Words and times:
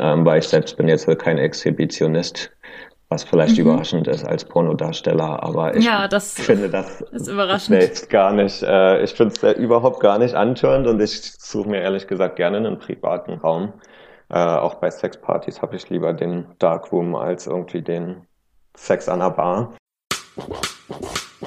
ähm, 0.00 0.24
weil 0.24 0.38
ich 0.38 0.48
selbst 0.48 0.76
bin 0.76 0.88
jetzt 0.88 1.06
kein 1.18 1.38
Exhibitionist, 1.38 2.50
was 3.08 3.24
vielleicht 3.24 3.56
mhm. 3.56 3.62
überraschend 3.62 4.08
ist 4.08 4.24
als 4.24 4.44
Pornodarsteller, 4.44 5.42
aber 5.42 5.76
ich 5.76 5.84
ja, 5.84 6.08
das 6.08 6.34
finde 6.34 6.70
das 6.70 7.04
selbst 7.66 8.08
gar 8.08 8.32
nicht, 8.32 8.62
äh, 8.62 9.02
ich 9.02 9.12
finde 9.12 9.34
es 9.34 9.56
überhaupt 9.58 10.00
gar 10.00 10.18
nicht 10.18 10.34
antörend 10.34 10.86
und 10.86 11.00
ich 11.00 11.20
suche 11.38 11.68
mir 11.68 11.80
ehrlich 11.80 12.06
gesagt 12.06 12.36
gerne 12.36 12.56
einen 12.56 12.78
privaten 12.78 13.34
Raum. 13.34 13.74
Äh, 14.30 14.38
auch 14.38 14.76
bei 14.76 14.90
Sexpartys 14.90 15.60
habe 15.60 15.76
ich 15.76 15.90
lieber 15.90 16.12
den 16.12 16.46
Darkroom 16.58 17.16
als 17.16 17.46
irgendwie 17.46 17.82
den 17.82 18.26
Sex 18.76 19.08
an 19.08 19.18
der 19.18 19.30
Bar. 19.30 19.74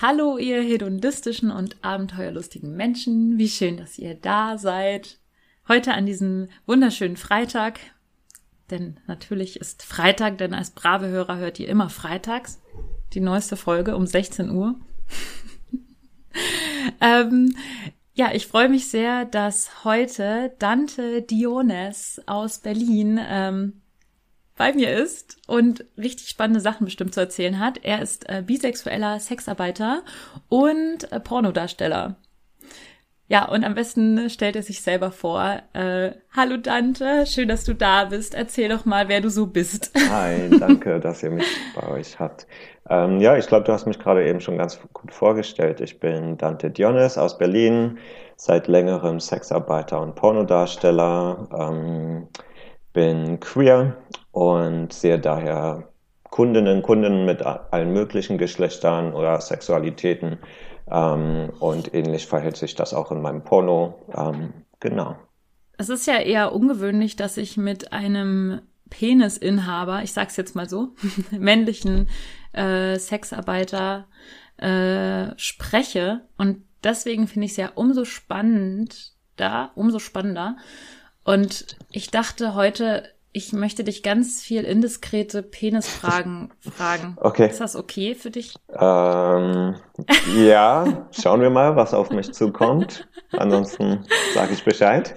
Hallo, 0.00 0.38
ihr 0.38 0.62
hedonistischen 0.62 1.50
und 1.50 1.76
abenteuerlustigen 1.82 2.76
Menschen. 2.76 3.36
Wie 3.36 3.48
schön, 3.48 3.76
dass 3.78 3.98
ihr 3.98 4.14
da 4.14 4.56
seid. 4.56 5.18
Heute 5.66 5.92
an 5.92 6.06
diesem 6.06 6.46
wunderschönen 6.66 7.16
Freitag. 7.16 7.80
Denn 8.70 9.00
natürlich 9.08 9.58
ist 9.58 9.82
Freitag, 9.82 10.38
denn 10.38 10.54
als 10.54 10.70
brave 10.70 11.08
Hörer 11.08 11.38
hört 11.38 11.58
ihr 11.58 11.68
immer 11.68 11.90
freitags 11.90 12.60
die 13.12 13.18
neueste 13.18 13.56
Folge 13.56 13.96
um 13.96 14.06
16 14.06 14.50
Uhr. 14.50 14.76
ähm, 17.00 17.56
ja, 18.14 18.30
ich 18.32 18.46
freue 18.46 18.68
mich 18.68 18.88
sehr, 18.88 19.24
dass 19.24 19.82
heute 19.82 20.54
Dante 20.60 21.22
Diones 21.22 22.22
aus 22.26 22.60
Berlin 22.60 23.18
ähm, 23.20 23.80
bei 24.58 24.74
mir 24.74 24.92
ist 24.92 25.38
und 25.46 25.86
richtig 25.96 26.28
spannende 26.28 26.60
Sachen 26.60 26.84
bestimmt 26.84 27.14
zu 27.14 27.20
erzählen 27.20 27.58
hat. 27.58 27.78
Er 27.84 28.02
ist 28.02 28.28
äh, 28.28 28.42
bisexueller 28.44 29.20
Sexarbeiter 29.20 30.02
und 30.48 31.10
äh, 31.10 31.20
Pornodarsteller. 31.20 32.16
Ja, 33.30 33.46
und 33.46 33.62
am 33.62 33.74
besten 33.74 34.30
stellt 34.30 34.56
er 34.56 34.62
sich 34.62 34.80
selber 34.80 35.12
vor. 35.12 35.60
Äh, 35.74 36.12
Hallo 36.34 36.56
Dante, 36.56 37.26
schön, 37.26 37.48
dass 37.48 37.64
du 37.64 37.74
da 37.74 38.06
bist. 38.06 38.34
Erzähl 38.34 38.70
doch 38.70 38.84
mal, 38.84 39.08
wer 39.08 39.20
du 39.20 39.28
so 39.28 39.46
bist. 39.46 39.92
Hi, 40.10 40.48
danke, 40.58 40.98
dass 40.98 41.22
ihr 41.22 41.30
mich 41.30 41.46
bei 41.76 41.86
euch 41.88 42.18
habt. 42.18 42.46
Ähm, 42.88 43.20
ja, 43.20 43.36
ich 43.36 43.46
glaube, 43.46 43.64
du 43.64 43.72
hast 43.72 43.86
mich 43.86 43.98
gerade 43.98 44.26
eben 44.26 44.40
schon 44.40 44.56
ganz 44.56 44.80
gut 44.94 45.12
vorgestellt. 45.12 45.80
Ich 45.82 46.00
bin 46.00 46.38
Dante 46.38 46.70
Dionis 46.70 47.18
aus 47.18 47.36
Berlin, 47.36 47.98
seit 48.36 48.66
längerem 48.66 49.20
Sexarbeiter 49.20 50.00
und 50.00 50.14
Pornodarsteller, 50.14 51.48
ähm, 51.52 52.28
bin 52.94 53.40
queer 53.40 53.98
und 54.38 54.92
sehe 54.92 55.18
daher 55.18 55.88
Kundinnen, 56.30 56.82
Kunden 56.82 57.24
mit 57.24 57.42
allen 57.42 57.92
möglichen 57.92 58.38
Geschlechtern 58.38 59.12
oder 59.12 59.40
Sexualitäten. 59.40 60.38
Ähm, 60.88 61.50
und 61.58 61.92
ähnlich 61.92 62.26
verhält 62.26 62.56
sich 62.56 62.76
das 62.76 62.94
auch 62.94 63.10
in 63.10 63.20
meinem 63.20 63.42
Porno. 63.42 64.00
Ähm, 64.16 64.52
genau. 64.78 65.16
Es 65.76 65.88
ist 65.88 66.06
ja 66.06 66.20
eher 66.20 66.52
ungewöhnlich, 66.52 67.16
dass 67.16 67.36
ich 67.36 67.56
mit 67.56 67.92
einem 67.92 68.60
Penisinhaber, 68.90 70.04
ich 70.04 70.12
sag's 70.12 70.36
jetzt 70.36 70.54
mal 70.54 70.68
so, 70.68 70.94
männlichen 71.32 72.08
äh, 72.52 72.96
Sexarbeiter 72.96 74.06
äh, 74.58 75.36
spreche. 75.36 76.20
Und 76.36 76.62
deswegen 76.84 77.26
finde 77.26 77.46
ich 77.46 77.52
es 77.52 77.56
ja 77.56 77.72
umso 77.74 78.04
spannend 78.04 79.14
da, 79.34 79.72
umso 79.74 79.98
spannender. 79.98 80.58
Und 81.24 81.76
ich 81.90 82.12
dachte 82.12 82.54
heute, 82.54 83.02
ich 83.38 83.52
möchte 83.52 83.84
dich 83.84 84.02
ganz 84.02 84.42
viel 84.42 84.64
indiskrete 84.64 85.44
Penisfragen 85.44 86.52
fragen. 86.58 87.16
Okay. 87.20 87.48
Ist 87.48 87.60
das 87.60 87.76
okay 87.76 88.16
für 88.16 88.32
dich? 88.32 88.56
Ähm, 88.68 89.76
ja, 90.34 91.06
schauen 91.12 91.40
wir 91.40 91.50
mal, 91.50 91.76
was 91.76 91.94
auf 91.94 92.10
mich 92.10 92.32
zukommt. 92.32 93.08
Ansonsten 93.30 94.04
sage 94.34 94.54
ich 94.54 94.64
Bescheid. 94.64 95.14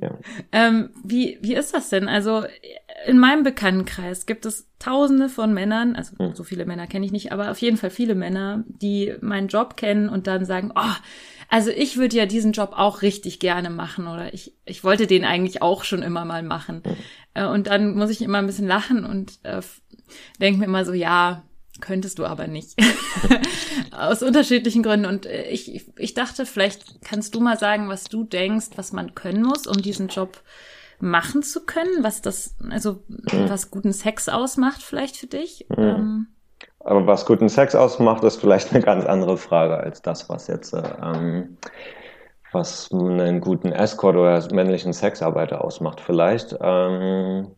Ja. 0.00 0.16
Ähm, 0.52 0.90
wie, 1.02 1.38
wie 1.42 1.54
ist 1.54 1.74
das 1.74 1.88
denn? 1.88 2.08
Also 2.08 2.44
in 3.06 3.18
meinem 3.18 3.42
Bekanntenkreis 3.42 4.26
gibt 4.26 4.46
es 4.46 4.68
tausende 4.78 5.28
von 5.28 5.52
Männern, 5.52 5.96
also 5.96 6.16
hm. 6.18 6.34
so 6.34 6.44
viele 6.44 6.66
Männer 6.66 6.86
kenne 6.86 7.04
ich 7.04 7.12
nicht, 7.12 7.32
aber 7.32 7.50
auf 7.50 7.58
jeden 7.58 7.78
Fall 7.78 7.90
viele 7.90 8.14
Männer, 8.14 8.62
die 8.66 9.14
meinen 9.22 9.48
Job 9.48 9.76
kennen 9.76 10.08
und 10.08 10.28
dann 10.28 10.44
sagen, 10.44 10.70
oh, 10.76 10.94
also 11.50 11.70
ich 11.70 11.96
würde 11.96 12.16
ja 12.16 12.26
diesen 12.26 12.52
Job 12.52 12.72
auch 12.74 13.02
richtig 13.02 13.40
gerne 13.40 13.70
machen 13.70 14.06
oder 14.06 14.32
ich, 14.32 14.54
ich 14.64 14.84
wollte 14.84 15.06
den 15.06 15.24
eigentlich 15.24 15.62
auch 15.62 15.84
schon 15.84 16.02
immer 16.02 16.24
mal 16.24 16.42
machen. 16.42 16.82
Mhm. 17.34 17.46
und 17.48 17.66
dann 17.66 17.94
muss 17.94 18.10
ich 18.10 18.22
immer 18.22 18.38
ein 18.38 18.46
bisschen 18.46 18.68
lachen 18.68 19.04
und 19.04 19.40
äh, 19.42 19.60
denke 20.40 20.60
mir 20.60 20.66
immer 20.66 20.84
so, 20.84 20.92
ja, 20.92 21.42
könntest 21.80 22.18
du 22.18 22.26
aber 22.26 22.46
nicht. 22.46 22.76
Aus 23.90 24.22
unterschiedlichen 24.22 24.82
Gründen. 24.82 25.06
Und 25.06 25.26
äh, 25.26 25.48
ich, 25.48 25.86
ich 25.96 26.14
dachte, 26.14 26.46
vielleicht 26.46 27.02
kannst 27.02 27.34
du 27.34 27.40
mal 27.40 27.58
sagen, 27.58 27.88
was 27.88 28.04
du 28.04 28.24
denkst, 28.24 28.68
was 28.76 28.92
man 28.92 29.14
können 29.14 29.42
muss, 29.42 29.66
um 29.66 29.80
diesen 29.80 30.08
Job 30.08 30.42
machen 31.00 31.42
zu 31.42 31.64
können, 31.64 32.02
was 32.02 32.22
das, 32.22 32.56
also 32.68 33.02
mhm. 33.08 33.48
was 33.48 33.70
guten 33.70 33.92
Sex 33.92 34.28
ausmacht 34.28 34.82
vielleicht 34.82 35.16
für 35.16 35.26
dich. 35.26 35.66
Mhm. 35.70 35.82
Ähm, 35.82 36.26
aber 36.80 37.06
was 37.06 37.26
guten 37.26 37.48
Sex 37.48 37.74
ausmacht, 37.74 38.24
ist 38.24 38.40
vielleicht 38.40 38.72
eine 38.72 38.82
ganz 38.82 39.04
andere 39.04 39.36
Frage 39.36 39.76
als 39.76 40.02
das, 40.02 40.28
was 40.28 40.46
jetzt 40.46 40.74
ähm, 40.74 41.58
was 42.52 42.90
einen 42.92 43.40
guten 43.40 43.72
Escort 43.72 44.16
oder 44.16 44.42
männlichen 44.52 44.92
Sexarbeiter 44.92 45.62
ausmacht. 45.62 46.00
Vielleicht. 46.00 46.56
Ähm, 46.60 47.48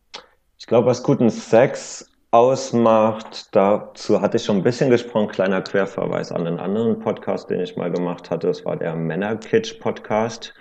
ich 0.57 0.67
glaube, 0.67 0.87
was 0.87 1.03
guten 1.03 1.29
Sex 1.29 2.09
ausmacht, 2.31 3.55
dazu 3.55 4.19
hatte 4.21 4.37
ich 4.37 4.43
schon 4.43 4.57
ein 4.57 4.63
bisschen 4.63 4.89
gesprochen, 4.89 5.27
kleiner 5.27 5.61
Querverweis 5.61 6.31
an 6.31 6.47
einen 6.47 6.59
anderen 6.59 6.99
Podcast, 6.99 7.49
den 7.49 7.59
ich 7.59 7.75
mal 7.77 7.91
gemacht 7.91 8.31
hatte. 8.31 8.47
Das 8.47 8.65
war 8.65 8.75
der 8.75 8.95
Männerkitsch-Podcast. 8.95 10.53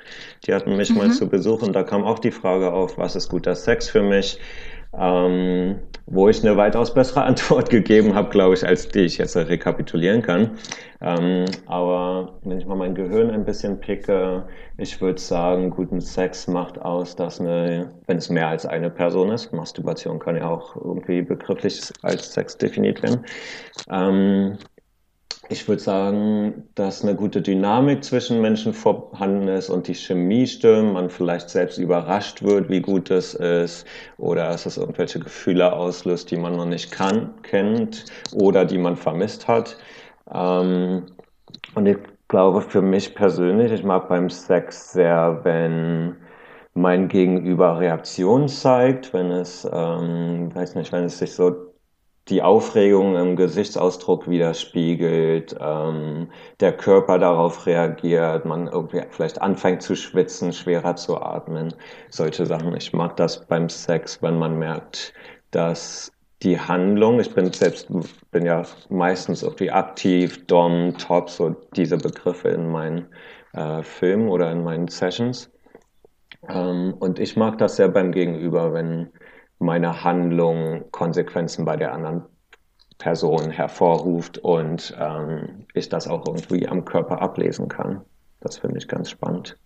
Die 0.47 0.55
hatten 0.55 0.77
mich 0.77 0.91
mhm. 0.91 0.99
mal 0.99 1.11
zu 1.11 1.29
Besuch 1.29 1.63
und 1.63 1.73
da 1.73 1.83
kam 1.83 2.05
auch 2.05 2.19
die 2.19 2.31
Frage 2.31 2.73
auf, 2.73 2.99
was 2.99 3.17
ist 3.17 3.29
guter 3.29 3.55
Sex 3.55 3.89
für 3.89 4.03
mich? 4.03 4.39
Ähm, 4.99 5.77
wo 6.07 6.29
ich 6.29 6.45
eine 6.45 6.57
weitaus 6.57 6.93
bessere 6.93 7.23
Antwort 7.25 7.71
gegeben 7.71 8.15
habe, 8.15 8.31
glaube 8.31 8.55
ich, 8.55 8.67
als 8.67 8.89
die 8.89 9.01
ich 9.01 9.19
jetzt 9.19 9.37
rekapitulieren 9.37 10.23
kann. 10.23 10.51
Ähm, 11.01 11.47
aber 11.67 12.39
wenn 12.43 12.59
ich 12.59 12.67
mal 12.67 12.77
mein 12.77 12.95
Gehirn 12.95 13.31
ein 13.31 13.45
bisschen 13.45 13.81
picke, 13.81 14.45
ich 14.77 15.01
würde 15.01 15.21
sagen, 15.21 15.71
guten 15.71 16.01
Sex 16.01 16.47
macht 16.47 16.81
aus, 16.81 17.17
dass 17.17 17.41
eine, 17.41 17.91
wenn 18.07 18.19
es 18.19 18.29
mehr 18.29 18.49
als 18.49 18.67
eine 18.67 18.91
Person 18.91 19.31
ist, 19.31 19.53
Masturbation 19.53 20.19
kann 20.19 20.37
ja 20.37 20.49
auch 20.49 20.77
irgendwie 20.77 21.23
begrifflich 21.23 21.81
als 22.03 22.33
Sex 22.33 22.57
definiert 22.57 23.03
werden, 23.03 23.25
ähm, 23.91 24.59
ich 25.53 25.69
würde 25.69 25.83
sagen, 25.83 26.69
dass 26.75 27.03
eine 27.03 27.15
gute 27.15 27.43
Dynamik 27.43 28.03
zwischen 28.03 28.41
Menschen 28.41 28.73
vorhanden 28.73 29.49
ist 29.49 29.69
und 29.69 29.87
die 29.87 29.95
Chemie 29.95 30.47
stimmt, 30.47 30.95
man 30.95 31.11
vielleicht 31.11 31.51
selbst 31.51 31.79
überrascht 31.79 32.43
wird, 32.43 32.71
wie 32.71 32.81
gut 32.81 33.11
es 33.11 33.35
ist, 33.35 33.87
oder 34.17 34.49
dass 34.49 34.65
es 34.67 34.79
irgendwelche 34.79 35.21
Gefühle 35.21 35.73
auslöst, 35.75 36.31
die 36.31 36.39
man 36.39 36.57
noch 36.57 36.67
nicht 36.67 36.91
kann, 36.91 37.35
kennt 37.43 38.07
oder 38.33 38.65
die 38.65 38.79
man 38.79 38.97
vermisst 38.97 39.47
hat. 39.47 39.77
Ähm, 40.35 41.07
und 41.75 41.87
ich 41.87 41.99
glaube, 42.29 42.63
für 42.63 42.83
mich 42.83 43.15
persönlich, 43.15 43.73
ich 43.73 43.85
mag 43.85 44.09
beim 44.09 44.31
Sex 44.31 44.93
sehr, 44.93 45.41
wenn 45.45 46.17
mein 46.75 47.09
Gegenüber 47.09 47.79
Reaktion 47.79 48.49
zeigt, 48.49 49.13
wenn 49.13 49.31
es, 49.31 49.69
ähm, 49.71 50.55
weiß 50.55 50.75
nicht, 50.77 50.93
wenn 50.93 51.05
es 51.05 51.19
sich 51.19 51.35
so 51.35 51.72
die 52.29 52.43
Aufregung 52.43 53.17
im 53.17 53.37
Gesichtsausdruck 53.37 54.29
widerspiegelt, 54.29 55.57
ähm, 55.61 56.31
der 56.61 56.73
Körper 56.73 57.19
darauf 57.19 57.67
reagiert, 57.67 58.45
man 58.45 58.69
irgendwie 58.69 59.03
vielleicht 59.11 59.43
anfängt 59.43 59.83
zu 59.83 59.97
schwitzen, 59.97 60.53
schwerer 60.53 60.95
zu 60.97 61.21
atmen, 61.21 61.75
solche 62.11 62.47
Sachen. 62.47 62.77
Ich 62.77 62.93
mag 62.93 63.17
das 63.17 63.45
beim 63.47 63.69
Sex, 63.69 64.23
wenn 64.23 64.39
man 64.39 64.59
merkt, 64.59 65.13
dass 65.51 66.13
die 66.43 66.59
Handlung, 66.59 67.21
ich 67.21 67.35
bin 67.35 67.53
selbst, 67.53 67.89
bin 68.31 68.47
ja 68.47 68.63
meistens 68.89 69.43
irgendwie 69.43 69.71
aktiv, 69.71 70.47
Dom, 70.47 70.97
Top, 70.99 71.31
so 71.31 71.51
diese 71.77 71.97
Begriffe 71.99 72.49
in 72.49 72.71
meinen 72.71 73.09
äh, 73.53 73.83
Filmen 73.83 74.29
oder 74.29 74.51
in 74.51 74.65
meinen 74.65 74.89
Sessions. 74.89 75.51
Ähm, 76.49 76.95
und 76.99 77.19
ich 77.19 77.37
mag 77.37 77.59
das 77.59 77.77
sehr 77.77 77.89
beim 77.89 78.13
Gegenüber, 78.13 78.73
wenn 78.73 79.11
meine 79.63 80.05
Handlung 80.05 80.85
Konsequenzen 80.91 81.65
bei 81.65 81.77
der 81.77 81.95
anderen 81.95 82.25
Person 82.99 83.51
hervorruft 83.51 84.39
und 84.39 84.97
ähm, 85.01 85.67
ich 85.75 85.89
das 85.89 86.07
auch 86.07 86.27
irgendwie 86.27 86.69
am 86.69 86.85
Körper 86.85 87.21
ablesen 87.21 87.69
kann. 87.69 88.03
Das 88.41 88.59
finde 88.59 88.79
ich 88.79 88.89
ganz 88.89 89.11
spannend. 89.11 89.57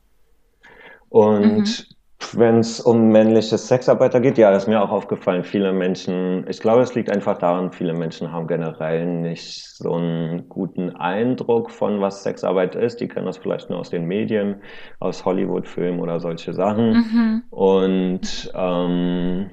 Und 1.08 1.88
mhm. 1.88 1.96
Wenn 2.32 2.58
es 2.58 2.80
um 2.80 3.08
männliche 3.08 3.58
Sexarbeiter 3.58 4.20
geht, 4.20 4.38
ja, 4.38 4.50
das 4.50 4.64
ist 4.64 4.68
mir 4.68 4.82
auch 4.82 4.90
aufgefallen. 4.90 5.44
Viele 5.44 5.72
Menschen, 5.72 6.46
ich 6.48 6.60
glaube, 6.60 6.80
es 6.80 6.94
liegt 6.94 7.10
einfach 7.10 7.36
daran, 7.38 7.72
viele 7.72 7.92
Menschen 7.92 8.32
haben 8.32 8.46
generell 8.46 9.04
nicht 9.06 9.64
so 9.64 9.92
einen 9.94 10.48
guten 10.48 10.96
Eindruck 10.96 11.70
von, 11.70 12.00
was 12.00 12.22
Sexarbeit 12.22 12.74
ist. 12.74 13.00
Die 13.00 13.08
kennen 13.08 13.26
das 13.26 13.36
vielleicht 13.36 13.68
nur 13.68 13.78
aus 13.78 13.90
den 13.90 14.06
Medien, 14.06 14.56
aus 14.98 15.26
Hollywood-Filmen 15.26 16.00
oder 16.00 16.18
solche 16.18 16.54
Sachen. 16.54 16.92
Mhm. 16.92 17.42
Und 17.50 18.50
ähm, 18.54 19.50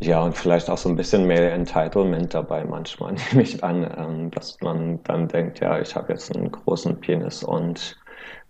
ja, 0.00 0.20
und 0.20 0.36
vielleicht 0.36 0.68
auch 0.68 0.78
so 0.78 0.88
ein 0.88 0.96
bisschen 0.96 1.26
mehr 1.26 1.52
Entitlement 1.52 2.34
dabei 2.34 2.64
manchmal, 2.64 3.14
nehme 3.30 3.42
ich 3.42 3.64
an, 3.64 3.90
ähm, 3.96 4.30
dass 4.30 4.60
man 4.60 5.02
dann 5.04 5.28
denkt, 5.28 5.60
ja, 5.60 5.80
ich 5.80 5.96
habe 5.96 6.12
jetzt 6.12 6.34
einen 6.36 6.50
großen 6.50 7.00
Penis 7.00 7.42
und 7.42 7.96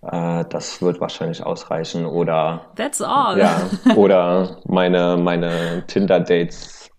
äh, 0.02 0.44
das 0.48 0.82
wird 0.82 1.00
wahrscheinlich 1.00 1.44
ausreichen. 1.44 2.04
Oder 2.06 2.72
That's 2.76 3.00
all. 3.00 3.38
Ja, 3.38 3.68
oder 3.96 4.60
meine, 4.66 5.16
meine 5.16 5.84
Tinder-Dates 5.86 6.90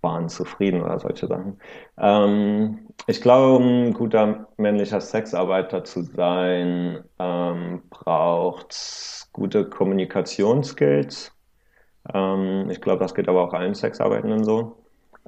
waren 0.00 0.28
zufrieden 0.28 0.82
oder 0.82 0.98
solche 0.98 1.28
Sachen. 1.28 1.60
Ähm, 1.96 2.88
ich 3.06 3.20
glaube, 3.20 3.64
ein 3.64 3.92
guter 3.92 4.48
männlicher 4.56 5.00
Sexarbeiter 5.00 5.84
zu 5.84 6.02
sein, 6.02 7.04
ähm, 7.18 7.82
braucht 7.88 9.28
gute 9.32 9.68
Kommunikationsskills. 9.68 11.32
Ähm, 12.12 12.68
ich 12.70 12.80
glaube, 12.80 13.00
das 13.00 13.14
geht 13.14 13.28
aber 13.28 13.42
auch 13.42 13.52
allen 13.52 13.74
Sexarbeitenden 13.74 14.44
so. 14.44 14.76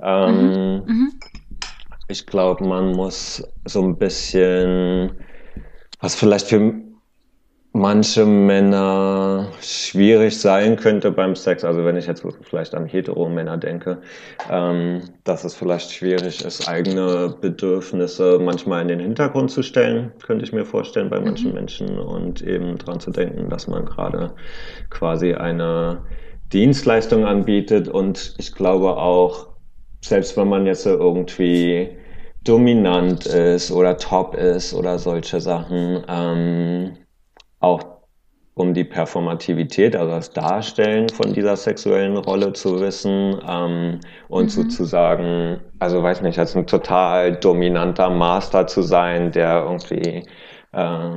Ähm, 0.03 0.47
mhm. 0.47 0.83
Mhm. 0.87 1.13
Ich 2.09 2.27
glaube, 2.27 2.65
man 2.65 2.93
muss 2.93 3.43
so 3.65 3.83
ein 3.83 3.97
bisschen 3.97 5.13
was 6.01 6.15
vielleicht 6.15 6.49
für 6.49 6.75
manche 7.73 8.25
Männer 8.25 9.49
schwierig 9.61 10.39
sein 10.39 10.77
könnte 10.77 11.11
beim 11.11 11.35
Sex, 11.35 11.65
also 11.65 11.85
wenn 11.85 11.97
ich 11.97 12.07
jetzt 12.07 12.25
vielleicht 12.43 12.75
an 12.75 12.87
hetero-Männer 12.87 13.57
denke, 13.57 14.03
ähm, 14.49 15.01
dass 15.25 15.45
es 15.45 15.57
vielleicht 15.57 15.91
schwierig 15.91 16.45
ist, 16.45 16.69
eigene 16.69 17.35
Bedürfnisse 17.41 18.39
manchmal 18.41 18.83
in 18.83 18.89
den 18.89 19.01
Hintergrund 19.01 19.51
zu 19.51 19.63
stellen, 19.63 20.13
könnte 20.23 20.45
ich 20.45 20.53
mir 20.53 20.65
vorstellen 20.65 21.11
bei 21.11 21.19
manchen 21.19 21.49
mhm. 21.49 21.55
Menschen 21.55 21.99
und 21.99 22.43
eben 22.43 22.79
dran 22.79 23.01
zu 23.01 23.11
denken, 23.11 23.49
dass 23.49 23.67
man 23.67 23.87
gerade 23.87 24.35
quasi 24.91 25.35
eine 25.35 26.03
Dienstleistung 26.55 27.27
anbietet 27.27 27.89
und 27.89 28.35
ich 28.39 28.55
glaube 28.55 28.97
auch, 28.97 29.49
selbst 30.01 30.37
wenn 30.37 30.49
man 30.49 30.67
jetzt 30.67 30.87
irgendwie 30.87 31.91
dominant 32.45 33.27
ist 33.27 33.73
oder 33.73 33.97
top 33.97 34.35
ist 34.35 34.73
oder 34.73 34.99
solche 34.99 35.41
Sachen. 35.41 36.05
Ähm, 36.09 36.97
auch 37.61 37.83
um 38.55 38.73
die 38.73 38.85
Performativität, 38.85 39.97
also 39.97 40.13
das 40.13 40.31
Darstellen 40.31 41.09
von 41.09 41.33
dieser 41.33 41.57
sexuellen 41.57 42.17
Rolle 42.17 42.53
zu 42.53 42.81
wissen 42.81 43.41
ähm, 43.49 43.99
und 44.29 44.45
mhm. 44.45 44.49
sozusagen, 44.49 45.61
also 45.81 46.03
weiß 46.03 46.23
nicht, 46.23 46.39
als 46.39 46.55
ein 46.55 46.67
total 46.67 47.35
dominanter 47.35 48.11
Master 48.11 48.69
zu 48.69 48.83
sein, 48.83 49.33
der 49.33 49.65
irgendwie 49.65 50.23
äh, 50.73 51.11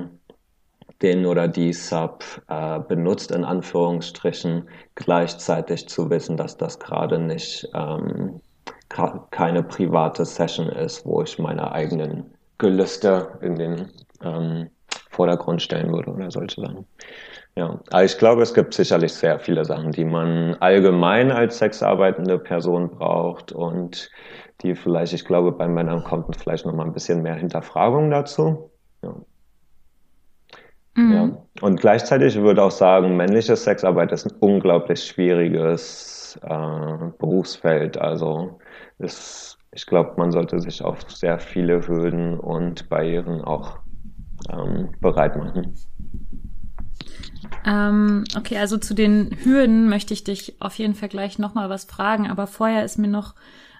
den 1.01 1.25
oder 1.25 1.47
die 1.47 1.73
Sub 1.73 2.23
äh, 2.49 2.79
benutzt, 2.79 3.31
in 3.31 3.43
Anführungsstrichen, 3.43 4.67
gleichzeitig 4.95 5.87
zu 5.87 6.09
wissen, 6.09 6.37
dass 6.37 6.57
das 6.57 6.79
gerade 6.79 7.19
nicht 7.19 7.67
ähm, 7.73 8.41
keine 9.31 9.63
private 9.63 10.25
Session 10.25 10.69
ist, 10.69 11.05
wo 11.05 11.21
ich 11.21 11.37
meine 11.39 11.71
eigenen 11.71 12.33
Gelüste 12.57 13.37
in 13.41 13.55
den 13.55 13.91
ähm, 14.23 14.69
Vordergrund 15.09 15.61
stellen 15.61 15.91
würde 15.91 16.11
oder 16.11 16.31
solche 16.31 16.61
Sachen. 16.61 16.85
Ja, 17.55 17.79
aber 17.89 18.03
ich 18.03 18.17
glaube, 18.17 18.43
es 18.43 18.53
gibt 18.53 18.73
sicherlich 18.73 19.13
sehr 19.13 19.39
viele 19.39 19.65
Sachen, 19.65 19.91
die 19.91 20.05
man 20.05 20.55
allgemein 20.59 21.31
als 21.31 21.57
sexarbeitende 21.57 22.37
Person 22.37 22.89
braucht 22.91 23.51
und 23.51 24.11
die 24.61 24.75
vielleicht, 24.75 25.13
ich 25.13 25.25
glaube, 25.25 25.51
bei 25.51 25.67
Männern 25.67 26.03
kommt 26.03 26.35
vielleicht 26.35 26.65
noch 26.65 26.73
mal 26.73 26.85
ein 26.85 26.93
bisschen 26.93 27.23
mehr 27.23 27.35
Hinterfragung 27.35 28.11
dazu. 28.11 28.71
Ja. 29.03 29.15
Mhm. 30.97 31.13
ja. 31.13 31.29
Und 31.61 31.79
gleichzeitig 31.79 32.35
würde 32.41 32.63
auch 32.63 32.71
sagen, 32.71 33.15
männliche 33.15 33.55
Sexarbeit 33.55 34.11
ist 34.11 34.25
ein 34.25 34.35
unglaublich 34.39 35.03
schwieriges 35.03 36.39
äh, 36.41 37.11
Berufsfeld. 37.19 37.97
Also 37.97 38.59
ist, 38.97 39.59
ich 39.71 39.85
glaube, 39.85 40.15
man 40.17 40.31
sollte 40.31 40.59
sich 40.59 40.83
auf 40.83 40.99
sehr 41.07 41.39
viele 41.39 41.87
Hürden 41.87 42.39
und 42.39 42.89
Barrieren 42.89 43.41
auch 43.41 43.77
ähm, 44.51 44.89
bereit 44.99 45.37
machen. 45.37 45.75
Ähm, 47.63 48.23
okay, 48.35 48.57
also 48.57 48.77
zu 48.77 48.95
den 48.95 49.37
Hürden 49.43 49.89
möchte 49.89 50.15
ich 50.15 50.23
dich 50.23 50.59
auf 50.59 50.73
jeden 50.75 50.95
Fall 50.95 51.09
gleich 51.09 51.37
nochmal 51.37 51.69
was 51.69 51.85
fragen, 51.85 52.27
aber 52.27 52.47
vorher 52.47 52.83
ist 52.83 52.97
mir 52.97 53.07
noch 53.07 53.35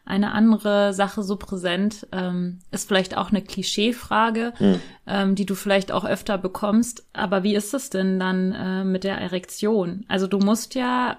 eine 0.08 0.32
andere 0.32 0.94
Sache 0.94 1.24
so 1.24 1.36
präsent, 1.36 2.08
ähm, 2.12 2.60
ist 2.72 2.88
vielleicht 2.88 3.18
auch 3.18 3.30
eine 3.30 3.42
Klischeefrage, 3.42 4.54
hm. 4.58 4.80
ähm, 5.06 5.36
die 5.36 5.46
du 5.46 5.56
vielleicht 5.56 5.92
auch 5.92 6.06
öfter 6.06 6.38
bekommst. 6.38 7.08
Aber 7.14 7.44
wie 7.44 7.56
ist 7.56 7.74
es 7.74 7.90
denn 7.90 8.20
dann 8.20 8.52
äh, 8.54 8.84
mit 8.84 9.04
der 9.04 9.18
Erektion? 9.18 10.06
Also 10.08 10.28
du 10.28 10.40
musst 10.40 10.76
ja 10.76 11.18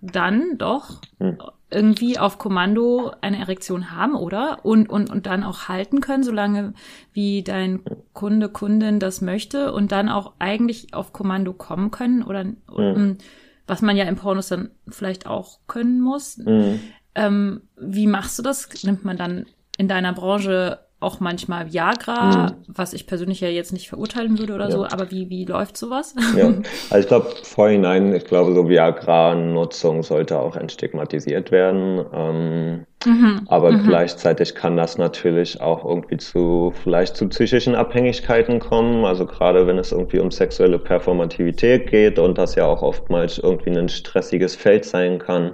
dann 0.00 0.58
doch 0.58 1.00
hm 1.18 1.38
irgendwie 1.74 2.18
auf 2.18 2.38
Kommando 2.38 3.12
eine 3.20 3.38
Erektion 3.38 3.90
haben, 3.90 4.14
oder? 4.14 4.64
Und, 4.64 4.88
und, 4.88 5.10
und 5.10 5.26
dann 5.26 5.42
auch 5.42 5.68
halten 5.68 6.00
können, 6.00 6.22
solange 6.22 6.72
wie 7.12 7.42
dein 7.42 7.80
Kunde, 8.12 8.48
Kundin 8.48 9.00
das 9.00 9.20
möchte 9.20 9.72
und 9.72 9.92
dann 9.92 10.08
auch 10.08 10.32
eigentlich 10.38 10.94
auf 10.94 11.12
Kommando 11.12 11.52
kommen 11.52 11.90
können 11.90 12.22
oder, 12.22 12.44
mhm. 12.44 13.18
was 13.66 13.82
man 13.82 13.96
ja 13.96 14.04
im 14.04 14.16
Pornos 14.16 14.48
dann 14.48 14.70
vielleicht 14.88 15.26
auch 15.26 15.58
können 15.66 16.00
muss. 16.00 16.38
Mhm. 16.38 16.80
Ähm, 17.14 17.62
wie 17.76 18.06
machst 18.06 18.38
du 18.38 18.42
das? 18.42 18.68
Nimmt 18.84 19.04
man 19.04 19.16
dann 19.16 19.46
in 19.78 19.88
deiner 19.88 20.12
Branche 20.12 20.78
auch 21.04 21.20
manchmal 21.20 21.72
Viagra, 21.72 22.48
mhm. 22.48 22.54
was 22.66 22.94
ich 22.94 23.06
persönlich 23.06 23.40
ja 23.40 23.48
jetzt 23.48 23.72
nicht 23.72 23.88
verurteilen 23.88 24.38
würde 24.38 24.54
oder 24.54 24.64
ja. 24.64 24.70
so, 24.70 24.84
aber 24.84 25.10
wie, 25.10 25.28
wie 25.28 25.44
läuft 25.44 25.76
sowas? 25.76 26.14
Ja, 26.36 26.46
also 26.90 26.98
ich 26.98 27.06
glaube 27.06 27.30
vorhinein, 27.42 28.14
ich 28.14 28.24
glaube 28.24 28.54
so 28.54 28.68
Viagra-Nutzung 28.68 30.02
sollte 30.02 30.38
auch 30.38 30.56
entstigmatisiert 30.56 31.52
werden, 31.52 32.04
ähm, 32.12 32.86
mhm. 33.04 33.42
aber 33.48 33.72
mhm. 33.72 33.86
gleichzeitig 33.86 34.54
kann 34.54 34.76
das 34.76 34.96
natürlich 34.96 35.60
auch 35.60 35.84
irgendwie 35.84 36.16
zu, 36.16 36.72
vielleicht 36.82 37.16
zu 37.16 37.28
psychischen 37.28 37.74
Abhängigkeiten 37.74 38.58
kommen, 38.58 39.04
also 39.04 39.26
gerade 39.26 39.66
wenn 39.66 39.78
es 39.78 39.92
irgendwie 39.92 40.20
um 40.20 40.30
sexuelle 40.30 40.78
Performativität 40.78 41.90
geht 41.90 42.18
und 42.18 42.38
das 42.38 42.54
ja 42.54 42.64
auch 42.64 42.82
oftmals 42.82 43.38
irgendwie 43.38 43.76
ein 43.76 43.88
stressiges 43.90 44.56
Feld 44.56 44.86
sein 44.86 45.18
kann, 45.18 45.52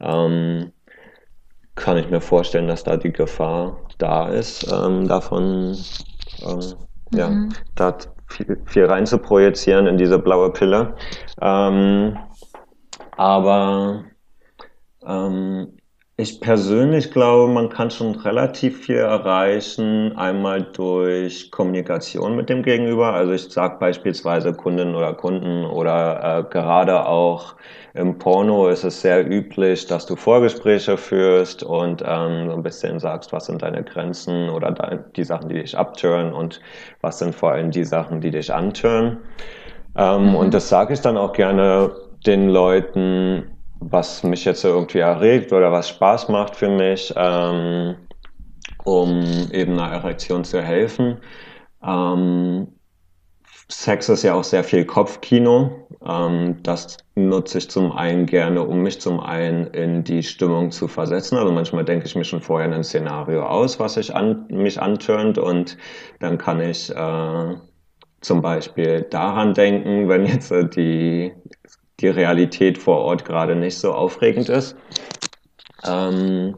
ähm, 0.00 0.72
kann 1.76 1.98
ich 1.98 2.10
mir 2.10 2.20
vorstellen, 2.20 2.66
dass 2.66 2.84
da 2.84 2.96
die 2.96 3.12
Gefahr 3.12 3.78
da 3.98 4.28
ist, 4.28 4.70
ähm, 4.72 5.06
davon 5.06 5.78
ähm, 6.42 6.74
mhm. 7.10 7.18
ja, 7.18 7.30
da 7.74 7.96
viel, 8.28 8.60
viel 8.66 8.86
rein 8.86 9.06
zu 9.06 9.18
projizieren 9.18 9.86
in 9.86 9.98
diese 9.98 10.18
blaue 10.18 10.50
Pille. 10.50 10.96
Ähm, 11.40 12.18
aber 13.16 14.04
ähm, 15.06 15.75
ich 16.18 16.40
persönlich 16.40 17.10
glaube, 17.10 17.52
man 17.52 17.68
kann 17.68 17.90
schon 17.90 18.14
relativ 18.14 18.86
viel 18.86 18.96
erreichen, 18.96 20.16
einmal 20.16 20.62
durch 20.62 21.50
Kommunikation 21.50 22.36
mit 22.36 22.48
dem 22.48 22.62
Gegenüber. 22.62 23.12
Also 23.12 23.32
ich 23.32 23.50
sage 23.50 23.76
beispielsweise 23.78 24.54
Kundinnen 24.54 24.94
oder 24.94 25.12
Kunden 25.12 25.66
oder 25.66 26.38
äh, 26.38 26.50
gerade 26.50 27.06
auch 27.06 27.54
im 27.92 28.16
Porno 28.18 28.68
ist 28.68 28.84
es 28.84 29.02
sehr 29.02 29.30
üblich, 29.30 29.86
dass 29.86 30.06
du 30.06 30.16
Vorgespräche 30.16 30.96
führst 30.96 31.62
und 31.62 32.02
ähm, 32.06 32.48
so 32.48 32.56
ein 32.56 32.62
bisschen 32.62 32.98
sagst, 32.98 33.34
was 33.34 33.46
sind 33.46 33.60
deine 33.60 33.84
Grenzen 33.84 34.48
oder 34.48 34.72
die 35.14 35.24
Sachen, 35.24 35.50
die 35.50 35.56
dich 35.56 35.76
abtören 35.76 36.32
und 36.32 36.60
was 37.02 37.18
sind 37.18 37.34
vor 37.34 37.52
allem 37.52 37.70
die 37.70 37.84
Sachen, 37.84 38.22
die 38.22 38.30
dich 38.30 38.52
antören. 38.52 39.18
Ähm, 39.94 40.30
mhm. 40.30 40.34
Und 40.34 40.54
das 40.54 40.70
sage 40.70 40.94
ich 40.94 41.00
dann 41.02 41.18
auch 41.18 41.34
gerne 41.34 41.94
den 42.24 42.48
Leuten, 42.48 43.55
was 43.80 44.22
mich 44.22 44.44
jetzt 44.44 44.64
irgendwie 44.64 44.98
erregt 44.98 45.52
oder 45.52 45.72
was 45.72 45.88
Spaß 45.88 46.28
macht 46.28 46.56
für 46.56 46.68
mich, 46.68 47.12
ähm, 47.16 47.96
um 48.84 49.22
eben 49.52 49.78
einer 49.78 49.92
Erektion 49.92 50.44
zu 50.44 50.62
helfen. 50.62 51.18
Ähm, 51.82 52.68
Sex 53.68 54.08
ist 54.08 54.22
ja 54.22 54.34
auch 54.34 54.44
sehr 54.44 54.62
viel 54.62 54.84
Kopfkino. 54.84 55.88
Ähm, 56.04 56.62
das 56.62 56.98
nutze 57.16 57.58
ich 57.58 57.68
zum 57.68 57.90
einen 57.92 58.26
gerne, 58.26 58.62
um 58.62 58.82
mich 58.82 59.00
zum 59.00 59.18
einen 59.18 59.66
in 59.68 60.04
die 60.04 60.22
Stimmung 60.22 60.70
zu 60.70 60.86
versetzen. 60.86 61.36
Also 61.36 61.52
manchmal 61.52 61.84
denke 61.84 62.06
ich 62.06 62.14
mir 62.14 62.24
schon 62.24 62.40
vorher 62.40 62.72
ein 62.72 62.84
Szenario 62.84 63.44
aus, 63.44 63.80
was 63.80 63.96
ich 63.96 64.14
an, 64.14 64.46
mich 64.48 64.80
antörnt 64.80 65.38
und 65.38 65.76
dann 66.20 66.38
kann 66.38 66.60
ich 66.60 66.90
äh, 66.94 67.54
zum 68.20 68.40
Beispiel 68.40 69.02
daran 69.02 69.54
denken, 69.54 70.08
wenn 70.08 70.26
jetzt 70.26 70.52
die 70.76 71.32
die 72.00 72.08
Realität 72.08 72.78
vor 72.78 72.98
Ort 72.98 73.24
gerade 73.24 73.56
nicht 73.56 73.78
so 73.78 73.92
aufregend 73.92 74.48
ist. 74.48 74.76
Ähm, 75.86 76.56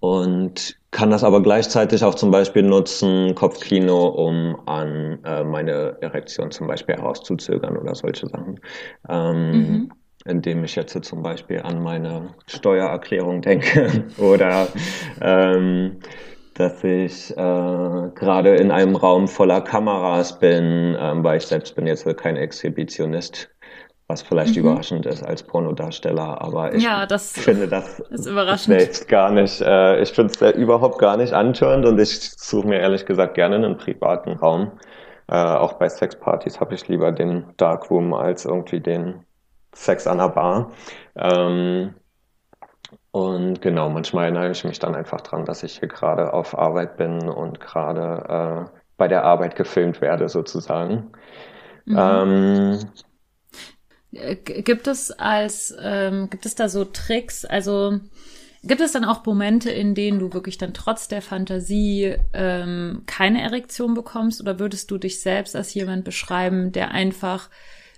und 0.00 0.76
kann 0.90 1.10
das 1.10 1.24
aber 1.24 1.42
gleichzeitig 1.42 2.04
auch 2.04 2.14
zum 2.14 2.30
Beispiel 2.30 2.62
nutzen, 2.62 3.34
Kopfkino, 3.34 4.08
um 4.08 4.60
an 4.66 5.20
äh, 5.24 5.42
meine 5.42 5.96
Erektion 6.00 6.50
zum 6.50 6.66
Beispiel 6.66 6.96
herauszuzögern 6.96 7.76
oder 7.76 7.94
solche 7.94 8.26
Sachen. 8.26 8.60
Ähm, 9.08 9.50
mhm. 9.50 9.92
Indem 10.24 10.64
ich 10.64 10.76
jetzt 10.76 11.02
zum 11.04 11.22
Beispiel 11.22 11.60
an 11.62 11.82
meine 11.82 12.34
Steuererklärung 12.46 13.42
denke 13.42 14.04
oder 14.18 14.68
ähm, 15.20 15.98
dass 16.54 16.84
ich 16.84 17.30
äh, 17.30 17.34
gerade 17.34 18.56
in 18.56 18.70
einem 18.70 18.94
Raum 18.94 19.26
voller 19.26 19.62
Kameras 19.62 20.38
bin, 20.38 20.96
ähm, 20.98 21.24
weil 21.24 21.38
ich 21.38 21.46
selbst 21.46 21.74
bin 21.74 21.86
jetzt 21.86 22.06
kein 22.18 22.36
Exhibitionist 22.36 23.48
was 24.12 24.22
vielleicht 24.22 24.56
mhm. 24.56 24.62
überraschend 24.62 25.06
ist 25.06 25.22
als 25.22 25.42
Pornodarsteller, 25.42 26.40
aber 26.40 26.74
ich 26.74 26.84
ja, 26.84 27.06
das 27.06 27.32
finde 27.32 27.66
das 27.66 28.00
ist 28.10 28.26
überraschend. 28.26 28.78
selbst 28.78 29.08
gar 29.08 29.30
nicht, 29.30 29.60
äh, 29.60 30.00
ich 30.00 30.12
finde 30.12 30.32
es 30.32 30.54
überhaupt 30.54 30.98
gar 30.98 31.16
nicht 31.16 31.32
antörend 31.32 31.86
und 31.86 31.98
ich 31.98 32.30
suche 32.36 32.68
mir 32.68 32.78
ehrlich 32.78 33.06
gesagt 33.06 33.34
gerne 33.34 33.56
einen 33.56 33.76
privaten 33.76 34.32
Raum. 34.34 34.72
Äh, 35.28 35.36
auch 35.36 35.74
bei 35.74 35.88
Sexpartys 35.88 36.60
habe 36.60 36.74
ich 36.74 36.86
lieber 36.88 37.10
den 37.10 37.44
Darkroom 37.56 38.12
als 38.12 38.44
irgendwie 38.44 38.80
den 38.80 39.24
Sex 39.74 40.06
an 40.06 40.18
der 40.18 40.28
Bar. 40.28 40.72
Ähm, 41.16 41.94
und 43.12 43.62
genau, 43.62 43.88
manchmal 43.88 44.24
erinnere 44.24 44.50
ich 44.50 44.64
mich 44.64 44.78
dann 44.78 44.94
einfach 44.94 45.22
dran, 45.22 45.44
dass 45.44 45.62
ich 45.62 45.78
hier 45.78 45.88
gerade 45.88 46.34
auf 46.34 46.56
Arbeit 46.56 46.96
bin 46.96 47.28
und 47.28 47.60
gerade 47.60 48.68
äh, 48.68 48.78
bei 48.98 49.08
der 49.08 49.24
Arbeit 49.24 49.56
gefilmt 49.56 50.00
werde 50.00 50.28
sozusagen. 50.28 51.12
Mhm. 51.86 51.98
Ähm, 51.98 52.72
äh, 52.72 52.78
gibt 54.12 54.86
es 54.86 55.10
als, 55.10 55.74
ähm, 55.80 56.28
gibt 56.30 56.46
es 56.46 56.54
da 56.54 56.68
so 56.68 56.84
Tricks? 56.84 57.44
Also 57.44 58.00
gibt 58.62 58.80
es 58.80 58.92
dann 58.92 59.04
auch 59.04 59.24
Momente, 59.24 59.70
in 59.70 59.94
denen 59.94 60.18
du 60.18 60.32
wirklich 60.32 60.58
dann 60.58 60.74
trotz 60.74 61.08
der 61.08 61.22
Fantasie 61.22 62.16
ähm, 62.32 63.02
keine 63.06 63.42
Erektion 63.42 63.94
bekommst? 63.94 64.40
Oder 64.40 64.58
würdest 64.58 64.90
du 64.90 64.98
dich 64.98 65.20
selbst 65.20 65.56
als 65.56 65.72
jemand 65.74 66.04
beschreiben, 66.04 66.72
der 66.72 66.90
einfach 66.90 67.48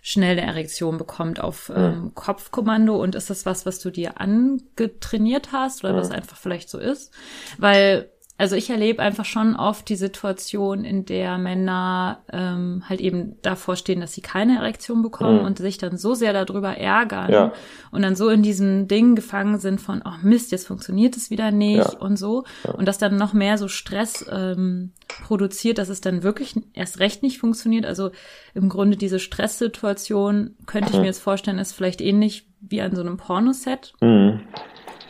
schnell 0.02 0.38
eine 0.38 0.47
Erektion 0.47 0.99
bekommt 0.99 1.40
auf 1.40 1.73
ähm, 1.75 2.12
Kopfkommando? 2.14 2.97
Und 2.97 3.16
ist 3.16 3.30
das 3.30 3.44
was, 3.44 3.66
was 3.66 3.80
du 3.80 3.90
dir 3.90 4.21
angetrainiert 4.21 5.50
hast 5.50 5.83
oder 5.83 5.94
ja. 5.94 5.99
was 5.99 6.11
einfach 6.11 6.37
vielleicht 6.37 6.71
so 6.71 6.78
ist? 6.78 7.12
Weil 7.59 8.09
also 8.37 8.57
ich 8.57 8.69
erlebe 8.69 9.00
einfach 9.00 9.25
schon 9.25 9.55
oft 9.55 9.88
die 9.88 9.95
Situation, 9.95 10.85
in 10.85 11.05
der 11.05 11.38
Männer 11.38 12.19
ähm, 12.33 12.83
halt 12.88 13.00
eben 13.00 13.37
davor 13.43 13.76
stehen, 13.76 14.00
dass 14.00 14.12
sie 14.12 14.23
keine 14.23 14.57
Erektion 14.57 15.03
bekommen 15.03 15.41
mhm. 15.41 15.45
und 15.45 15.59
sich 15.59 15.79
dann 15.79 15.97
so 15.97 16.14
sehr 16.14 16.33
darüber 16.33 16.76
ärgern 16.76 17.31
ja. 17.31 17.53
und 17.93 18.03
dann 18.03 18.17
so 18.17 18.29
in 18.31 18.43
diesem 18.43 18.88
Ding 18.88 19.14
gefangen 19.14 19.61
sind 19.61 19.81
von, 19.81 20.03
oh 20.05 20.19
Mist, 20.23 20.50
jetzt 20.50 20.67
funktioniert 20.67 21.17
es 21.17 21.31
wieder 21.31 21.53
nicht 21.53 21.93
ja. 21.93 21.99
und 22.00 22.17
so. 22.17 22.43
Ja. 22.64 22.73
Und 22.73 22.87
das 22.87 22.99
dann 22.99 23.17
noch 23.17 23.35
mehr 23.35 23.57
so 23.57 23.69
Stress 23.69 24.26
ähm, 24.29 24.91
produziert, 25.07 25.79
dass 25.79 25.88
es 25.88 26.00
dann 26.00 26.25
wirklich 26.25 26.57
erst 26.73 26.99
recht 26.99 27.23
nicht 27.23 27.38
funktioniert. 27.38 27.87
Also 27.87 28.11
im 28.53 28.69
Grunde 28.69 28.97
diese 28.97 29.21
Stresssituation 29.21 30.57
könnte 30.67 30.88
ich 30.88 30.97
mhm. 30.97 31.03
mir 31.03 31.07
jetzt 31.07 31.23
vorstellen, 31.23 31.59
ist 31.59 31.73
vielleicht 31.73 32.00
ähnlich 32.00 32.49
wie 32.61 32.83
an 32.83 32.97
so 32.97 33.00
einem 33.00 33.17
Pornoset. 33.17 33.93
Mhm. 34.00 34.41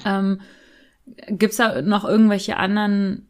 Ähm, 0.04 0.40
Gibt's 1.28 1.56
da 1.56 1.82
noch 1.82 2.04
irgendwelche 2.04 2.56
anderen 2.56 3.28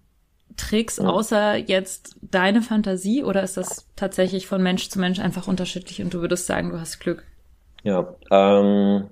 Tricks 0.57 1.01
außer 1.01 1.57
jetzt 1.57 2.17
deine 2.23 2.63
Fantasie 2.63 3.25
oder 3.25 3.43
ist 3.43 3.57
das 3.57 3.89
tatsächlich 3.97 4.47
von 4.47 4.63
Mensch 4.63 4.89
zu 4.89 5.01
Mensch 5.01 5.19
einfach 5.19 5.49
unterschiedlich 5.49 6.03
und 6.03 6.15
du 6.15 6.21
würdest 6.21 6.47
sagen, 6.47 6.71
du 6.71 6.81
hast 6.81 7.01
Glück? 7.01 7.25
Ja, 7.83 8.15
ähm, 8.31 9.09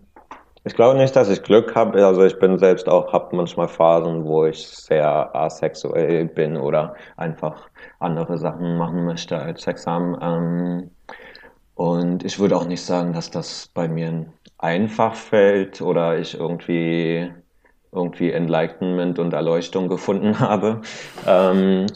ich 0.64 0.75
glaube 0.75 0.97
nicht, 0.99 1.16
dass 1.16 1.28
ich 1.28 1.42
Glück 1.42 1.75
habe. 1.75 2.07
Also 2.07 2.25
ich 2.25 2.38
bin 2.38 2.59
selbst 2.59 2.88
auch, 2.88 3.12
habe 3.12 3.35
manchmal 3.37 3.69
Phasen, 3.69 4.25
wo 4.25 4.47
ich 4.47 4.66
sehr 4.66 5.35
asexuell 5.35 6.26
bin 6.26 6.57
oder 6.57 6.95
einfach 7.16 7.69
andere 7.99 8.38
Sachen 8.38 8.76
machen 8.76 9.04
möchte 9.04 9.38
als 9.38 9.62
Sex 9.62 9.87
haben. 9.87 10.16
Ähm, 10.23 10.90
und 11.75 12.25
ich 12.25 12.38
würde 12.38 12.57
auch 12.57 12.66
nicht 12.66 12.83
sagen, 12.83 13.12
dass 13.12 13.31
das 13.31 13.69
bei 13.75 13.88
mir 13.88 14.26
einfach 14.59 15.16
fällt 15.16 15.81
oder 15.83 16.19
ich 16.19 16.38
irgendwie 16.38 17.33
irgendwie 17.93 18.33
Enlightenment 18.33 19.19
und 19.19 19.33
Erleuchtung 19.33 19.89
gefunden 19.89 20.41
habe. 20.41 20.81
Ähm, 21.27 21.87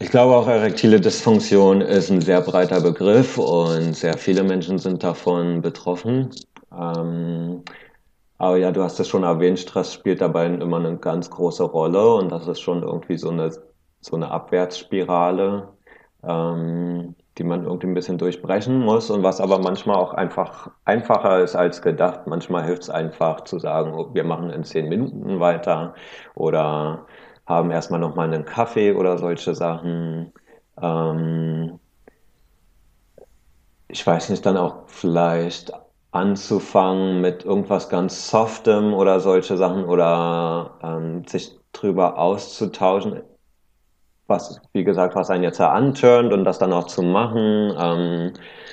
ich 0.00 0.10
glaube 0.10 0.34
auch 0.34 0.48
erektile 0.48 1.00
Dysfunktion 1.00 1.80
ist 1.80 2.10
ein 2.10 2.20
sehr 2.20 2.40
breiter 2.40 2.80
Begriff 2.80 3.38
und 3.38 3.94
sehr 3.94 4.16
viele 4.18 4.42
Menschen 4.42 4.78
sind 4.78 5.02
davon 5.02 5.60
betroffen. 5.62 6.30
Ähm, 6.72 7.62
aber 8.38 8.56
ja, 8.56 8.72
du 8.72 8.82
hast 8.82 8.98
es 8.98 9.08
schon 9.08 9.22
erwähnt, 9.22 9.58
Stress 9.60 9.92
spielt 9.92 10.20
dabei 10.20 10.46
immer 10.46 10.78
eine 10.78 10.96
ganz 10.98 11.30
große 11.30 11.62
Rolle 11.62 12.14
und 12.14 12.30
das 12.32 12.48
ist 12.48 12.60
schon 12.60 12.82
irgendwie 12.82 13.16
so 13.16 13.30
eine, 13.30 13.52
so 14.00 14.16
eine 14.16 14.30
Abwärtsspirale. 14.30 15.68
Ähm, 16.24 17.14
die 17.38 17.44
man 17.44 17.64
irgendwie 17.64 17.86
ein 17.88 17.94
bisschen 17.94 18.18
durchbrechen 18.18 18.80
muss 18.80 19.10
und 19.10 19.22
was 19.22 19.40
aber 19.40 19.58
manchmal 19.58 19.96
auch 19.96 20.14
einfach 20.14 20.70
einfacher 20.84 21.40
ist 21.40 21.56
als 21.56 21.82
gedacht. 21.82 22.26
Manchmal 22.26 22.64
hilft 22.64 22.82
es 22.82 22.90
einfach 22.90 23.42
zu 23.42 23.58
sagen, 23.58 23.94
oh, 23.94 24.10
wir 24.14 24.24
machen 24.24 24.50
in 24.50 24.64
zehn 24.64 24.88
Minuten 24.88 25.40
weiter 25.40 25.94
oder 26.34 27.06
haben 27.46 27.70
erstmal 27.70 28.00
nochmal 28.00 28.26
einen 28.32 28.44
Kaffee 28.44 28.92
oder 28.94 29.18
solche 29.18 29.54
Sachen. 29.54 30.32
Ähm 30.80 31.78
ich 33.88 34.06
weiß 34.06 34.30
nicht, 34.30 34.44
dann 34.46 34.56
auch 34.56 34.88
vielleicht 34.88 35.72
anzufangen 36.10 37.20
mit 37.20 37.44
irgendwas 37.44 37.88
ganz 37.88 38.28
Softem 38.30 38.92
oder 38.94 39.20
solche 39.20 39.56
Sachen 39.56 39.84
oder 39.84 40.78
ähm, 40.82 41.24
sich 41.26 41.58
drüber 41.72 42.18
auszutauschen 42.18 43.22
was, 44.26 44.60
wie 44.72 44.84
gesagt, 44.84 45.14
was 45.14 45.30
einen 45.30 45.44
jetzt 45.44 45.58
ja 45.58 45.70
anturnt 45.72 46.32
und 46.32 46.44
das 46.44 46.58
dann 46.58 46.72
auch 46.72 46.86
zu 46.86 47.02
machen. 47.02 47.74
Ähm, 47.78 48.32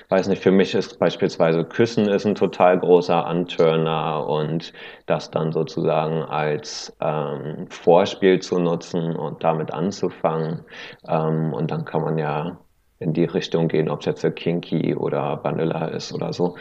weiß 0.10 0.28
nicht, 0.28 0.42
für 0.42 0.52
mich 0.52 0.74
ist 0.76 1.00
beispielsweise 1.00 1.66
Küssen 1.66 2.08
ist 2.08 2.26
ein 2.26 2.36
total 2.36 2.80
großer 2.80 3.26
Anturner 3.26 4.28
und 4.28 4.74
das 5.06 5.32
dann 5.32 5.52
sozusagen 5.52 6.24
als 6.24 6.96
ähm, 7.02 7.68
Vorspiel 7.70 8.40
zu 8.40 8.60
nutzen 8.60 9.16
und 9.16 9.44
damit 9.44 9.74
anzufangen. 9.74 10.66
Ähm, 11.08 11.54
und 11.54 11.72
dann 11.72 11.86
kann 11.86 12.02
man 12.02 12.18
ja 12.18 12.60
in 13.00 13.14
die 13.14 13.26
Richtung 13.26 13.68
gehen, 13.68 13.90
ob 13.90 14.02
es 14.02 14.06
jetzt 14.06 14.36
Kinky 14.36 14.96
oder 14.96 15.44
Vanilla 15.44 15.86
ist 15.88 16.14
oder 16.14 16.34
so. 16.34 16.56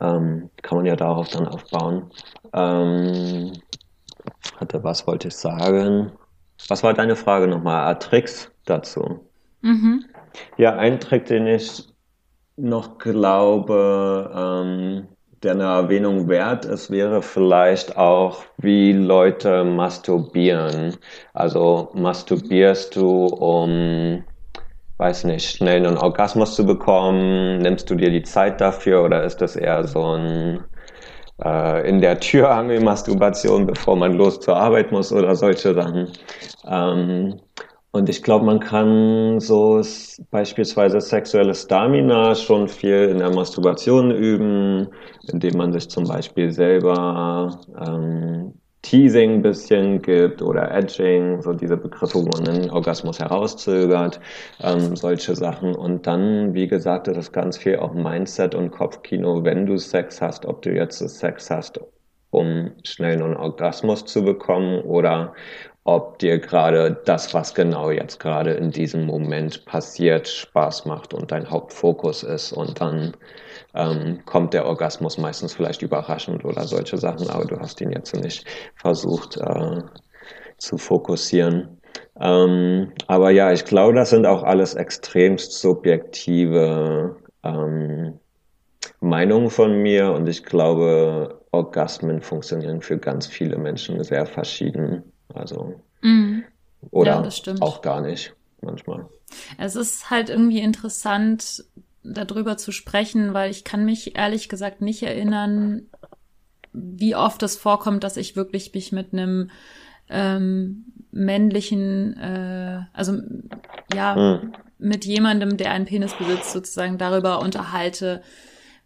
Ähm, 0.00 0.50
kann 0.62 0.78
man 0.78 0.86
ja 0.86 0.96
darauf 0.96 1.28
dann 1.28 1.48
aufbauen. 1.48 2.10
Ähm, 2.52 3.52
hatte, 4.56 4.82
was 4.84 5.06
wollte 5.06 5.28
ich 5.28 5.36
sagen? 5.36 6.12
Was 6.68 6.82
war 6.82 6.94
deine 6.94 7.16
Frage 7.16 7.46
nochmal? 7.46 7.86
Ah, 7.86 7.94
Tricks 7.94 8.50
dazu? 8.64 9.20
Mhm. 9.62 10.04
Ja, 10.56 10.76
ein 10.76 11.00
Trick, 11.00 11.26
den 11.26 11.46
ich 11.46 11.84
noch 12.56 12.98
glaube, 12.98 14.30
ähm, 14.34 15.08
der 15.42 15.52
eine 15.52 15.64
Erwähnung 15.64 16.28
wert 16.28 16.64
ist, 16.64 16.90
wäre 16.90 17.22
vielleicht 17.22 17.96
auch, 17.96 18.42
wie 18.56 18.92
Leute 18.92 19.64
masturbieren. 19.64 20.96
Also 21.32 21.90
masturbierst 21.94 22.96
du, 22.96 23.26
um, 23.26 24.24
weiß 24.96 25.24
nicht, 25.24 25.48
schnell 25.50 25.86
einen 25.86 25.96
Orgasmus 25.96 26.56
zu 26.56 26.66
bekommen? 26.66 27.58
Nimmst 27.58 27.88
du 27.88 27.94
dir 27.94 28.10
die 28.10 28.24
Zeit 28.24 28.60
dafür 28.60 29.04
oder 29.04 29.22
ist 29.22 29.40
das 29.40 29.54
eher 29.54 29.86
so 29.86 30.02
ein 30.16 30.64
äh, 31.44 31.88
in 31.88 32.00
der 32.00 32.18
Türangel-Masturbation, 32.20 33.66
bevor 33.66 33.96
man 33.96 34.14
los 34.14 34.40
zur 34.40 34.56
Arbeit 34.56 34.92
muss 34.92 35.12
oder 35.12 35.34
solche 35.36 35.74
Sachen. 35.74 36.08
Ähm, 36.66 37.40
und 37.90 38.08
ich 38.08 38.22
glaube, 38.22 38.44
man 38.44 38.60
kann 38.60 39.40
so 39.40 39.82
beispielsweise 40.30 41.00
sexuelle 41.00 41.54
Stamina 41.54 42.34
schon 42.34 42.68
viel 42.68 43.08
in 43.08 43.18
der 43.18 43.30
Masturbation 43.30 44.10
üben, 44.10 44.88
indem 45.32 45.56
man 45.56 45.72
sich 45.72 45.88
zum 45.88 46.04
Beispiel 46.04 46.52
selber 46.52 47.58
ähm, 47.80 48.52
Teasing 48.82 49.34
ein 49.34 49.42
bisschen 49.42 50.00
gibt 50.02 50.40
oder 50.40 50.70
Edging, 50.70 51.42
so 51.42 51.52
diese 51.52 51.76
Begriffe, 51.76 52.18
wo 52.18 52.28
man 52.28 52.44
den 52.44 52.70
Orgasmus 52.70 53.18
herauszögert, 53.18 54.20
ähm, 54.62 54.94
solche 54.94 55.34
Sachen. 55.34 55.74
Und 55.74 56.06
dann, 56.06 56.54
wie 56.54 56.68
gesagt, 56.68 57.08
ist 57.08 57.16
es 57.16 57.32
ganz 57.32 57.58
viel 57.58 57.76
auch 57.78 57.92
Mindset 57.92 58.54
und 58.54 58.70
Kopfkino, 58.70 59.44
wenn 59.44 59.66
du 59.66 59.76
Sex 59.78 60.22
hast, 60.22 60.46
ob 60.46 60.62
du 60.62 60.72
jetzt 60.72 60.98
Sex 60.98 61.50
hast, 61.50 61.80
um 62.30 62.72
schnell 62.84 63.20
einen 63.22 63.36
Orgasmus 63.36 64.04
zu 64.04 64.22
bekommen 64.22 64.82
oder 64.82 65.34
ob 65.88 66.18
dir 66.18 66.38
gerade 66.38 67.00
das, 67.06 67.32
was 67.32 67.54
genau 67.54 67.90
jetzt 67.90 68.20
gerade 68.20 68.52
in 68.52 68.70
diesem 68.70 69.06
Moment 69.06 69.64
passiert, 69.64 70.28
Spaß 70.28 70.84
macht 70.84 71.14
und 71.14 71.32
dein 71.32 71.48
Hauptfokus 71.48 72.24
ist 72.24 72.52
und 72.52 72.78
dann 72.78 73.16
ähm, 73.74 74.20
kommt 74.26 74.52
der 74.52 74.66
Orgasmus 74.66 75.16
meistens 75.16 75.54
vielleicht 75.54 75.80
überraschend 75.80 76.44
oder 76.44 76.64
solche 76.64 76.98
Sachen, 76.98 77.30
aber 77.30 77.46
du 77.46 77.58
hast 77.58 77.80
ihn 77.80 77.90
jetzt 77.90 78.14
nicht 78.14 78.44
versucht 78.76 79.38
äh, 79.38 79.80
zu 80.58 80.76
fokussieren. 80.76 81.80
Ähm, 82.20 82.92
aber 83.06 83.30
ja, 83.30 83.50
ich 83.52 83.64
glaube, 83.64 83.94
das 83.94 84.10
sind 84.10 84.26
auch 84.26 84.42
alles 84.42 84.74
extremst 84.74 85.52
subjektive 85.52 87.16
ähm, 87.44 88.20
Meinungen 89.00 89.48
von 89.48 89.80
mir 89.80 90.12
und 90.12 90.28
ich 90.28 90.44
glaube, 90.44 91.40
Orgasmen 91.50 92.20
funktionieren 92.20 92.82
für 92.82 92.98
ganz 92.98 93.26
viele 93.26 93.56
Menschen 93.56 94.04
sehr 94.04 94.26
verschieden. 94.26 95.02
Also 95.34 95.82
Mhm. 96.00 96.44
oder 96.90 97.16
Ja, 97.16 97.22
das 97.22 97.36
stimmt. 97.36 97.62
auch 97.62 97.82
gar 97.82 98.00
nicht 98.00 98.34
manchmal. 98.62 99.08
Es 99.58 99.76
ist 99.76 100.10
halt 100.10 100.30
irgendwie 100.30 100.60
interessant, 100.60 101.64
darüber 102.02 102.56
zu 102.56 102.72
sprechen, 102.72 103.34
weil 103.34 103.50
ich 103.50 103.64
kann 103.64 103.84
mich 103.84 104.16
ehrlich 104.16 104.48
gesagt 104.48 104.80
nicht 104.80 105.02
erinnern, 105.02 105.82
wie 106.72 107.14
oft 107.16 107.42
es 107.42 107.56
vorkommt, 107.56 108.04
dass 108.04 108.16
ich 108.16 108.36
wirklich 108.36 108.72
mich 108.74 108.92
mit 108.92 109.12
einem 109.12 109.50
ähm, 110.08 110.86
männlichen, 111.10 112.16
äh, 112.16 112.82
also 112.92 113.18
ja, 113.92 114.14
Hm. 114.14 114.52
mit 114.78 115.04
jemandem, 115.04 115.56
der 115.56 115.72
einen 115.72 115.86
Penis 115.86 116.12
besitzt, 116.14 116.52
sozusagen 116.52 116.98
darüber 116.98 117.40
unterhalte, 117.40 118.22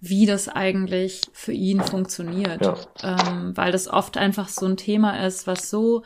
wie 0.01 0.27
das 0.27 0.49
eigentlich 0.49 1.31
für 1.33 1.53
ihn 1.53 1.83
funktioniert. 1.83 2.65
Ja. 2.65 2.75
Ähm, 3.05 3.57
weil 3.57 3.71
das 3.73 3.87
oft 3.89 4.17
einfach 4.17 4.49
so 4.49 4.67
ein 4.67 4.77
Thema 4.77 5.25
ist, 5.27 5.47
was 5.47 5.71
so 5.71 6.03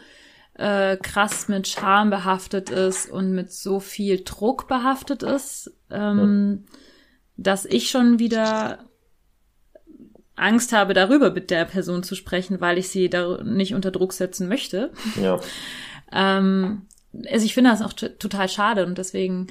äh, 0.59 0.97
krass 0.97 1.49
mit 1.49 1.69
Scham 1.69 2.11
behaftet 2.11 2.71
ist 2.71 3.11
und 3.11 3.33
mit 3.33 3.53
so 3.53 3.81
viel 3.81 4.23
Druck 4.25 4.69
behaftet 4.69 5.23
ist, 5.23 5.71
ähm, 5.91 6.65
dass 7.37 7.65
ich 7.67 7.91
schon 7.91 8.19
wieder 8.19 8.79
Angst 10.35 10.73
habe, 10.73 10.93
darüber 10.95 11.31
mit 11.31 11.51
der 11.51 11.65
Person 11.65 12.03
zu 12.03 12.15
sprechen, 12.15 12.61
weil 12.61 12.79
ich 12.79 12.89
sie 12.89 13.09
da 13.09 13.43
nicht 13.43 13.75
unter 13.75 13.91
Druck 13.91 14.13
setzen 14.13 14.49
möchte. 14.49 14.93
Ja. 15.21 15.41
Ähm, 16.13 16.83
also 17.29 17.45
ich 17.45 17.53
finde 17.53 17.71
das 17.71 17.83
auch 17.83 17.93
total 17.93 18.49
schade 18.49 18.87
und 18.87 18.97
deswegen 18.97 19.49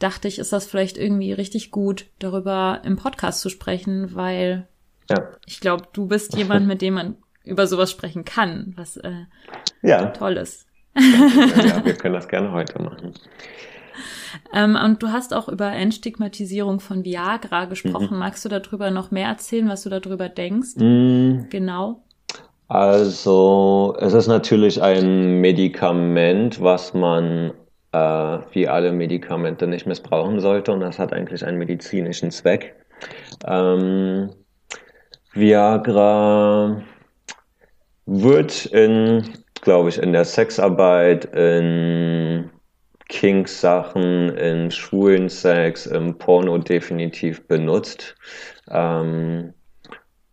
dachte 0.00 0.26
ich, 0.26 0.40
ist 0.40 0.52
das 0.52 0.66
vielleicht 0.66 0.98
irgendwie 0.98 1.32
richtig 1.32 1.70
gut, 1.70 2.06
darüber 2.18 2.82
im 2.84 2.96
Podcast 2.96 3.40
zu 3.40 3.48
sprechen, 3.48 4.12
weil 4.12 4.66
Ja. 5.08 5.28
ich 5.46 5.60
glaube, 5.60 5.84
du 5.92 6.08
bist 6.08 6.36
jemand, 6.36 6.66
mit 6.66 6.82
dem 6.82 6.94
man 6.94 7.16
über 7.44 7.66
sowas 7.66 7.90
sprechen 7.90 8.24
kann, 8.24 8.72
was 8.76 8.96
äh, 8.96 9.26
Ja. 9.82 10.06
toll 10.06 10.36
ist. 10.36 10.66
ja, 10.96 11.84
wir 11.84 11.94
können 11.94 12.14
das 12.14 12.28
gerne 12.28 12.52
heute 12.52 12.80
machen. 12.82 13.14
Ähm, 14.52 14.76
und 14.76 15.00
du 15.02 15.08
hast 15.12 15.32
auch 15.32 15.48
über 15.48 15.70
Entstigmatisierung 15.70 16.80
von 16.80 17.04
Viagra 17.04 17.66
Mhm. 17.66 17.68
gesprochen. 17.68 18.18
Magst 18.18 18.44
du 18.44 18.48
darüber 18.48 18.90
noch 18.90 19.12
mehr 19.12 19.28
erzählen, 19.28 19.68
was 19.68 19.84
du 19.84 19.90
darüber 19.90 20.28
denkst? 20.28 20.70
Mm, 20.76 21.48
Genau. 21.50 22.02
Also, 22.66 23.94
es 24.00 24.12
ist 24.12 24.26
natürlich 24.26 24.82
ein 24.82 25.40
Medikament, 25.40 26.60
was 26.60 26.94
man 26.94 27.52
äh, 27.92 28.38
wie 28.52 28.66
alle 28.66 28.90
Medikamente 28.90 29.68
nicht 29.68 29.86
missbrauchen 29.86 30.40
sollte 30.40 30.72
und 30.72 30.80
das 30.80 30.98
hat 30.98 31.12
eigentlich 31.12 31.44
einen 31.44 31.58
medizinischen 31.58 32.32
Zweck. 32.32 32.74
Ähm, 33.46 34.30
Viagra 35.32 36.82
wird 38.06 38.66
in, 38.66 39.22
glaube 39.62 39.88
ich, 39.88 39.98
in 39.98 40.12
der 40.12 40.24
Sexarbeit, 40.24 41.24
in 41.26 42.50
Kink-Sachen, 43.08 44.36
in 44.36 44.70
schwulen 44.70 45.28
Sex, 45.28 45.86
im 45.86 46.16
Porno 46.18 46.58
definitiv 46.58 47.46
benutzt. 47.46 48.14
Ähm, 48.70 49.52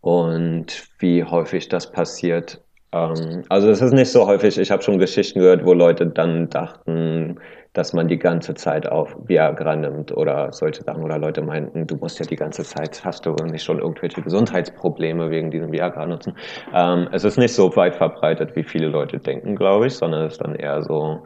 und 0.00 0.88
wie 0.98 1.22
häufig 1.22 1.68
das 1.68 1.90
passiert. 1.92 2.60
Ähm, 2.92 3.44
also 3.48 3.70
es 3.70 3.80
ist 3.80 3.92
nicht 3.92 4.10
so 4.10 4.26
häufig. 4.26 4.58
Ich 4.58 4.70
habe 4.70 4.82
schon 4.82 4.98
Geschichten 4.98 5.40
gehört, 5.40 5.64
wo 5.64 5.72
Leute 5.72 6.06
dann 6.06 6.50
dachten, 6.50 7.38
dass 7.72 7.92
man 7.92 8.08
die 8.08 8.18
ganze 8.18 8.54
Zeit 8.54 8.86
auf 8.86 9.16
Viagra 9.26 9.76
nimmt 9.76 10.14
oder 10.16 10.52
solche 10.52 10.82
Sachen. 10.82 11.02
Oder 11.02 11.18
Leute 11.18 11.42
meinten, 11.42 11.86
du 11.86 11.96
musst 11.96 12.18
ja 12.18 12.26
die 12.26 12.36
ganze 12.36 12.64
Zeit, 12.64 13.04
hast 13.04 13.24
du 13.24 13.34
nicht 13.44 13.64
schon 13.64 13.78
irgendwelche 13.78 14.22
Gesundheitsprobleme 14.22 15.30
wegen 15.30 15.50
diesem 15.50 15.72
Viagra 15.72 16.06
nutzen. 16.06 16.36
Ähm, 16.74 17.08
es 17.12 17.24
ist 17.24 17.38
nicht 17.38 17.54
so 17.54 17.74
weit 17.76 17.94
verbreitet, 17.94 18.54
wie 18.56 18.64
viele 18.64 18.88
Leute 18.88 19.18
denken, 19.18 19.56
glaube 19.56 19.86
ich, 19.86 19.94
sondern 19.94 20.26
es 20.26 20.34
ist 20.34 20.42
dann 20.42 20.54
eher 20.54 20.82
so, 20.82 21.24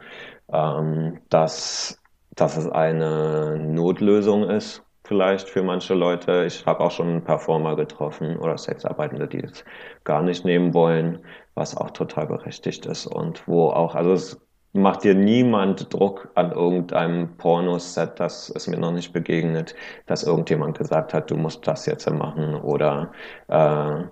ähm, 0.53 1.19
dass, 1.29 2.01
dass 2.35 2.55
es 2.57 2.69
eine 2.69 3.57
Notlösung 3.59 4.49
ist 4.49 4.83
vielleicht 5.07 5.49
für 5.49 5.63
manche 5.63 5.93
Leute. 5.93 6.43
Ich 6.45 6.65
habe 6.65 6.81
auch 6.81 6.91
schon 6.91 7.23
Performer 7.23 7.75
getroffen 7.77 8.37
oder 8.37 8.57
Sexarbeitende, 8.57 9.27
die 9.27 9.39
es 9.39 9.63
gar 10.03 10.21
nicht 10.21 10.43
nehmen 10.43 10.73
wollen, 10.73 11.19
was 11.55 11.77
auch 11.77 11.91
total 11.91 12.27
berechtigt 12.27 12.85
ist 12.85 13.07
und 13.07 13.47
wo 13.47 13.69
auch, 13.69 13.95
also 13.95 14.11
es 14.11 14.46
macht 14.73 15.03
dir 15.03 15.15
niemand 15.15 15.93
Druck 15.93 16.29
an 16.35 16.51
irgendeinem 16.51 17.37
Pornoset, 17.37 18.19
das 18.19 18.49
ist 18.49 18.67
mir 18.67 18.77
noch 18.77 18.91
nicht 18.91 19.13
begegnet, 19.13 19.75
dass 20.05 20.23
irgendjemand 20.23 20.77
gesagt 20.77 21.13
hat, 21.13 21.31
du 21.31 21.35
musst 21.35 21.67
das 21.67 21.85
jetzt 21.85 22.09
machen 22.09 22.55
oder 22.55 23.11
äh, 23.47 24.03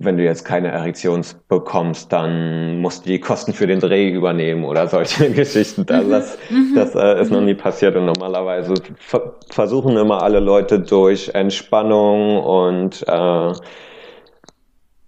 wenn 0.00 0.16
du 0.16 0.22
jetzt 0.22 0.44
keine 0.44 0.68
Erektion 0.68 1.24
bekommst, 1.48 2.12
dann 2.12 2.80
musst 2.80 3.04
du 3.04 3.10
die 3.10 3.20
Kosten 3.20 3.52
für 3.52 3.66
den 3.66 3.80
Dreh 3.80 4.10
übernehmen 4.10 4.64
oder 4.64 4.86
solche 4.86 5.30
Geschichten. 5.32 5.84
Also 5.88 6.10
das, 6.10 6.38
das 6.74 6.94
äh, 6.94 7.20
ist 7.20 7.30
noch 7.30 7.40
nie 7.40 7.54
passiert 7.54 7.96
und 7.96 8.06
normalerweise 8.06 8.74
ver 8.96 9.34
versuchen 9.50 9.96
immer 9.96 10.22
alle 10.22 10.40
Leute 10.40 10.80
durch 10.80 11.30
Entspannung 11.34 12.38
und 12.38 13.04
äh, 13.08 13.52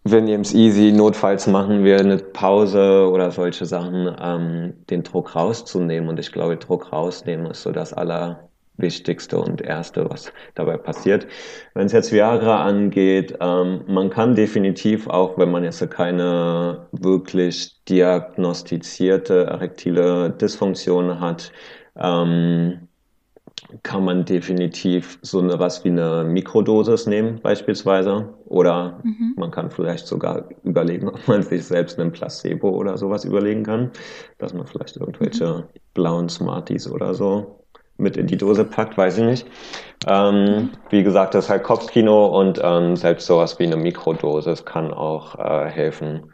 wir 0.04 0.20
nehmen 0.22 0.42
es 0.42 0.54
easy, 0.54 0.92
notfalls 0.92 1.46
machen 1.46 1.84
wir 1.84 1.98
eine 1.98 2.16
Pause 2.16 3.08
oder 3.10 3.30
solche 3.30 3.66
Sachen, 3.66 4.14
ähm, 4.20 4.74
den 4.88 5.02
Druck 5.02 5.34
rauszunehmen. 5.36 6.08
Und 6.08 6.18
ich 6.18 6.32
glaube, 6.32 6.56
Druck 6.56 6.92
rausnehmen 6.92 7.46
ist 7.46 7.62
so 7.62 7.70
das 7.70 7.92
Allerwichtigste 7.92 9.38
und 9.38 9.60
Erste, 9.60 10.08
was 10.08 10.32
dabei 10.54 10.78
passiert. 10.78 11.26
Wenn 11.74 11.86
es 11.86 11.92
jetzt 11.92 12.12
Viagra 12.12 12.64
angeht, 12.64 13.36
ähm, 13.40 13.82
man 13.86 14.08
kann 14.08 14.34
definitiv 14.34 15.06
auch, 15.06 15.36
wenn 15.36 15.50
man 15.50 15.64
jetzt 15.64 15.88
keine 15.90 16.88
wirklich 16.92 17.84
diagnostizierte 17.84 19.44
erektile 19.44 20.30
Dysfunktion 20.30 21.20
hat, 21.20 21.52
ähm, 21.96 22.88
kann 23.82 24.04
man 24.04 24.24
definitiv 24.24 25.18
so 25.22 25.40
eine 25.40 25.58
was 25.58 25.84
wie 25.84 25.90
eine 25.90 26.24
Mikrodosis 26.24 27.06
nehmen 27.06 27.40
beispielsweise 27.40 28.34
oder 28.46 29.04
Mhm. 29.04 29.34
man 29.36 29.50
kann 29.50 29.70
vielleicht 29.70 30.06
sogar 30.06 30.48
überlegen, 30.64 31.08
ob 31.08 31.26
man 31.28 31.42
sich 31.42 31.64
selbst 31.64 31.98
einen 31.98 32.12
Placebo 32.12 32.70
oder 32.70 32.98
sowas 32.98 33.24
überlegen 33.24 33.64
kann, 33.64 33.90
dass 34.38 34.52
man 34.54 34.66
vielleicht 34.66 34.96
irgendwelche 34.96 35.68
blauen 35.94 36.28
Smarties 36.28 36.88
oder 36.90 37.14
so 37.14 37.64
mit 37.96 38.16
in 38.16 38.26
die 38.26 38.36
Dose 38.36 38.64
packt, 38.64 38.96
weiß 38.98 39.18
ich 39.18 39.24
nicht. 39.24 39.46
Ähm, 40.06 40.70
wie 40.90 41.02
gesagt, 41.02 41.34
das 41.34 41.44
ist 41.46 41.50
halt 41.50 41.62
Kopfkino 41.64 42.26
und 42.38 42.60
ähm, 42.62 42.96
selbst 42.96 43.26
sowas 43.26 43.58
wie 43.58 43.64
eine 43.64 43.76
Mikrodosis 43.76 44.64
kann 44.64 44.92
auch 44.92 45.38
äh, 45.38 45.68
helfen. 45.70 46.32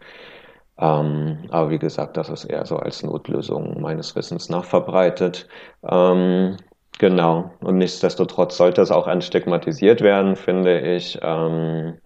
Ähm, 0.78 1.46
aber 1.50 1.70
wie 1.70 1.78
gesagt, 1.78 2.16
das 2.16 2.28
ist 2.28 2.44
eher 2.44 2.66
so 2.66 2.76
als 2.76 3.02
Notlösung 3.02 3.80
meines 3.80 4.14
Wissens 4.16 4.48
nach 4.50 4.64
verbreitet. 4.64 5.48
Ähm, 5.82 6.56
genau. 6.98 7.50
Und 7.60 7.78
nichtsdestotrotz 7.78 8.56
sollte 8.56 8.82
es 8.82 8.90
auch 8.90 9.06
entstigmatisiert 9.06 10.00
werden, 10.00 10.36
finde 10.36 10.80
ich. 10.80 11.18
Ähm, 11.22 11.98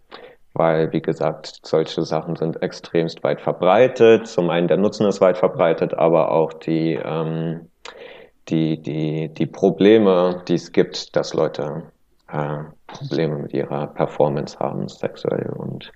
weil, 0.52 0.92
wie 0.92 1.00
gesagt, 1.00 1.60
solche 1.62 2.02
Sachen 2.02 2.36
sind 2.36 2.62
extremst 2.62 3.22
weit 3.22 3.40
verbreitet. 3.40 4.26
Zum 4.26 4.50
einen 4.50 4.68
der 4.68 4.76
Nutzen 4.76 5.06
ist 5.06 5.20
weit 5.20 5.38
verbreitet, 5.38 5.94
aber 5.94 6.32
auch 6.32 6.52
die, 6.52 6.98
ähm, 7.02 7.68
die, 8.48 8.80
die, 8.82 9.32
die 9.32 9.46
Probleme, 9.46 10.42
die 10.48 10.54
es 10.54 10.72
gibt, 10.72 11.14
dass 11.14 11.34
Leute 11.34 11.84
äh, 12.28 12.64
Probleme 12.88 13.38
mit 13.38 13.52
ihrer 13.52 13.86
Performance 13.88 14.58
haben, 14.58 14.88
sexuell. 14.88 15.50
Und 15.56 15.92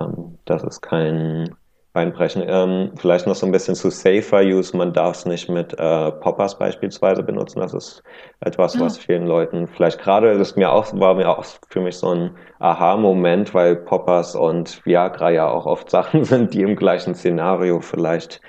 ähm, 0.00 0.38
das 0.44 0.64
ist 0.64 0.80
kein 0.80 1.54
Einbrechen. 1.96 2.44
Ähm, 2.46 2.92
vielleicht 2.96 3.26
noch 3.26 3.34
so 3.34 3.46
ein 3.46 3.52
bisschen 3.52 3.74
zu 3.74 3.90
Safer 3.90 4.42
Use. 4.42 4.76
Man 4.76 4.92
darf 4.92 5.16
es 5.16 5.26
nicht 5.26 5.48
mit 5.48 5.72
äh, 5.78 6.12
Poppers 6.12 6.58
beispielsweise 6.58 7.22
benutzen. 7.22 7.60
Das 7.60 7.74
ist 7.74 8.02
etwas, 8.40 8.76
Ah. 8.76 8.80
was 8.80 8.98
vielen 8.98 9.26
Leuten 9.26 9.66
vielleicht 9.66 9.98
gerade, 10.00 10.38
das 10.38 10.54
mir 10.56 10.70
auch, 10.70 10.92
war 10.98 11.14
mir 11.14 11.28
auch 11.28 11.44
für 11.68 11.80
mich 11.80 11.96
so 11.96 12.10
ein 12.14 12.30
Aha-Moment, 12.60 13.54
weil 13.54 13.76
Poppers 13.76 14.34
und 14.36 14.84
Viagra 14.84 15.30
ja 15.30 15.48
auch 15.48 15.66
oft 15.66 15.90
Sachen 15.96 16.24
sind, 16.24 16.54
die 16.54 16.62
im 16.62 16.76
gleichen 16.76 17.14
Szenario 17.14 17.80
vielleicht 17.80 18.40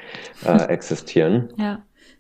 äh, 0.46 0.64
existieren. 0.68 1.50
Ja. 1.58 1.80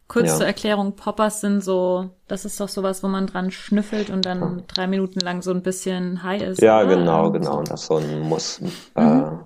Kurz 0.09 0.29
Ja. 0.29 0.35
zur 0.37 0.45
Erklärung, 0.45 0.95
Poppers 0.95 1.41
sind 1.41 1.61
so, 1.61 2.11
das 2.29 2.45
ist 2.45 2.61
doch 2.61 2.69
sowas, 2.69 3.03
wo 3.03 3.09
man 3.09 3.27
dran 3.27 3.51
schnüffelt 3.51 4.09
und 4.09 4.25
dann 4.25 4.63
drei 4.73 4.87
Minuten 4.87 5.19
lang 5.19 5.41
so 5.41 5.51
ein 5.51 5.61
bisschen 5.63 6.23
high 6.23 6.41
ist. 6.43 6.61
Ja, 6.61 6.79
oder? 6.81 6.95
genau, 6.95 7.25
Ähm, 7.27 7.33
genau. 7.33 7.51
so. 7.51 7.57
Und 7.57 7.69
das 7.71 7.85
so 7.87 7.95
ein 7.97 8.21
Mus 8.21 8.61
äh, 8.95 9.01
Mhm. 9.01 9.19
die- 9.19 9.36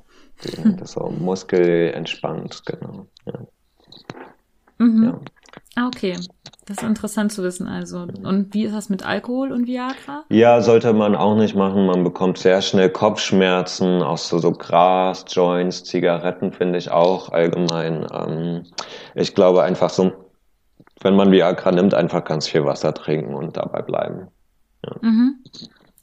das 0.77 0.91
so 0.93 1.09
Muskel 1.09 1.91
entspannt, 1.93 2.63
genau. 2.65 3.07
Ja. 3.25 3.39
Mhm. 4.77 5.03
Ja. 5.03 5.19
Ah, 5.75 5.87
okay. 5.87 6.17
Das 6.65 6.77
ist 6.77 6.83
interessant 6.83 7.31
zu 7.31 7.43
wissen 7.43 7.67
also. 7.67 8.07
Und 8.23 8.53
wie 8.53 8.65
ist 8.65 8.73
das 8.73 8.89
mit 8.89 9.05
Alkohol 9.05 9.51
und 9.51 9.67
Viagra? 9.67 10.23
Ja, 10.29 10.61
sollte 10.61 10.93
man 10.93 11.15
auch 11.15 11.35
nicht 11.35 11.55
machen. 11.55 11.85
Man 11.85 12.03
bekommt 12.03 12.37
sehr 12.37 12.61
schnell 12.61 12.89
Kopfschmerzen, 12.89 14.01
auch 14.01 14.17
so, 14.17 14.37
so 14.37 14.51
Gras, 14.51 15.25
Joints, 15.27 15.83
Zigaretten 15.83 16.51
finde 16.53 16.77
ich 16.77 16.91
auch 16.91 17.29
allgemein. 17.29 18.05
Ähm, 18.13 18.63
ich 19.15 19.33
glaube 19.33 19.63
einfach 19.63 19.89
so, 19.89 20.11
wenn 21.01 21.15
man 21.15 21.31
Viagra 21.31 21.71
nimmt, 21.71 21.93
einfach 21.93 22.23
ganz 22.23 22.47
viel 22.47 22.63
Wasser 22.63 22.93
trinken 22.93 23.33
und 23.33 23.57
dabei 23.57 23.81
bleiben. 23.81 24.27
Mhm. 25.01 25.43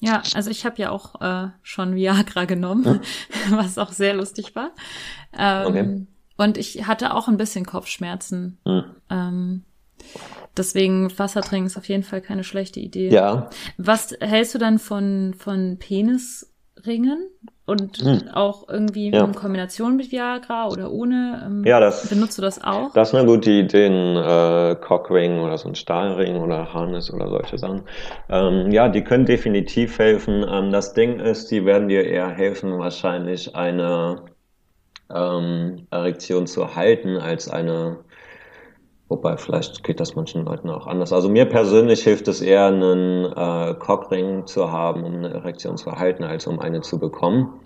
Ja, 0.00 0.22
also 0.34 0.50
ich 0.50 0.64
habe 0.64 0.76
ja 0.78 0.90
auch 0.90 1.20
äh, 1.20 1.48
schon 1.62 1.94
Viagra 1.94 2.44
genommen, 2.44 3.00
was 3.50 3.78
auch 3.78 3.92
sehr 3.92 4.14
lustig 4.14 4.54
war. 4.54 4.70
Ähm, 5.36 5.66
Okay. 5.66 6.06
Und 6.40 6.56
ich 6.56 6.86
hatte 6.86 7.14
auch 7.14 7.26
ein 7.26 7.36
bisschen 7.36 7.66
Kopfschmerzen. 7.66 8.58
Hm. 8.64 8.84
Ähm, 9.10 9.64
deswegen 10.56 11.10
Wasser 11.18 11.40
trinken 11.42 11.66
ist 11.66 11.76
auf 11.76 11.88
jeden 11.88 12.04
Fall 12.04 12.20
keine 12.20 12.44
schlechte 12.44 12.78
Idee. 12.78 13.10
Ja, 13.10 13.50
Was 13.76 14.16
hältst 14.20 14.54
du 14.54 14.58
dann 14.58 14.78
von, 14.78 15.34
von 15.36 15.78
Penisringen? 15.80 17.26
Und 17.68 17.98
Hm. 17.98 18.28
auch 18.32 18.66
irgendwie 18.66 19.10
Ja. 19.10 19.24
in 19.24 19.34
Kombination 19.34 19.96
mit 19.96 20.10
Viagra 20.10 20.68
oder 20.68 20.90
ohne? 20.90 21.42
Ähm, 21.44 21.64
Ja, 21.66 21.80
das- 21.80 22.08
benutzt 22.08 22.38
du 22.38 22.42
das 22.42 22.64
auch? 22.64 22.94
das 22.94 23.10
ist 23.10 23.14
eine 23.14 23.26
gute 23.26 23.50
Idee, 23.50 23.86
ein 23.88 24.16
äh, 24.16 24.74
Cockring 24.80 25.40
oder 25.40 25.58
so 25.58 25.68
ein 25.68 25.74
Stahlring 25.74 26.36
oder 26.40 26.72
Harness 26.72 27.12
oder 27.12 27.28
solche 27.28 27.58
Sachen. 27.58 27.82
Ähm, 28.30 28.70
ja, 28.70 28.88
die 28.88 29.04
können 29.04 29.26
definitiv 29.26 29.98
helfen. 29.98 30.46
Ähm, 30.50 30.72
das 30.72 30.94
Ding 30.94 31.20
ist, 31.20 31.50
die 31.50 31.66
werden 31.66 31.88
dir 31.88 32.04
eher 32.06 32.30
helfen, 32.30 32.78
wahrscheinlich 32.78 33.54
eine 33.54 34.22
ähm, 35.14 35.86
Erektion 35.90 36.46
zu 36.46 36.74
halten, 36.74 37.16
als 37.18 37.50
eine 37.50 37.98
Wobei, 39.08 39.38
vielleicht 39.38 39.82
geht 39.84 40.00
das 40.00 40.14
manchen 40.16 40.44
Leuten 40.44 40.68
auch 40.68 40.86
anders. 40.86 41.12
Also 41.12 41.30
mir 41.30 41.46
persönlich 41.46 42.02
hilft 42.02 42.28
es 42.28 42.42
eher, 42.42 42.66
einen 42.66 43.24
äh, 43.24 43.74
Cockring 43.78 44.46
zu 44.46 44.70
haben, 44.70 45.02
um 45.02 45.14
eine 45.16 45.30
Erektion 45.30 45.78
zu 45.78 45.88
erhalten, 45.88 46.24
als 46.24 46.46
um 46.46 46.60
eine 46.60 46.82
zu 46.82 46.98
bekommen. 46.98 47.60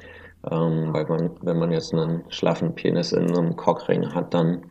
Ähm, 0.50 0.92
weil 0.92 1.06
man, 1.06 1.30
wenn 1.42 1.58
man 1.58 1.72
jetzt 1.72 1.92
einen 1.92 2.24
schlaffen 2.28 2.74
Penis 2.74 3.12
in 3.12 3.30
einem 3.30 3.56
Cockring 3.56 4.14
hat, 4.14 4.34
dann 4.34 4.70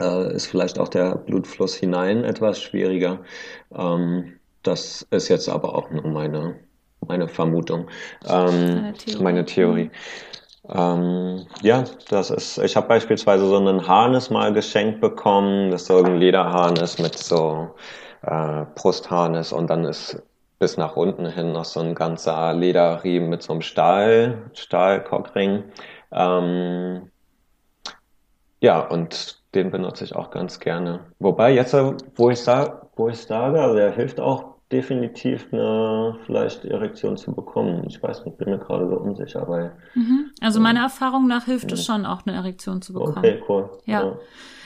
äh, 0.00 0.34
ist 0.34 0.46
vielleicht 0.46 0.78
auch 0.78 0.88
der 0.88 1.16
Blutfluss 1.16 1.74
hinein 1.74 2.24
etwas 2.24 2.60
schwieriger. 2.60 3.20
Ähm, 3.74 4.38
das 4.62 5.06
ist 5.10 5.28
jetzt 5.28 5.48
aber 5.48 5.74
auch 5.74 5.90
nur 5.90 6.06
meine, 6.06 6.56
meine 7.06 7.28
Vermutung, 7.28 7.88
ähm, 8.26 8.94
Theorie. 8.98 9.22
meine 9.22 9.44
Theorie. 9.44 9.90
Ähm, 10.68 11.46
ja, 11.62 11.84
das 12.08 12.30
ist, 12.30 12.58
ich 12.58 12.76
habe 12.76 12.88
beispielsweise 12.88 13.46
so 13.46 13.56
einen 13.56 13.86
Harness 13.86 14.30
mal 14.30 14.52
geschenkt 14.52 15.00
bekommen, 15.00 15.70
das 15.70 15.82
ist 15.82 15.88
so 15.88 16.02
ein 16.02 16.16
Lederharness 16.16 16.98
mit 16.98 17.18
so 17.18 17.74
äh, 18.22 18.64
Brustharness 18.74 19.52
und 19.52 19.68
dann 19.68 19.84
ist 19.84 20.22
bis 20.58 20.76
nach 20.78 20.96
unten 20.96 21.26
hin 21.26 21.52
noch 21.52 21.66
so 21.66 21.80
ein 21.80 21.94
ganzer 21.94 22.54
Lederriemen 22.54 23.28
mit 23.28 23.42
so 23.42 23.52
einem 23.52 23.62
Stahl, 23.62 24.50
Stahlcockring. 24.54 25.64
Ähm, 26.12 27.10
ja, 28.60 28.80
und 28.80 29.42
den 29.54 29.70
benutze 29.70 30.04
ich 30.04 30.16
auch 30.16 30.30
ganz 30.30 30.60
gerne. 30.60 31.00
Wobei 31.18 31.52
jetzt, 31.52 31.76
wo 32.16 32.30
ich 32.30 32.40
sage, 32.40 32.88
wo 32.96 33.08
ich 33.10 33.18
sage, 33.18 33.60
also 33.60 33.74
der 33.74 33.92
hilft 33.92 34.20
auch 34.20 34.53
definitiv 34.74 35.46
eine 35.52 36.18
vielleicht 36.26 36.64
Erektion 36.64 37.16
zu 37.16 37.32
bekommen. 37.32 37.84
Ich 37.86 38.02
weiß 38.02 38.24
nicht, 38.24 38.36
bin 38.38 38.50
mir 38.50 38.58
gerade 38.58 38.88
so 38.88 38.96
unsicher, 38.96 39.46
weil 39.48 39.72
Mhm. 39.94 40.32
Also 40.40 40.58
meiner 40.58 40.80
Erfahrung 40.80 41.28
nach 41.28 41.44
hilft 41.44 41.70
es 41.70 41.84
schon, 41.84 42.04
auch 42.04 42.26
eine 42.26 42.36
Erektion 42.36 42.82
zu 42.82 42.92
bekommen. 42.92 43.18
okay, 43.18 43.42
cool. 43.48 43.70
Ja. 43.86 44.16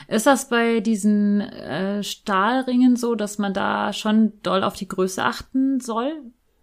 Ist 0.08 0.26
das 0.26 0.48
bei 0.48 0.80
diesen 0.80 1.42
äh, 1.42 2.02
Stahlringen 2.02 2.96
so, 2.96 3.14
dass 3.14 3.36
man 3.36 3.52
da 3.52 3.92
schon 3.92 4.32
doll 4.42 4.64
auf 4.64 4.74
die 4.74 4.88
Größe 4.88 5.22
achten 5.22 5.80
soll, 5.80 6.12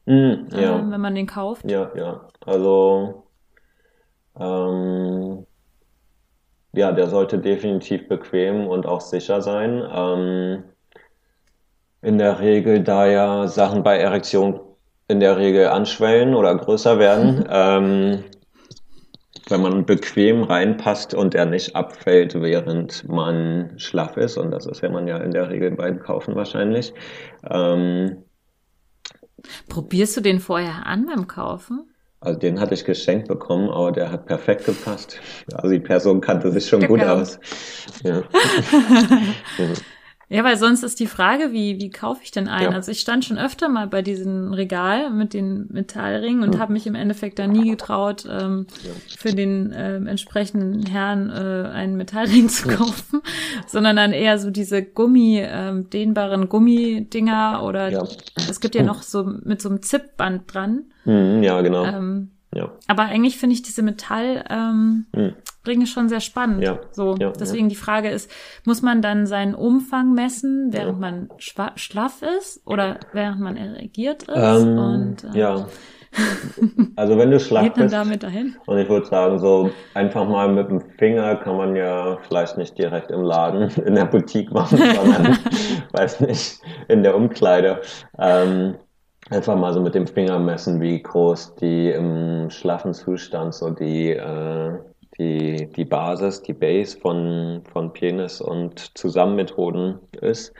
ja. 0.07 0.79
ähm, 0.79 0.91
wenn 0.91 1.01
man 1.01 1.13
den 1.13 1.27
kauft? 1.27 1.69
Ja, 1.69 1.91
ja. 1.95 2.27
Also, 2.43 3.27
ähm, 4.39 5.45
ja, 6.73 6.91
der 6.91 7.07
sollte 7.07 7.37
definitiv 7.37 8.07
bequem 8.07 8.67
und 8.67 8.87
auch 8.87 9.01
sicher 9.01 9.41
sein. 9.41 9.83
Ähm, 9.93 10.63
in 12.05 12.17
der 12.17 12.39
Regel, 12.39 12.81
da 12.83 13.07
ja 13.07 13.47
Sachen 13.47 13.83
bei 13.83 13.97
Erektion 13.97 14.59
in 15.07 15.19
der 15.19 15.37
Regel 15.37 15.67
anschwellen 15.67 16.35
oder 16.35 16.55
größer 16.55 16.99
werden, 16.99 17.45
ähm, 17.49 18.23
wenn 19.49 19.61
man 19.61 19.85
bequem 19.85 20.43
reinpasst 20.43 21.13
und 21.13 21.35
er 21.35 21.45
nicht 21.45 21.75
abfällt, 21.75 22.39
während 22.41 23.07
man 23.07 23.73
schlaff 23.77 24.17
ist, 24.17 24.37
und 24.37 24.51
das 24.51 24.65
ist 24.65 24.81
ja 24.81 24.89
man 24.89 25.07
ja 25.07 25.17
in 25.17 25.31
der 25.31 25.49
Regel 25.49 25.71
beim 25.71 25.99
Kaufen 25.99 26.35
wahrscheinlich, 26.35 26.93
ähm, 27.49 28.23
Probierst 29.69 30.17
du 30.17 30.21
den 30.21 30.39
vorher 30.39 30.87
an 30.87 31.05
beim 31.05 31.27
Kaufen? 31.27 31.87
Also 32.19 32.39
den 32.39 32.59
hatte 32.59 32.73
ich 32.73 32.83
geschenkt 32.85 33.27
bekommen, 33.27 33.69
aber 33.69 33.91
der 33.91 34.11
hat 34.11 34.25
perfekt 34.25 34.65
gepasst. 34.65 35.19
Also 35.53 35.69
die 35.69 35.79
Person 35.79 36.19
kannte 36.21 36.51
sich 36.51 36.67
schon 36.67 36.87
gut 36.87 37.01
Genau. 37.01 37.17
aus. 37.17 37.39
Ja. 38.03 38.23
ja. 40.35 40.41
Ja, 40.41 40.43
weil 40.43 40.57
sonst 40.57 40.83
ist 40.83 40.99
die 40.99 41.07
Frage, 41.07 41.53
wie, 41.53 41.79
wie 41.79 41.89
kaufe 41.89 42.21
ich 42.23 42.31
denn 42.31 42.47
einen? 42.47 42.71
Ja. 42.71 42.75
Also 42.75 42.91
ich 42.91 42.99
stand 42.99 43.23
schon 43.25 43.37
öfter 43.37 43.69
mal 43.69 43.87
bei 43.87 44.01
diesem 44.01 44.53
Regal 44.53 45.09
mit 45.11 45.33
den 45.33 45.67
Metallringen 45.71 46.43
und 46.43 46.59
habe 46.59 46.73
mich 46.73 46.85
im 46.87 46.95
Endeffekt 46.95 47.39
da 47.39 47.47
nie 47.47 47.69
getraut, 47.71 48.25
ähm, 48.29 48.67
für 49.17 49.33
den 49.33 49.73
ähm, 49.75 50.07
entsprechenden 50.07 50.85
Herrn 50.85 51.29
äh, 51.29 51.69
einen 51.69 51.95
Metallring 51.95 52.49
zu 52.49 52.67
kaufen, 52.67 53.21
sondern 53.67 53.95
dann 53.95 54.11
eher 54.11 54.37
so 54.37 54.51
diese 54.51 54.83
Gummi, 54.83 55.41
ähm, 55.41 55.89
dehnbaren 55.89 56.49
Gummidinger 56.49 57.61
oder 57.63 57.89
Ja. 57.89 58.03
es 58.49 58.59
gibt 58.59 58.75
ja 58.75 58.83
noch 58.83 59.01
so 59.03 59.23
mit 59.43 59.61
so 59.61 59.69
einem 59.69 59.81
Zipband 59.81 60.53
dran. 60.53 60.83
Mhm, 61.05 61.43
ja, 61.43 61.61
genau. 61.61 61.85
Ähm, 61.85 62.31
ja. 62.53 62.71
aber 62.87 63.03
eigentlich 63.03 63.37
finde 63.37 63.53
ich 63.53 63.63
diese 63.63 63.81
Metallringe 63.83 64.43
ähm, 64.49 65.05
Mhm. 65.15 65.33
Ringe 65.67 65.87
schon 65.87 66.09
sehr 66.09 66.19
spannend. 66.21 66.63
Ja, 66.63 66.79
So, 66.91 67.15
ja, 67.19 67.31
deswegen 67.31 67.69
die 67.69 67.75
Frage 67.75 68.09
ist, 68.09 68.29
muss 68.65 68.81
man 68.81 69.01
dann 69.01 69.25
seinen 69.27 69.55
Umfang 69.55 70.13
messen, 70.13 70.69
während 70.71 71.01
Ja. 71.01 71.11
man 71.11 71.29
schlaff 71.37 72.21
ist 72.39 72.61
oder 72.65 72.99
während 73.13 73.39
man 73.41 73.57
erregiert 73.57 74.23
ist? 74.23 74.35
Ähm, 74.63 74.77
und 74.77 75.23
äh, 75.33 75.37
ja. 75.39 75.67
Also 76.95 77.17
wenn 77.17 77.29
du 77.31 77.39
schlaff 77.41 77.73
bist, 77.73 77.93
damit 77.93 78.23
dahin? 78.23 78.55
und 78.67 78.77
ich 78.77 78.87
würde 78.87 79.05
sagen, 79.05 79.37
so 79.39 79.69
einfach 79.93 80.25
mal 80.25 80.47
mit 80.47 80.69
dem 80.69 80.79
Finger 80.97 81.35
kann 81.35 81.57
man 81.57 81.75
ja 81.75 82.17
vielleicht 82.27 82.57
nicht 82.57 82.77
direkt 82.77 83.11
im 83.11 83.21
Laden 83.21 83.69
in 83.85 83.95
der 83.95 84.05
Boutique 84.05 84.51
machen, 84.53 84.77
sondern, 84.95 85.37
weiß 85.91 86.21
nicht, 86.21 86.61
in 86.87 87.03
der 87.03 87.15
Umkleide. 87.15 87.81
Ähm, 88.17 88.75
einfach 89.29 89.57
mal 89.57 89.73
so 89.73 89.81
mit 89.81 89.93
dem 89.95 90.07
Finger 90.07 90.39
messen, 90.39 90.79
wie 90.79 91.01
groß 91.01 91.55
die 91.55 91.89
im 91.89 92.49
schlaffen 92.49 92.93
Zustand 92.93 93.53
so 93.53 93.71
die, 93.71 94.11
äh, 94.11 94.79
die, 95.17 95.67
die 95.75 95.85
Basis, 95.85 96.41
die 96.41 96.53
Base 96.53 96.97
von, 96.97 97.63
von 97.71 97.93
Penis 97.93 98.41
und 98.41 98.97
Zusammenmethoden 98.97 99.99
ist. 100.21 100.53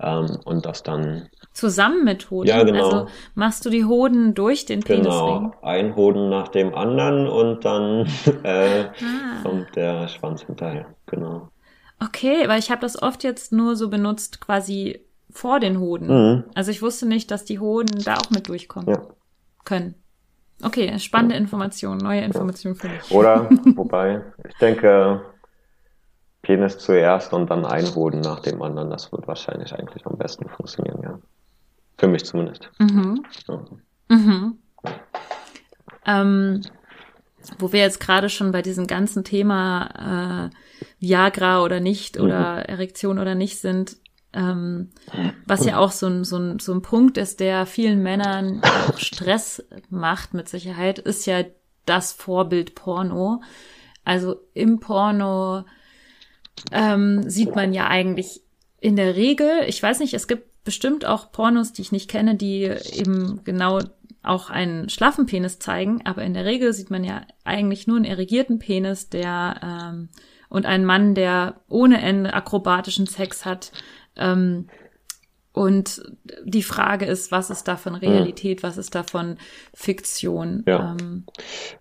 Ähm, 0.00 0.38
und 0.44 0.64
das 0.64 0.82
dann 0.82 1.28
Zusammen 1.52 2.04
mit 2.04 2.30
Hoden? 2.30 2.48
Ja, 2.48 2.62
genau. 2.62 2.84
Also 2.84 3.06
machst 3.34 3.66
du 3.66 3.70
die 3.70 3.84
Hoden 3.84 4.34
durch 4.34 4.64
den 4.64 4.80
Penisring? 4.80 5.50
Genau, 5.50 5.52
ein 5.62 5.96
Hoden 5.96 6.28
nach 6.28 6.48
dem 6.48 6.72
anderen 6.74 7.26
und 7.26 7.64
dann 7.64 8.06
äh, 8.44 8.84
Ah. 8.84 9.42
kommt 9.42 9.74
der 9.74 10.06
Schwanz 10.06 10.42
hinterher. 10.42 10.86
Genau. 11.06 11.48
Okay, 12.00 12.46
weil 12.48 12.60
ich 12.60 12.70
habe 12.70 12.80
das 12.80 13.02
oft 13.02 13.24
jetzt 13.24 13.50
nur 13.52 13.74
so 13.74 13.88
benutzt, 13.90 14.40
quasi 14.40 15.00
vor 15.30 15.58
den 15.58 15.80
Hoden. 15.80 16.06
Mhm. 16.06 16.44
Also 16.54 16.70
ich 16.70 16.80
wusste 16.80 17.06
nicht, 17.06 17.30
dass 17.32 17.44
die 17.44 17.58
Hoden 17.58 18.02
da 18.04 18.14
auch 18.18 18.30
mit 18.30 18.48
durchkommen 18.48 18.88
Ja. 18.88 19.02
können. 19.64 19.96
Okay, 20.62 20.98
spannende 20.98 21.36
Information, 21.36 21.98
neue 21.98 22.22
Information 22.22 22.74
für 22.74 22.88
mich. 22.88 23.10
Oder, 23.10 23.48
wobei, 23.76 24.22
ich 24.48 24.56
denke, 24.56 25.22
Penis 26.42 26.78
zuerst 26.78 27.32
und 27.32 27.50
dann 27.50 27.64
ein 27.64 27.94
Hoden 27.94 28.20
nach 28.20 28.40
dem 28.40 28.60
anderen, 28.62 28.90
das 28.90 29.12
wird 29.12 29.28
wahrscheinlich 29.28 29.72
eigentlich 29.72 30.04
am 30.06 30.16
besten 30.16 30.48
funktionieren, 30.48 31.00
ja. 31.02 31.18
Für 31.96 32.08
mich 32.08 32.24
zumindest. 32.24 32.70
Mhm. 32.78 33.24
Ja. 33.48 33.64
Mhm. 34.08 34.58
Ähm, 36.06 36.62
wo 37.58 37.72
wir 37.72 37.80
jetzt 37.80 38.00
gerade 38.00 38.28
schon 38.28 38.52
bei 38.52 38.62
diesem 38.62 38.86
ganzen 38.86 39.24
Thema 39.24 40.50
äh, 40.50 40.50
Viagra 41.00 41.62
oder 41.62 41.80
nicht 41.80 42.18
oder 42.18 42.68
Erektion 42.68 43.18
oder 43.18 43.34
nicht 43.34 43.58
sind, 43.58 43.96
ähm, 44.32 44.90
was 45.46 45.64
ja 45.64 45.78
auch 45.78 45.90
so 45.90 46.06
ein, 46.06 46.24
so, 46.24 46.36
ein, 46.36 46.58
so 46.58 46.72
ein 46.72 46.82
Punkt 46.82 47.16
ist, 47.16 47.40
der 47.40 47.66
vielen 47.66 48.02
Männern 48.02 48.62
Stress 48.96 49.66
macht 49.88 50.34
mit 50.34 50.48
Sicherheit, 50.48 50.98
ist 50.98 51.26
ja 51.26 51.44
das 51.86 52.12
Vorbild 52.12 52.74
Porno. 52.74 53.42
Also 54.04 54.36
im 54.54 54.80
Porno 54.80 55.64
ähm, 56.72 57.28
sieht 57.28 57.54
man 57.54 57.72
ja 57.72 57.88
eigentlich 57.88 58.42
in 58.80 58.96
der 58.96 59.16
Regel, 59.16 59.50
ich 59.66 59.82
weiß 59.82 60.00
nicht, 60.00 60.14
es 60.14 60.28
gibt 60.28 60.64
bestimmt 60.64 61.04
auch 61.04 61.32
Pornos, 61.32 61.72
die 61.72 61.82
ich 61.82 61.92
nicht 61.92 62.10
kenne, 62.10 62.34
die 62.34 62.64
eben 62.92 63.40
genau 63.44 63.80
auch 64.22 64.50
einen 64.50 64.88
schlaffen 64.88 65.26
Penis 65.26 65.58
zeigen, 65.58 66.02
aber 66.04 66.22
in 66.22 66.34
der 66.34 66.44
Regel 66.44 66.72
sieht 66.72 66.90
man 66.90 67.04
ja 67.04 67.22
eigentlich 67.44 67.86
nur 67.86 67.96
einen 67.96 68.04
erregierten 68.04 68.58
Penis, 68.58 69.08
der 69.08 69.60
ähm, 69.62 70.08
und 70.48 70.66
einen 70.66 70.84
Mann, 70.84 71.14
der 71.14 71.60
ohne 71.68 72.00
Ende 72.00 72.32
akrobatischen 72.34 73.06
Sex 73.06 73.44
hat. 73.44 73.72
Ähm, 74.18 74.68
und 75.52 76.02
die 76.44 76.62
Frage 76.62 77.06
ist, 77.06 77.32
was 77.32 77.50
ist 77.50 77.66
davon 77.68 77.94
Realität, 77.94 78.62
was 78.62 78.76
ist 78.78 78.94
davon 78.94 79.38
Fiktion? 79.74 80.64
Ja. 80.66 80.96
Ähm, 81.00 81.26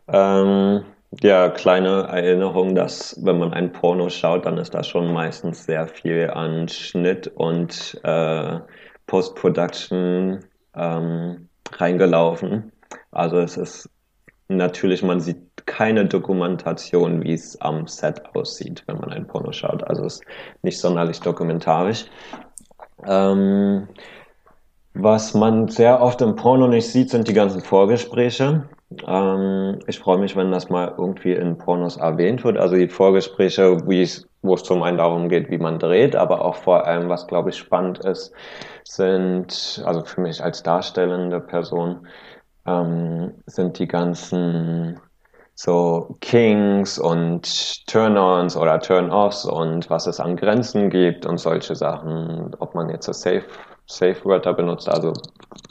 Ähm, 0.07 0.85
ja, 1.21 1.49
kleine 1.49 2.03
Erinnerung, 2.03 2.75
dass 2.75 3.17
wenn 3.23 3.37
man 3.39 3.53
ein 3.53 3.71
Porno 3.71 4.09
schaut, 4.09 4.45
dann 4.45 4.57
ist 4.57 4.73
da 4.73 4.83
schon 4.83 5.11
meistens 5.13 5.65
sehr 5.65 5.87
viel 5.87 6.29
an 6.31 6.67
Schnitt 6.69 7.27
und 7.27 7.99
äh, 8.03 8.59
Post-Production 9.07 10.45
ähm, 10.75 11.49
reingelaufen. 11.71 12.73
Also 13.11 13.39
es 13.39 13.57
ist 13.57 13.89
natürlich, 14.47 15.03
man 15.03 15.19
sieht 15.19 15.65
keine 15.65 16.05
Dokumentation, 16.05 17.23
wie 17.23 17.33
es 17.33 17.59
am 17.61 17.87
Set 17.87 18.23
aussieht, 18.35 18.83
wenn 18.87 18.97
man 18.97 19.11
ein 19.11 19.27
Porno 19.27 19.51
schaut. 19.51 19.83
Also 19.83 20.05
es 20.05 20.15
ist 20.15 20.23
nicht 20.61 20.79
sonderlich 20.79 21.19
dokumentarisch. 21.19 22.05
Ähm, 23.05 23.87
was 24.93 25.33
man 25.33 25.67
sehr 25.67 26.01
oft 26.01 26.21
im 26.21 26.35
Porno 26.35 26.67
nicht 26.67 26.87
sieht, 26.87 27.11
sind 27.11 27.27
die 27.27 27.33
ganzen 27.33 27.61
Vorgespräche. 27.61 28.67
Ähm, 29.05 29.79
ich 29.85 29.99
freue 29.99 30.17
mich, 30.17 30.35
wenn 30.35 30.51
das 30.51 30.69
mal 30.69 30.95
irgendwie 30.97 31.33
in 31.33 31.57
Pornos 31.57 31.97
erwähnt 31.97 32.43
wird. 32.43 32.57
Also 32.57 32.75
die 32.75 32.87
Vorgespräche, 32.87 33.85
wo 33.85 34.53
es 34.53 34.63
zum 34.63 34.81
einen 34.81 34.97
darum 34.97 35.29
geht, 35.29 35.51
wie 35.51 35.57
man 35.57 35.77
dreht, 35.77 36.15
aber 36.15 36.43
auch 36.43 36.55
vor 36.55 36.87
allem, 36.87 37.09
was 37.09 37.27
glaube 37.27 37.49
ich 37.49 37.57
spannend 37.57 37.99
ist, 37.99 38.33
sind, 38.85 39.83
also 39.85 40.03
für 40.03 40.21
mich 40.21 40.43
als 40.43 40.63
darstellende 40.63 41.41
Person, 41.41 42.07
ähm, 42.67 43.33
sind 43.45 43.79
die 43.79 43.87
ganzen 43.87 44.99
so 45.55 46.17
Kings 46.21 46.99
und 46.99 47.87
Turn-ons 47.87 48.55
oder 48.55 48.79
Turn-offs 48.79 49.45
und 49.45 49.89
was 49.89 50.05
es 50.05 50.19
an 50.19 50.35
Grenzen 50.35 50.91
gibt 50.91 51.25
und 51.25 51.39
solche 51.39 51.75
Sachen, 51.75 52.55
ob 52.59 52.75
man 52.75 52.89
jetzt 52.89 53.07
so 53.07 53.13
Safe 53.13 53.43
Safe-Wörter 53.87 54.53
benutzt, 54.53 54.89
also 54.89 55.13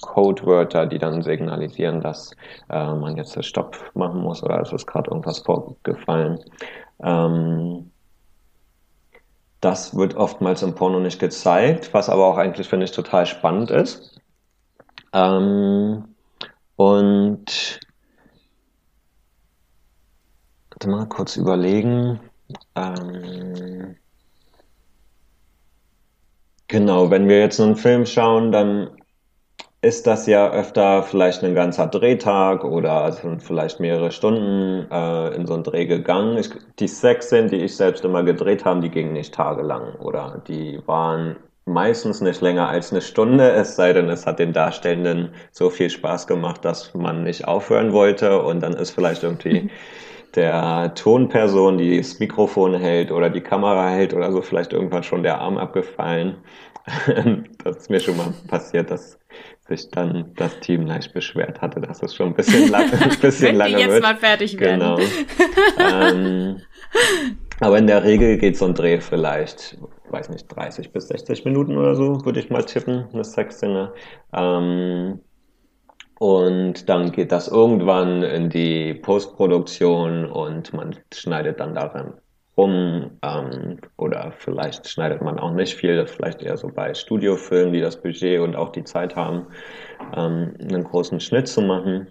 Codewörter, 0.01 0.87
die 0.87 0.99
dann 0.99 1.23
signalisieren, 1.23 2.01
dass 2.01 2.33
äh, 2.71 2.95
man 2.95 3.17
jetzt 3.17 3.45
Stopp 3.45 3.77
machen 3.95 4.23
muss 4.23 4.43
oder 4.43 4.61
es 4.61 4.73
ist 4.73 4.87
gerade 4.87 5.11
irgendwas 5.11 5.41
vorgefallen. 5.41 6.39
Ähm, 7.03 7.91
das 9.61 9.95
wird 9.95 10.17
oftmals 10.17 10.63
im 10.63 10.75
Porno 10.75 10.99
nicht 10.99 11.21
gezeigt, 11.21 11.93
was 11.93 12.09
aber 12.09 12.27
auch 12.27 12.39
eigentlich, 12.39 12.69
finde 12.69 12.85
ich, 12.85 12.93
total 12.93 13.27
spannend 13.27 13.71
ist. 13.71 14.19
Ähm, 15.13 16.16
und 16.77 17.81
warte 20.71 20.89
mal 20.89 21.07
kurz 21.09 21.37
überlegen. 21.37 22.21
Ähm, 22.77 23.97
Genau, 26.69 27.11
wenn 27.11 27.29
wir 27.29 27.39
jetzt 27.41 27.61
einen 27.61 27.77
Film 27.77 28.07
schauen, 28.07 28.51
dann 28.53 28.91
ist 29.83 30.07
das 30.07 30.27
ja 30.27 30.51
öfter 30.53 31.03
vielleicht 31.05 31.45
ein 31.45 31.55
ganzer 31.55 31.87
Drehtag 31.89 32.65
oder 32.65 33.13
sind 33.13 33.43
vielleicht 33.43 33.81
mehrere 33.81 34.13
Stunden 34.13 34.91
äh, 34.91 35.35
in 35.37 35.47
so 35.47 35.55
einen 35.55 35.65
Dreh 35.65 35.87
gegangen. 35.87 36.39
Ich, 36.39 36.51
die 36.81 36.89
Sexszenen, 36.89 37.51
die 37.51 37.59
ich 37.59 37.77
selbst 37.77 38.05
immer 38.05 38.25
gedreht 38.25 38.65
habe, 38.67 38.81
die 38.81 38.91
gingen 38.91 39.13
nicht 39.15 39.35
tagelang 39.35 39.97
oder 39.97 40.43
die 40.49 40.81
waren 40.87 41.37
meistens 41.67 42.21
nicht 42.21 42.41
länger 42.41 42.69
als 42.69 42.93
eine 42.93 43.03
Stunde, 43.03 43.51
es 43.51 43.77
sei 43.77 43.93
denn, 43.93 44.09
es 44.09 44.27
hat 44.27 44.39
den 44.39 44.53
Darstellenden 44.53 45.31
so 45.51 45.69
viel 45.69 45.91
Spaß 45.91 46.27
gemacht, 46.27 46.65
dass 46.65 46.95
man 46.95 47.25
nicht 47.25 47.47
aufhören 47.47 47.93
wollte 47.93 48.41
und 48.41 48.61
dann 48.63 48.73
ist 48.73 48.93
vielleicht 48.93 49.25
irgendwie 49.25 49.71
der 50.37 50.93
Tonperson, 50.95 51.79
die 51.79 51.99
das 51.99 52.19
Mikrofon 52.21 52.75
hält 52.75 53.11
oder 53.11 53.31
die 53.31 53.41
Kamera 53.41 53.89
hält 53.89 54.15
oder 54.15 54.31
so, 54.31 54.43
vielleicht 54.43 54.73
irgendwann 54.73 55.03
schon 55.03 55.23
der 55.23 55.41
Arm 55.41 55.59
abgefallen. 55.59 56.37
das 57.65 57.77
ist 57.79 57.91
mir 57.91 58.01
schon 58.01 58.17
mal 58.17 58.33
passiert, 58.47 58.91
dass 58.91 59.19
sich 59.67 59.91
dann 59.91 60.33
das 60.37 60.61
Team 60.61 60.87
leicht 60.87 61.13
beschwert 61.13 61.61
hatte, 61.61 61.81
dass 61.81 62.01
es 62.01 62.15
schon 62.15 62.29
ein 62.29 62.35
bisschen, 62.35 62.71
lang, 62.71 62.93
ein 63.01 63.19
bisschen 63.21 63.57
lange 63.57 63.79
jetzt 63.79 63.91
wird. 63.91 64.03
mal 64.03 64.17
fertig 64.17 64.61
werden. 64.61 64.97
Genau. 64.97 64.99
ähm, 65.81 66.63
aber 67.61 67.79
in 67.79 67.87
der 67.87 68.05
Regel 68.05 68.37
geht 68.39 68.57
so 68.57 68.67
ein 68.67 68.75
Dreh 68.75 69.01
vielleicht, 69.01 69.79
weiß 70.11 70.29
nicht, 70.31 70.49
30 70.49 70.93
bis 70.93 71.09
60 71.09 71.45
Minuten 71.45 71.77
oder 71.77 71.95
so, 71.95 72.25
würde 72.25 72.41
ich 72.41 72.51
mal 72.51 72.65
tippen, 72.65 73.09
eine 73.13 73.25
Sexszene. 73.25 73.93
Ähm, 74.33 75.21
und 76.19 76.89
dann 76.89 77.13
geht 77.13 77.33
das 77.33 77.49
irgendwann 77.49 78.23
in 78.23 78.49
die 78.49 78.95
Postproduktion 78.95 80.25
und 80.27 80.73
man 80.73 80.97
schneidet 81.13 81.61
dann 81.61 81.75
daran 81.75 82.15
rum. 82.57 83.11
Ähm, 83.23 83.79
oder 83.97 84.33
vielleicht 84.39 84.89
schneidet 84.89 85.21
man 85.23 85.39
auch 85.39 85.53
nicht 85.53 85.75
viel, 85.75 86.07
vielleicht 86.07 86.43
eher 86.43 86.57
so 86.57 86.69
bei 86.69 86.95
Studiofilmen, 86.95 87.73
die 87.73 87.81
das 87.81 88.01
Budget 88.01 88.41
und 88.41 88.57
auch 88.57 88.71
die 88.71 88.85
Zeit 88.85 89.15
haben, 89.15 89.47
ähm, 90.17 90.55
einen 90.61 90.85
großen 90.85 91.21
Schnitt 91.21 91.49
zu 91.49 91.61
machen. 91.61 92.09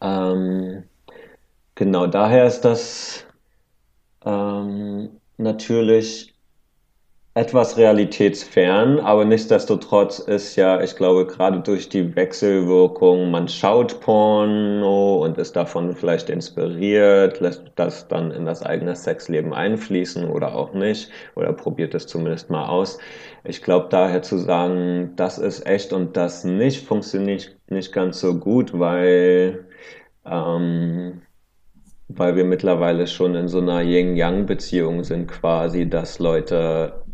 Ähm, 0.00 0.84
genau 1.76 2.06
daher 2.08 2.46
ist 2.46 2.62
das 2.62 3.26
ähm, 4.24 5.10
natürlich 5.38 6.32
etwas 7.34 7.78
realitätsfern, 7.78 9.00
aber 9.00 9.24
nichtsdestotrotz 9.24 10.18
ist 10.18 10.54
ja, 10.56 10.82
ich 10.82 10.96
glaube, 10.96 11.26
gerade 11.26 11.60
durch 11.60 11.88
die 11.88 12.14
Wechselwirkung, 12.14 13.30
man 13.30 13.48
schaut 13.48 14.00
Porno 14.00 15.24
und 15.24 15.38
ist 15.38 15.56
davon 15.56 15.96
vielleicht 15.96 16.28
inspiriert, 16.28 17.40
lässt 17.40 17.62
das 17.76 18.06
dann 18.06 18.32
in 18.32 18.44
das 18.44 18.62
eigene 18.62 18.94
Sexleben 18.94 19.54
einfließen 19.54 20.28
oder 20.28 20.54
auch 20.54 20.74
nicht 20.74 21.10
oder 21.34 21.54
probiert 21.54 21.94
es 21.94 22.06
zumindest 22.06 22.50
mal 22.50 22.66
aus. 22.66 22.98
Ich 23.44 23.62
glaube 23.62 23.86
daher 23.88 24.20
zu 24.22 24.36
sagen, 24.36 25.12
das 25.16 25.38
ist 25.38 25.66
echt 25.66 25.94
und 25.94 26.16
das 26.18 26.44
nicht, 26.44 26.84
funktioniert 26.86 27.56
nicht 27.70 27.92
ganz 27.92 28.20
so 28.20 28.38
gut, 28.38 28.78
weil 28.78 29.66
ähm, 30.26 31.22
weil 32.18 32.36
wir 32.36 32.44
mittlerweile 32.44 33.06
schon 33.06 33.34
in 33.34 33.48
so 33.48 33.58
einer 33.58 33.82
Yin-Yang-Beziehung 33.82 35.04
sind 35.04 35.28
quasi, 35.28 35.88
dass 35.88 36.18
Leute 36.18 37.04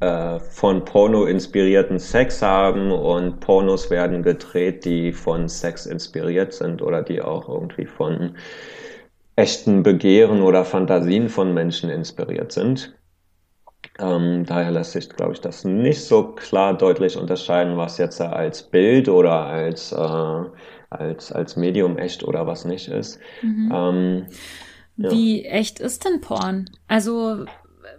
äh, 0.00 0.38
von 0.40 0.84
Porno 0.84 1.24
inspirierten 1.24 1.98
Sex 1.98 2.42
haben 2.42 2.92
und 2.92 3.40
Pornos 3.40 3.90
werden 3.90 4.22
gedreht, 4.22 4.84
die 4.84 5.12
von 5.12 5.48
Sex 5.48 5.86
inspiriert 5.86 6.52
sind 6.52 6.82
oder 6.82 7.02
die 7.02 7.22
auch 7.22 7.48
irgendwie 7.48 7.86
von 7.86 8.36
echten 9.36 9.82
Begehren 9.82 10.42
oder 10.42 10.64
Fantasien 10.64 11.28
von 11.28 11.54
Menschen 11.54 11.90
inspiriert 11.90 12.52
sind. 12.52 12.94
Ähm, 13.98 14.44
daher 14.44 14.70
lässt 14.70 14.92
sich, 14.92 15.08
glaube 15.08 15.32
ich, 15.32 15.40
das 15.40 15.64
nicht 15.64 16.04
so 16.04 16.32
klar 16.34 16.76
deutlich 16.76 17.16
unterscheiden, 17.16 17.76
was 17.76 17.98
jetzt 17.98 18.20
als 18.20 18.62
Bild 18.62 19.08
oder 19.08 19.46
als, 19.46 19.92
äh, 19.92 20.44
als, 20.90 21.32
als 21.32 21.56
Medium 21.56 21.98
echt 21.98 22.24
oder 22.24 22.46
was 22.46 22.64
nicht 22.64 22.88
ist. 22.88 23.18
Mhm. 23.42 23.72
Ähm, 23.74 24.26
ja. 24.96 25.10
Wie 25.10 25.44
echt 25.44 25.80
ist 25.80 26.04
denn 26.04 26.20
Porn? 26.20 26.70
Also 26.88 27.44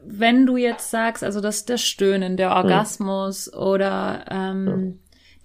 wenn 0.03 0.45
du 0.45 0.57
jetzt 0.57 0.89
sagst, 0.89 1.23
also 1.23 1.41
das, 1.41 1.65
das 1.65 1.81
Stöhnen, 1.81 2.37
der 2.37 2.55
Orgasmus 2.55 3.51
mhm. 3.51 3.59
oder 3.59 4.25
ähm, 4.29 4.67
ja. 4.67 4.83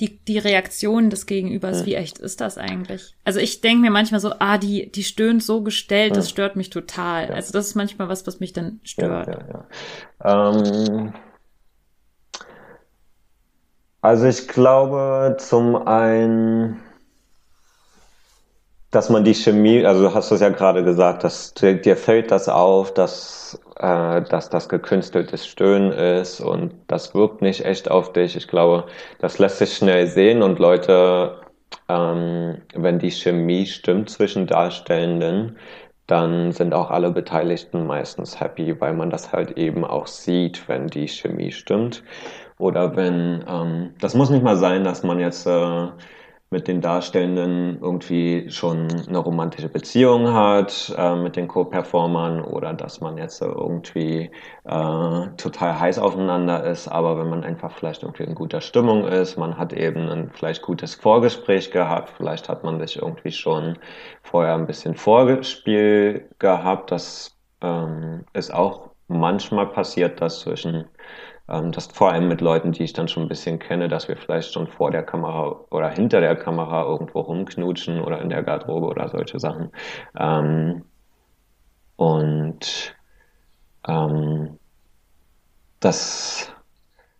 die, 0.01 0.19
die 0.25 0.39
Reaktion 0.39 1.11
des 1.11 1.27
Gegenübers, 1.27 1.81
ja. 1.81 1.87
wie 1.87 1.95
echt 1.95 2.19
ist 2.19 2.41
das 2.41 2.59
eigentlich? 2.59 3.15
Also 3.25 3.41
ich 3.41 3.61
denke 3.61 3.83
mir 3.83 3.91
manchmal 3.91 4.21
so, 4.21 4.33
ah, 4.39 4.59
die, 4.59 4.91
die 4.91 5.05
stöhnt 5.05 5.43
so 5.43 5.63
gestellt, 5.63 6.17
das 6.17 6.31
stört 6.31 6.57
mich 6.57 6.71
total. 6.71 7.33
Also 7.33 7.53
das 7.53 7.67
ist 7.67 7.75
manchmal 7.75 8.09
was, 8.09 8.27
was 8.27 8.41
mich 8.41 8.53
dann 8.53 8.81
stört. 8.85 9.67
Ähm, 10.25 11.13
also 14.01 14.27
ich 14.27 14.49
glaube 14.49 15.37
zum 15.39 15.77
einen 15.77 16.81
dass 18.93 19.09
man 19.09 19.25
die 19.25 19.35
Chemie, 19.35 19.85
also 19.87 20.03
du 20.03 20.15
hast 20.15 20.31
es 20.31 20.41
ja 20.41 20.51
gerade 20.51 20.85
gesagt, 20.85 21.25
dass 21.25 21.55
dir, 21.55 21.81
dir 21.81 21.97
fällt 21.97 22.31
das 22.31 22.49
auf, 22.49 22.93
dass, 22.93 23.59
äh, 23.77 24.21
dass 24.23 24.51
das 24.51 24.69
gekünsteltes 24.69 25.47
Stöhnen 25.47 25.93
ist 25.93 26.41
und 26.41 26.75
das 26.89 27.15
wirkt 27.15 27.41
nicht 27.41 27.65
echt 27.65 27.91
auf 27.91 28.13
dich. 28.13 28.37
Ich 28.37 28.49
glaube, 28.49 28.85
das 29.19 29.39
lässt 29.39 29.59
sich 29.59 29.75
schnell 29.75 30.07
sehen 30.09 30.43
und 30.43 30.59
Leute, 30.59 31.41
ähm, 31.89 32.59
wenn 32.75 32.99
die 32.99 33.11
Chemie 33.11 33.65
stimmt 33.67 34.11
zwischen 34.11 34.47
Darstellenden, 34.47 35.57
dann 36.07 36.53
sind 36.53 36.75
auch 36.75 36.91
alle 36.91 37.11
Beteiligten 37.13 37.87
meistens 37.87 38.41
happy, 38.41 38.79
weil 38.79 38.93
man 38.93 39.09
das 39.09 39.33
halt 39.33 39.53
eben 39.57 39.87
auch 39.87 40.07
sieht, 40.07 40.69
wenn 40.69 40.89
die 40.89 41.09
Chemie 41.09 41.53
stimmt. 41.53 42.03
Oder 42.59 42.95
wenn, 42.95 43.43
ähm, 43.49 43.95
das 44.01 44.15
muss 44.15 44.29
nicht 44.29 44.43
mal 44.45 44.57
sein, 44.57 44.85
dass 44.85 45.03
man 45.03 45.19
jetzt 45.19 45.47
äh, 45.47 45.89
mit 46.53 46.69
den 46.69 46.83
Darstellenden 46.83 47.79
irgendwie 47.81 48.51
schon 48.51 48.87
eine 49.09 49.19
romantische 49.19 49.71
Beziehung 49.71 50.33
hat 50.33 50.95
äh, 50.97 51.17
mit 51.17 51.35
den 51.35 51.49
Co-Performern 51.49 52.45
oder 52.45 52.75
dass 52.75 53.01
man 53.01 53.17
jetzt 53.17 53.41
irgendwie 53.41 54.31
äh, 54.65 55.27
total 55.37 55.81
heiß 55.81 55.99
aufeinander 55.99 56.65
ist, 56.65 56.89
aber 56.89 57.19
wenn 57.19 57.31
man 57.31 57.43
einfach 57.43 57.73
vielleicht 57.73 58.03
irgendwie 58.03 58.25
in 58.25 58.35
guter 58.35 58.61
Stimmung 58.61 59.07
ist, 59.07 59.39
man 59.39 59.57
hat 59.57 59.73
eben 59.73 60.09
ein 60.11 60.31
vielleicht 60.31 60.63
gutes 60.63 60.95
Vorgespräch 60.95 61.71
gehabt, 61.71 62.11
vielleicht 62.17 62.49
hat 62.51 62.65
man 62.65 62.79
sich 62.79 63.01
irgendwie 63.01 63.33
schon 63.33 63.79
vorher 64.23 64.55
ein 64.55 64.67
bisschen 64.67 64.95
Vorspiel 64.95 66.29
gehabt, 66.39 66.91
das 66.93 67.35
ähm, 67.63 68.27
ist 68.35 68.53
auch 68.53 68.91
manchmal 69.09 69.67
passiert, 69.67 70.21
dass 70.21 70.41
zwischen 70.41 70.85
ähm, 71.49 71.73
das 71.73 71.87
vor 71.89 72.13
allem 72.13 72.29
mit 72.29 72.41
Leuten, 72.41 72.73
die 72.73 72.85
ich 72.85 72.93
dann 72.93 73.09
schon 73.09 73.25
ein 73.25 73.29
bisschen 73.29 73.59
kenne, 73.59 73.89
dass 73.89 74.09
wir 74.09 74.17
vielleicht 74.17 74.53
schon 74.53 74.69
vor 74.69 74.91
der 74.91 75.03
Kamera 75.03 75.65
oder 75.71 75.91
hinter 75.91 76.21
der 76.21 76.37
Kamera 76.37 76.85
irgendwo 76.85 77.21
rumknutschen 77.21 78.01
oder 78.01 78.21
in 78.21 78.29
der 78.29 78.43
Garderobe 78.43 78.87
oder 78.87 79.09
solche 79.09 79.39
Sachen. 79.41 79.71
Ähm, 80.19 80.85
und 81.97 82.97
ähm, 83.87 84.59
das, 85.81 86.53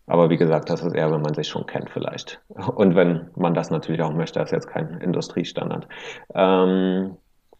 aber 0.07 0.29
wie 0.29 0.37
gesagt, 0.37 0.69
das 0.69 0.81
ist 0.83 0.93
eher, 0.95 1.11
wenn 1.11 1.21
man 1.21 1.33
sich 1.33 1.47
schon 1.47 1.65
kennt 1.65 1.89
vielleicht. 1.89 2.41
Und 2.75 2.95
wenn 2.95 3.29
man 3.35 3.53
das 3.53 3.69
natürlich 3.69 4.01
auch 4.01 4.13
möchte, 4.13 4.39
das 4.39 4.49
ist 4.49 4.53
jetzt 4.53 4.67
kein 4.67 4.99
Industriestandard. 5.01 5.87
Ähm, 6.33 7.17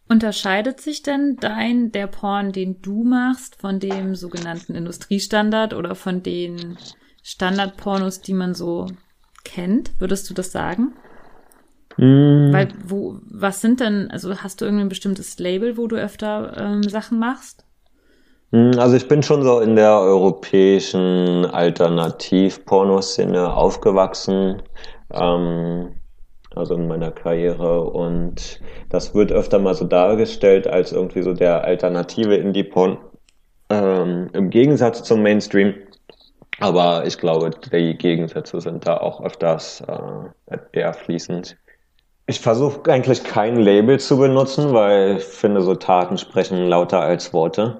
Unterscheidet 0.10 0.82
sich 0.82 1.02
denn 1.02 1.38
dein, 1.40 1.92
der 1.92 2.08
Porn, 2.08 2.52
den 2.52 2.82
du 2.82 3.04
machst, 3.04 3.56
von 3.56 3.80
dem 3.80 4.16
sogenannten 4.16 4.76
Industriestandard 4.76 5.74
oder 5.74 5.96
von 5.96 6.24
den 6.24 6.78
Standardpornos, 7.24 8.22
die 8.22 8.34
man 8.34 8.54
so 8.54 8.88
kennt? 9.44 10.00
Würdest 10.00 10.30
du 10.30 10.34
das 10.34 10.52
sagen? 10.52 10.94
Mm, 11.98 12.52
Weil, 12.52 12.74
wo, 12.84 13.20
was 13.24 13.62
sind 13.62 13.80
denn, 13.80 14.10
also 14.12 14.36
hast 14.38 14.62
du 14.62 14.66
irgendwie 14.66 14.86
ein 14.86 14.90
bestimmtes 14.90 15.40
Label, 15.40 15.78
wo 15.78 15.88
du 15.88 15.96
öfter 15.96 16.56
ähm, 16.58 16.90
Sachen 16.90 17.20
machst? 17.20 17.66
mm, 18.52 18.78
Also 18.78 18.96
ich 18.96 19.08
bin 19.08 19.24
schon 19.24 19.44
so 19.44 19.60
in 19.62 19.76
der 19.76 20.00
europäischen 20.00 21.46
Alternativ-Pornoszene 21.46 23.54
aufgewachsen, 23.54 24.62
ähm, 25.12 25.96
also 26.56 26.76
in 26.76 26.88
meiner 26.88 27.12
Karriere 27.12 27.84
und 27.84 28.60
das 28.90 29.14
wird 29.16 29.32
öfter 29.32 29.60
mal 29.60 29.76
so 29.76 29.86
dargestellt 29.86 30.68
als 30.68 30.92
irgendwie 30.92 31.22
so 31.22 31.34
der 31.34 31.64
alternative 31.64 32.36
Indie-Porn 32.36 32.98
ähm, 33.70 34.30
im 34.34 34.50
Gegensatz 34.50 35.04
zum 35.04 35.22
Mainstream. 35.22 35.74
Aber 36.60 37.06
ich 37.06 37.18
glaube, 37.18 37.50
die 37.50 37.98
Gegensätze 37.98 38.62
sind 38.62 38.86
da 38.86 38.98
auch 38.98 39.22
öfters 39.24 39.82
äh, 39.82 40.58
eher 40.72 40.94
fließend. 40.94 41.58
Ich 42.28 42.40
versuche 42.40 42.90
eigentlich 42.92 43.24
kein 43.24 43.58
Label 43.58 44.00
zu 44.00 44.18
benutzen, 44.18 44.72
weil 44.74 45.18
ich 45.18 45.24
finde, 45.24 45.62
so 45.62 45.76
Taten 45.76 46.18
sprechen 46.18 46.68
lauter 46.68 47.02
als 47.02 47.34
Worte. 47.34 47.80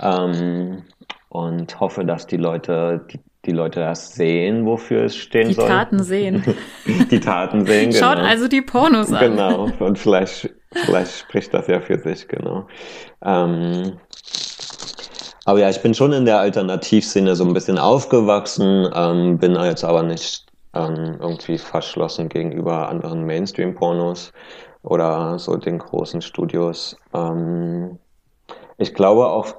Ähm, 0.00 0.82
und 1.30 1.78
hoffe, 1.80 2.04
dass 2.04 2.26
die 2.26 2.36
Leute, 2.36 3.06
die, 3.10 3.20
die 3.48 3.54
Leute 3.54 3.80
das 3.80 4.12
sehen, 4.12 4.66
wofür 4.66 5.04
es 5.04 5.16
stehen 5.16 5.48
Die 5.48 5.54
soll. 5.54 5.66
Taten 5.66 6.02
sehen. 6.02 6.44
Die 7.10 7.18
Taten 7.18 7.64
sehen, 7.66 7.90
genau. 7.90 8.00
Schaut 8.00 8.18
also 8.18 8.46
die 8.46 8.60
Pornos 8.62 9.10
an. 9.12 9.32
Genau, 9.32 9.68
und 9.78 9.98
vielleicht, 9.98 10.50
vielleicht 10.72 11.18
spricht 11.18 11.54
das 11.54 11.66
ja 11.66 11.80
für 11.80 11.98
sich, 11.98 12.28
genau. 12.28 12.68
Ähm, 13.24 13.98
aber 15.46 15.60
ja, 15.60 15.70
ich 15.70 15.80
bin 15.80 15.94
schon 15.94 16.12
in 16.12 16.26
der 16.26 16.40
Alternativszene 16.40 17.34
so 17.34 17.44
ein 17.44 17.54
bisschen 17.54 17.78
aufgewachsen, 17.78 18.86
ähm, 18.94 19.38
bin 19.38 19.54
jetzt 19.54 19.82
aber 19.82 20.02
nicht 20.02 20.44
ähm, 20.74 21.16
irgendwie 21.20 21.56
verschlossen 21.56 22.28
gegenüber 22.28 22.90
anderen 22.90 23.24
Mainstream-Pornos 23.24 24.32
oder 24.82 25.38
so 25.38 25.56
den 25.56 25.78
großen 25.78 26.20
Studios. 26.20 26.98
Ähm, 27.14 27.98
ich 28.76 28.92
glaube 28.92 29.26
auch 29.26 29.54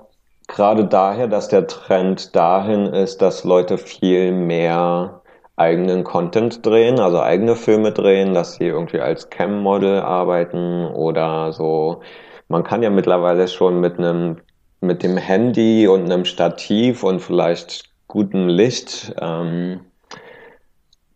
gerade 0.49 0.85
daher, 0.85 1.27
dass 1.27 1.47
der 1.47 1.67
Trend 1.67 2.35
dahin 2.35 2.87
ist, 2.87 3.21
dass 3.21 3.45
Leute 3.45 3.77
viel 3.77 4.33
mehr 4.33 5.21
eigenen 5.55 6.03
Content 6.03 6.65
drehen, 6.65 6.99
also 6.99 7.21
eigene 7.21 7.55
Filme 7.55 7.91
drehen, 7.91 8.33
dass 8.33 8.55
sie 8.55 8.65
irgendwie 8.65 8.99
als 8.99 9.29
Cam-Model 9.29 9.99
arbeiten 9.99 10.87
oder 10.87 11.53
so. 11.53 12.01
Man 12.47 12.63
kann 12.63 12.81
ja 12.81 12.89
mittlerweile 12.89 13.47
schon 13.47 13.79
mit 13.79 13.99
einem, 13.99 14.37
mit 14.81 15.03
dem 15.03 15.17
Handy 15.17 15.87
und 15.87 16.05
einem 16.05 16.25
Stativ 16.25 17.03
und 17.03 17.19
vielleicht 17.19 17.83
gutem 18.07 18.47
Licht, 18.47 19.13
ähm, 19.21 19.81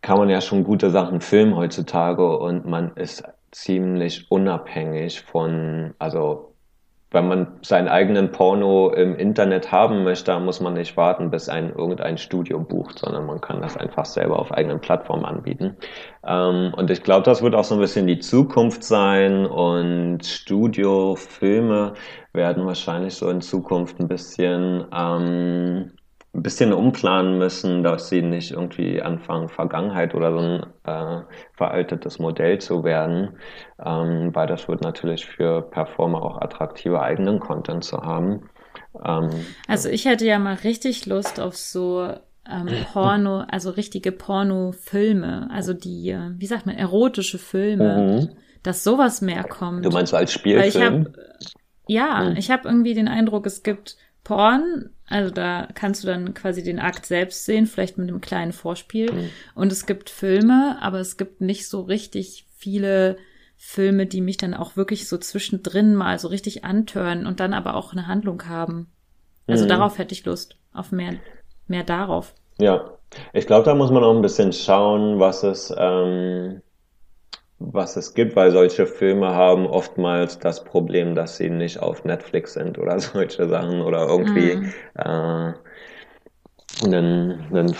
kann 0.00 0.18
man 0.18 0.28
ja 0.28 0.42
schon 0.42 0.64
gute 0.64 0.90
Sachen 0.90 1.22
filmen 1.22 1.56
heutzutage 1.56 2.38
und 2.38 2.66
man 2.66 2.92
ist 2.96 3.24
ziemlich 3.50 4.30
unabhängig 4.30 5.22
von, 5.22 5.94
also 5.98 6.53
wenn 7.14 7.28
man 7.28 7.46
seinen 7.62 7.88
eigenen 7.88 8.32
Porno 8.32 8.90
im 8.90 9.16
Internet 9.16 9.70
haben 9.70 10.02
möchte, 10.02 10.38
muss 10.40 10.60
man 10.60 10.74
nicht 10.74 10.96
warten, 10.96 11.30
bis 11.30 11.48
ein 11.48 11.70
irgendein 11.70 12.18
Studio 12.18 12.58
bucht, 12.58 12.98
sondern 12.98 13.24
man 13.26 13.40
kann 13.40 13.62
das 13.62 13.76
einfach 13.76 14.04
selber 14.04 14.38
auf 14.38 14.52
eigenen 14.52 14.80
Plattformen 14.80 15.24
anbieten. 15.24 15.76
Ähm, 16.26 16.74
und 16.76 16.90
ich 16.90 17.02
glaube, 17.04 17.22
das 17.22 17.40
wird 17.40 17.54
auch 17.54 17.64
so 17.64 17.76
ein 17.76 17.80
bisschen 17.80 18.08
die 18.08 18.18
Zukunft 18.18 18.82
sein 18.82 19.46
und 19.46 20.26
Studiofilme 20.26 21.94
werden 22.32 22.66
wahrscheinlich 22.66 23.14
so 23.14 23.30
in 23.30 23.40
Zukunft 23.40 24.00
ein 24.00 24.08
bisschen 24.08 24.84
ähm, 24.92 25.92
ein 26.34 26.42
bisschen 26.42 26.72
umplanen 26.72 27.38
müssen, 27.38 27.82
dass 27.84 28.08
sie 28.08 28.20
nicht 28.22 28.50
irgendwie 28.52 29.00
anfangen, 29.00 29.48
Vergangenheit 29.48 30.14
oder 30.14 30.32
so 30.32 30.38
ein 30.40 30.62
äh, 30.84 31.22
veraltetes 31.52 32.18
Modell 32.18 32.58
zu 32.60 32.82
werden, 32.84 33.38
ähm, 33.84 34.34
weil 34.34 34.46
das 34.48 34.68
wird 34.68 34.82
natürlich 34.82 35.26
für 35.26 35.62
Performer 35.62 36.22
auch 36.22 36.40
attraktiver, 36.40 37.02
eigenen 37.02 37.38
Content 37.40 37.84
zu 37.84 37.98
haben. 38.02 38.50
Ähm, 39.04 39.56
Also 39.66 39.88
ich 39.88 40.04
hätte 40.04 40.26
ja 40.26 40.38
mal 40.38 40.54
richtig 40.54 41.06
Lust 41.06 41.40
auf 41.40 41.56
so 41.56 42.12
ähm, 42.48 42.80
Porno, 42.92 43.40
also 43.48 43.70
richtige 43.70 44.12
Pornofilme, 44.12 45.48
also 45.50 45.72
die, 45.74 46.10
äh, 46.10 46.30
wie 46.36 46.46
sagt 46.46 46.66
man, 46.66 46.76
erotische 46.76 47.38
Filme, 47.38 48.04
mhm. 48.04 48.36
dass 48.62 48.84
sowas 48.84 49.20
mehr 49.20 49.44
kommt. 49.44 49.84
Du 49.84 49.90
meinst 49.90 50.14
als 50.14 50.32
Weil 50.54 50.68
ich 50.68 50.78
Spielfilm? 50.78 50.82
habe, 50.82 51.12
ja, 51.86 52.30
Mhm. 52.30 52.36
ich 52.36 52.50
habe 52.50 52.68
irgendwie 52.68 52.94
den 52.94 53.08
Eindruck, 53.08 53.46
es 53.46 53.62
gibt 53.62 53.96
Porn, 54.24 54.90
also 55.06 55.30
da 55.30 55.68
kannst 55.74 56.02
du 56.02 56.06
dann 56.08 56.34
quasi 56.34 56.62
den 56.62 56.80
Akt 56.80 57.06
selbst 57.06 57.44
sehen, 57.44 57.66
vielleicht 57.66 57.98
mit 57.98 58.08
einem 58.08 58.20
kleinen 58.20 58.52
Vorspiel. 58.52 59.12
Mhm. 59.12 59.30
Und 59.54 59.70
es 59.70 59.86
gibt 59.86 60.10
Filme, 60.10 60.78
aber 60.80 60.98
es 60.98 61.16
gibt 61.16 61.40
nicht 61.40 61.68
so 61.68 61.82
richtig 61.82 62.46
viele 62.56 63.16
Filme, 63.56 64.06
die 64.06 64.20
mich 64.20 64.36
dann 64.36 64.54
auch 64.54 64.76
wirklich 64.76 65.08
so 65.08 65.18
zwischendrin 65.18 65.94
mal 65.94 66.18
so 66.18 66.28
richtig 66.28 66.64
antören 66.64 67.26
und 67.26 67.40
dann 67.40 67.54
aber 67.54 67.74
auch 67.74 67.92
eine 67.92 68.06
Handlung 68.06 68.46
haben. 68.46 68.88
Also 69.46 69.64
Mhm. 69.64 69.68
darauf 69.68 69.98
hätte 69.98 70.14
ich 70.14 70.24
Lust, 70.24 70.56
auf 70.72 70.90
mehr, 70.90 71.14
mehr 71.68 71.84
darauf. 71.84 72.34
Ja, 72.58 72.98
ich 73.32 73.46
glaube, 73.46 73.64
da 73.64 73.74
muss 73.74 73.90
man 73.90 74.04
auch 74.04 74.14
ein 74.14 74.22
bisschen 74.22 74.52
schauen, 74.52 75.18
was 75.18 75.42
es, 75.42 75.72
ähm, 75.76 76.62
was 77.58 77.96
es 77.96 78.14
gibt, 78.14 78.36
weil 78.36 78.50
solche 78.50 78.86
Filme 78.86 79.34
haben 79.34 79.66
oftmals 79.66 80.38
das 80.38 80.64
Problem, 80.64 81.14
dass 81.14 81.36
sie 81.36 81.50
nicht 81.50 81.78
auf 81.80 82.04
Netflix 82.04 82.54
sind 82.54 82.78
oder 82.78 82.98
solche 83.00 83.48
Sachen 83.48 83.80
oder 83.82 84.08
irgendwie 84.08 84.58
Mhm. 84.58 84.72
äh, 84.94 85.52
einen, 86.82 87.40
einen, 87.52 87.70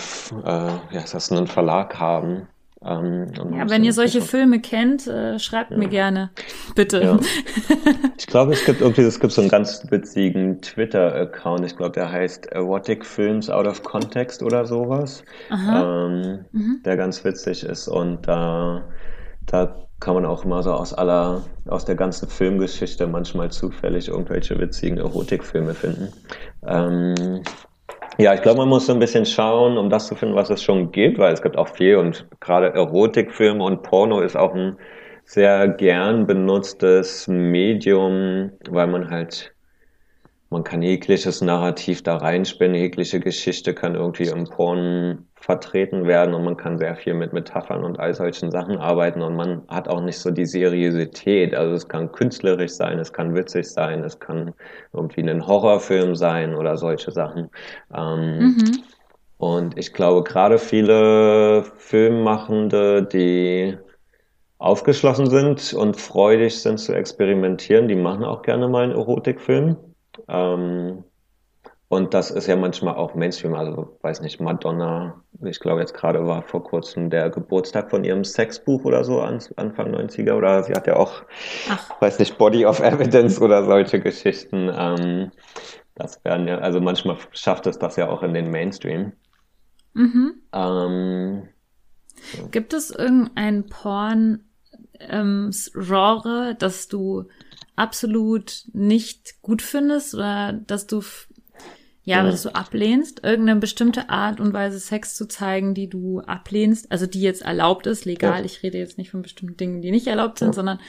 äh, 0.43 0.95
heißt 0.95 1.13
das, 1.13 1.31
einen 1.31 1.47
Verlag 1.47 1.99
haben. 1.99 2.47
Ähm, 2.83 3.31
Ja, 3.57 3.69
wenn 3.69 3.83
ihr 3.83 3.93
solche 3.93 4.19
schauen. 4.19 4.29
Filme 4.29 4.61
kennt, 4.61 5.07
äh, 5.07 5.39
schreibt 5.39 5.71
mir 5.71 5.87
gerne. 5.89 6.29
Bitte. 6.75 7.01
Ja. 7.01 7.19
Ich 8.17 8.27
glaube, 8.27 8.53
es 8.53 8.63
gibt 8.63 8.81
irgendwie, 8.81 9.01
es 9.01 9.19
gibt 9.19 9.33
so 9.33 9.41
einen 9.41 9.49
ganz 9.49 9.85
witzigen 9.91 10.61
Twitter-Account. 10.61 11.65
Ich 11.65 11.75
glaube, 11.75 11.91
der 11.93 12.11
heißt 12.11 12.47
Erotic 12.47 13.05
Films 13.05 13.49
Out 13.49 13.67
of 13.67 13.83
Context 13.83 14.41
oder 14.41 14.65
sowas. 14.65 15.25
Ähm, 15.69 16.45
Mhm. 16.51 16.81
der 16.85 16.97
ganz 16.97 17.23
witzig 17.25 17.63
ist 17.63 17.87
und 17.89 18.27
da, 18.27 18.87
da 19.45 19.75
kann 19.99 20.15
man 20.15 20.25
auch 20.25 20.45
immer 20.45 20.61
so 20.61 20.71
aus 20.71 20.93
aller, 20.93 21.43
aus 21.67 21.85
der 21.85 21.95
ganzen 21.95 22.29
Filmgeschichte 22.29 23.07
manchmal 23.07 23.51
zufällig 23.51 24.07
irgendwelche 24.09 24.59
witzigen 24.59 24.97
Erotikfilme 24.97 25.73
finden. 25.73 26.11
Ähm, 26.67 27.41
ja, 28.17 28.33
ich 28.33 28.41
glaube, 28.41 28.59
man 28.59 28.69
muss 28.69 28.85
so 28.85 28.93
ein 28.93 28.99
bisschen 28.99 29.25
schauen, 29.25 29.77
um 29.77 29.89
das 29.89 30.07
zu 30.07 30.15
finden, 30.15 30.35
was 30.35 30.49
es 30.49 30.63
schon 30.63 30.91
gibt, 30.91 31.17
weil 31.17 31.33
es 31.33 31.41
gibt 31.41 31.57
auch 31.57 31.67
viel 31.67 31.97
und 31.97 32.27
gerade 32.39 32.73
Erotikfilme 32.73 33.63
und 33.63 33.83
Porno 33.83 34.21
ist 34.21 34.37
auch 34.37 34.53
ein 34.53 34.77
sehr 35.25 35.67
gern 35.67 36.27
benutztes 36.27 37.27
Medium, 37.27 38.51
weil 38.69 38.87
man 38.87 39.09
halt, 39.09 39.53
man 40.49 40.63
kann 40.63 40.81
jegliches 40.81 41.41
Narrativ 41.41 42.03
da 42.03 42.17
reinspinnen, 42.17 42.75
jegliche 42.75 43.19
Geschichte 43.19 43.73
kann 43.73 43.95
irgendwie 43.95 44.27
im 44.27 44.45
Porn 44.45 45.27
vertreten 45.45 46.05
werden 46.07 46.33
und 46.33 46.43
man 46.43 46.57
kann 46.57 46.79
sehr 46.79 46.95
viel 46.95 47.13
mit 47.13 47.31
Metaphern 47.31 47.83
und 47.83 47.99
all 47.99 48.15
solchen 48.15 48.49
Sachen 48.49 48.77
arbeiten 48.77 49.21
und 49.21 49.35
man 49.35 49.61
hat 49.67 49.87
auch 49.87 50.01
nicht 50.01 50.17
so 50.17 50.31
die 50.31 50.45
Seriosität. 50.47 51.53
Also 51.53 51.75
es 51.75 51.87
kann 51.87 52.11
künstlerisch 52.11 52.71
sein, 52.71 52.97
es 52.97 53.13
kann 53.13 53.35
witzig 53.35 53.69
sein, 53.71 54.03
es 54.03 54.19
kann 54.19 54.53
irgendwie 54.91 55.21
ein 55.21 55.45
Horrorfilm 55.45 56.15
sein 56.15 56.55
oder 56.55 56.77
solche 56.77 57.11
Sachen. 57.11 57.51
Ähm, 57.93 58.57
Mhm. 58.57 58.83
und 59.37 59.77
ich 59.77 59.93
glaube, 59.93 60.23
gerade 60.23 60.57
viele 60.59 61.63
Filmmachende, 61.77 63.03
die 63.03 63.77
aufgeschlossen 64.57 65.29
sind 65.29 65.73
und 65.73 65.97
freudig 65.99 66.61
sind 66.61 66.79
zu 66.79 66.93
experimentieren, 66.93 67.87
die 67.87 67.95
machen 67.95 68.23
auch 68.23 68.41
gerne 68.41 68.67
mal 68.67 68.83
einen 68.85 68.93
Erotikfilm. 68.93 69.77
Ähm, 70.27 71.03
und 71.87 72.13
das 72.13 72.31
ist 72.31 72.47
ja 72.47 72.55
manchmal 72.55 72.95
auch 72.95 73.13
Mainstream, 73.13 73.53
also 73.53 73.97
weiß 74.01 74.21
nicht, 74.21 74.39
Madonna, 74.39 75.21
ich 75.43 75.59
glaube 75.59 75.81
jetzt 75.81 75.93
gerade 75.93 76.25
war 76.25 76.41
vor 76.41 76.63
kurzem 76.63 77.09
der 77.09 77.29
Geburtstag 77.29 77.91
von 77.91 78.03
ihrem 78.03 78.23
Sexbuch 78.23 78.83
oder 78.85 79.03
so, 79.03 79.21
an, 79.21 79.39
Anfang 79.55 79.93
90er, 79.93 80.33
oder 80.33 80.63
sie 80.63 80.73
hat 80.73 80.87
ja 80.87 80.95
auch, 80.95 81.23
Ach. 81.69 82.01
weiß 82.01 82.19
nicht, 82.19 82.37
Body 82.37 82.65
of 82.65 82.79
Evidence 82.79 83.39
oder 83.39 83.63
solche 83.65 83.99
Geschichten. 83.99 84.71
Ähm, 84.75 85.31
das 85.93 86.23
werden 86.25 86.47
ja, 86.47 86.57
also 86.57 86.81
manchmal 86.81 87.17
schafft 87.31 87.67
es 87.67 87.77
das 87.77 87.95
ja 87.97 88.09
auch 88.09 88.23
in 88.23 88.33
den 88.33 88.49
Mainstream. 88.49 89.13
Mhm. 89.93 90.41
Ähm, 90.53 91.47
Gibt 92.51 92.73
es 92.73 92.89
irgendein 92.89 93.67
Porn 93.67 94.45
ähm, 94.99 95.51
das 96.59 96.87
du 96.87 97.27
absolut 97.75 98.65
nicht 98.73 99.41
gut 99.41 99.61
findest 99.61 100.15
oder 100.15 100.53
dass 100.53 100.87
du 100.87 101.03
ja, 102.05 102.23
Ja. 102.23 102.31
dass 102.31 102.43
du 102.43 102.55
ablehnst, 102.55 103.23
irgendeine 103.23 103.59
bestimmte 103.59 104.09
Art 104.09 104.39
und 104.39 104.53
Weise 104.53 104.79
Sex 104.79 105.15
zu 105.15 105.27
zeigen, 105.27 105.73
die 105.73 105.89
du 105.89 106.21
ablehnst, 106.21 106.91
also 106.91 107.05
die 107.07 107.21
jetzt 107.21 107.41
erlaubt 107.41 107.87
ist, 107.87 108.05
legal. 108.05 108.39
Ja. 108.39 108.45
Ich 108.45 108.63
rede 108.63 108.77
jetzt 108.77 108.97
nicht 108.97 109.11
von 109.11 109.21
bestimmten 109.21 109.57
Dingen, 109.57 109.81
die 109.81 109.91
nicht 109.91 110.07
erlaubt 110.07 110.39
sind, 110.39 110.49
Ja. 110.49 110.53
sondern 110.53 110.79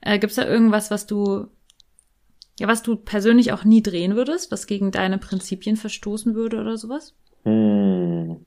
äh, 0.00 0.18
gibt 0.18 0.30
es 0.32 0.36
da 0.36 0.46
irgendwas, 0.46 0.90
was 0.90 1.06
du 1.06 1.46
Ja, 2.60 2.68
was 2.68 2.82
du 2.84 2.94
persönlich 2.94 3.52
auch 3.52 3.64
nie 3.64 3.82
drehen 3.82 4.14
würdest, 4.14 4.52
was 4.52 4.68
gegen 4.68 4.92
deine 4.92 5.18
Prinzipien 5.18 5.76
verstoßen 5.76 6.36
würde 6.36 6.60
oder 6.60 6.76
sowas? 6.76 7.14
Hm. 7.42 8.46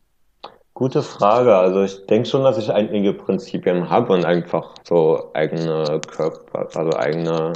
Gute 0.73 1.01
Frage. 1.03 1.55
Also 1.57 1.81
ich 1.83 2.05
denke 2.05 2.29
schon, 2.29 2.43
dass 2.43 2.57
ich 2.57 2.71
einige 2.71 3.11
Prinzipien 3.13 3.89
habe 3.89 4.13
und 4.13 4.23
einfach 4.23 4.75
so 4.87 5.31
eigene 5.33 5.99
Körper, 6.07 6.69
also 6.73 6.95
eigene 6.97 7.51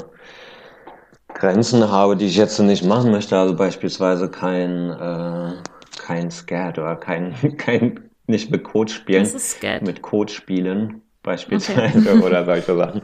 Grenzen 1.33 1.89
habe, 1.89 2.15
die 2.15 2.25
ich 2.25 2.37
jetzt 2.37 2.59
nicht 2.59 2.83
machen 2.85 3.11
möchte. 3.11 3.37
Also 3.37 3.55
beispielsweise 3.55 4.29
kein, 4.29 4.89
äh, 4.89 5.53
kein 5.97 6.31
Skat 6.31 6.77
oder 6.77 6.95
kein, 6.95 7.35
kein, 7.57 8.09
nicht 8.27 8.51
mit 8.51 8.63
Code 8.63 8.91
spielen. 8.91 9.23
Das 9.23 9.33
ist 9.33 9.57
Skat. 9.57 9.81
Mit 9.81 10.01
Code 10.01 10.31
spielen 10.31 11.01
beispielsweise 11.23 11.99
okay. 11.99 12.19
oder 12.23 12.45
solche 12.45 12.75
Sachen. 12.75 13.01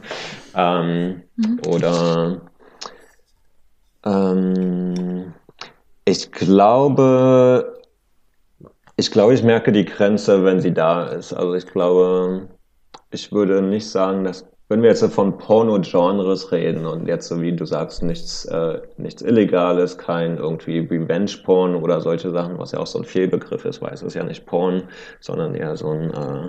Ähm, 0.54 1.22
mhm. 1.36 1.60
Oder 1.66 2.40
ähm, 4.04 5.34
ich 6.04 6.32
glaube, 6.32 7.80
ich 8.96 9.10
glaube, 9.10 9.34
ich 9.34 9.42
merke 9.42 9.72
die 9.72 9.84
Grenze, 9.84 10.44
wenn 10.44 10.60
sie 10.60 10.72
da 10.72 11.06
ist. 11.06 11.32
Also 11.32 11.54
ich 11.54 11.66
glaube, 11.66 12.48
ich 13.10 13.32
würde 13.32 13.62
nicht 13.62 13.88
sagen, 13.88 14.24
dass 14.24 14.46
wenn 14.68 14.82
wir 14.82 14.90
jetzt 14.90 15.04
von 15.12 15.38
Porno-Genres 15.38 16.52
reden 16.52 16.86
und 16.86 17.06
jetzt 17.06 17.28
so 17.28 17.40
wie 17.40 17.56
du 17.56 17.64
sagst, 17.64 18.02
nichts, 18.02 18.44
äh, 18.44 18.80
nichts 18.98 19.22
Illegales, 19.22 19.96
kein 19.96 20.36
irgendwie 20.36 20.80
Revenge-Porn 20.80 21.74
oder 21.74 22.00
solche 22.00 22.30
Sachen, 22.30 22.58
was 22.58 22.72
ja 22.72 22.78
auch 22.78 22.86
so 22.86 22.98
ein 22.98 23.04
Fehlbegriff 23.04 23.64
ist, 23.64 23.80
weil 23.80 23.94
es 23.94 24.02
ist 24.02 24.14
ja 24.14 24.24
nicht 24.24 24.44
Porn, 24.46 24.84
sondern 25.20 25.54
eher 25.54 25.76
so 25.76 25.90
ein 25.90 26.10
äh, 26.12 26.48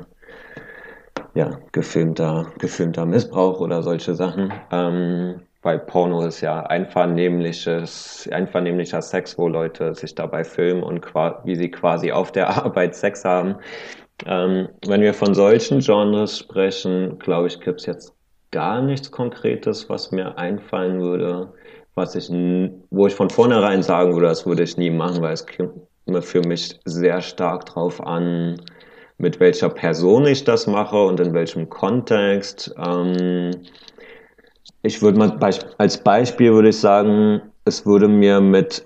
ja, 1.33 1.59
gefilmter, 1.71 2.47
gefilmter 2.59 3.05
Missbrauch 3.05 3.61
oder 3.61 3.83
solche 3.83 4.15
Sachen. 4.15 4.51
Ähm, 4.71 5.41
weil 5.61 5.79
Porno 5.79 6.25
ist 6.25 6.41
ja 6.41 6.61
einvernehmliches, 6.61 8.29
einvernehmlicher 8.31 9.01
Sex, 9.01 9.37
wo 9.37 9.47
Leute 9.49 9.93
sich 9.93 10.15
dabei 10.15 10.43
filmen 10.43 10.83
und 10.83 11.05
wie 11.43 11.55
sie 11.55 11.69
quasi 11.69 12.11
auf 12.11 12.31
der 12.31 12.49
Arbeit 12.65 12.95
Sex 12.95 13.25
haben. 13.25 13.55
Ähm, 14.25 14.69
wenn 14.85 15.01
wir 15.01 15.13
von 15.13 15.33
solchen 15.33 15.79
Genres 15.79 16.39
sprechen, 16.39 17.19
glaube 17.19 17.47
ich, 17.47 17.59
gibt's 17.59 17.85
jetzt 17.85 18.13
gar 18.51 18.81
nichts 18.81 19.11
Konkretes, 19.11 19.89
was 19.89 20.11
mir 20.11 20.37
einfallen 20.37 21.01
würde, 21.01 21.53
was 21.95 22.15
ich, 22.15 22.29
wo 22.89 23.07
ich 23.07 23.15
von 23.15 23.29
vornherein 23.29 23.83
sagen 23.83 24.13
würde, 24.13 24.27
das 24.27 24.45
würde 24.45 24.63
ich 24.63 24.77
nie 24.77 24.89
machen, 24.89 25.21
weil 25.21 25.33
es 25.33 25.45
kommt 25.45 25.73
für 26.21 26.41
mich 26.41 26.79
sehr 26.85 27.21
stark 27.21 27.65
drauf 27.67 28.01
an, 28.05 28.59
mit 29.17 29.39
welcher 29.39 29.69
Person 29.69 30.25
ich 30.25 30.43
das 30.43 30.65
mache 30.65 30.97
und 30.97 31.19
in 31.19 31.33
welchem 31.33 31.69
Kontext. 31.69 32.73
Ähm, 32.77 33.51
ich 34.81 35.01
würde 35.01 35.19
mal 35.19 35.37
als 35.77 35.97
Beispiel 35.97 36.53
würde 36.53 36.69
ich 36.69 36.79
sagen, 36.79 37.41
es 37.65 37.85
würde 37.85 38.07
mir 38.07 38.39
mit 38.39 38.85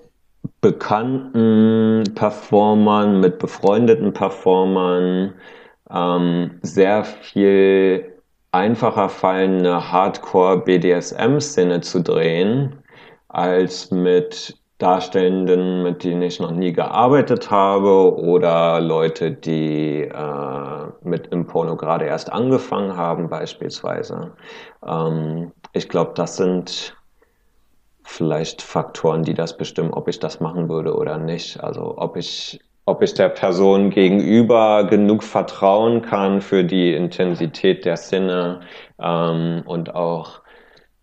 bekannten 0.61 2.03
Performern, 2.15 3.19
mit 3.19 3.39
befreundeten 3.39 4.13
Performern 4.13 5.33
ähm, 5.89 6.59
sehr 6.61 7.03
viel 7.03 8.13
einfacher 8.51 9.09
fallen, 9.09 9.59
eine 9.59 9.91
Hardcore-BDSM-Szene 9.91 11.81
zu 11.81 12.01
drehen, 12.01 12.75
als 13.27 13.91
mit 13.91 14.57
Darstellenden, 14.77 15.83
mit 15.83 16.03
denen 16.03 16.21
ich 16.21 16.39
noch 16.39 16.51
nie 16.51 16.73
gearbeitet 16.73 17.49
habe 17.49 18.15
oder 18.17 18.79
Leute, 18.81 19.31
die 19.31 20.01
äh, 20.01 20.85
mit 21.03 21.27
im 21.27 21.47
Porno 21.47 21.77
gerade 21.77 22.05
erst 22.05 22.31
angefangen 22.31 22.97
haben 22.97 23.29
beispielsweise. 23.29 24.33
Ähm, 24.85 25.51
ich 25.73 25.89
glaube, 25.89 26.11
das 26.15 26.37
sind 26.37 26.95
vielleicht 28.03 28.61
Faktoren, 28.61 29.23
die 29.23 29.33
das 29.33 29.57
bestimmen, 29.57 29.91
ob 29.91 30.07
ich 30.07 30.19
das 30.19 30.39
machen 30.39 30.69
würde 30.69 30.95
oder 30.95 31.17
nicht. 31.17 31.63
Also 31.63 31.97
ob 31.97 32.17
ich 32.17 32.59
ob 32.85 33.01
ich 33.01 33.13
der 33.13 33.29
Person 33.29 33.91
gegenüber 33.91 34.85
genug 34.85 35.23
vertrauen 35.23 36.01
kann 36.01 36.41
für 36.41 36.65
die 36.65 36.93
Intensität 36.93 37.85
der 37.85 37.95
Sinne 37.95 38.61
ähm, 38.99 39.63
und 39.65 39.95
auch 39.95 40.41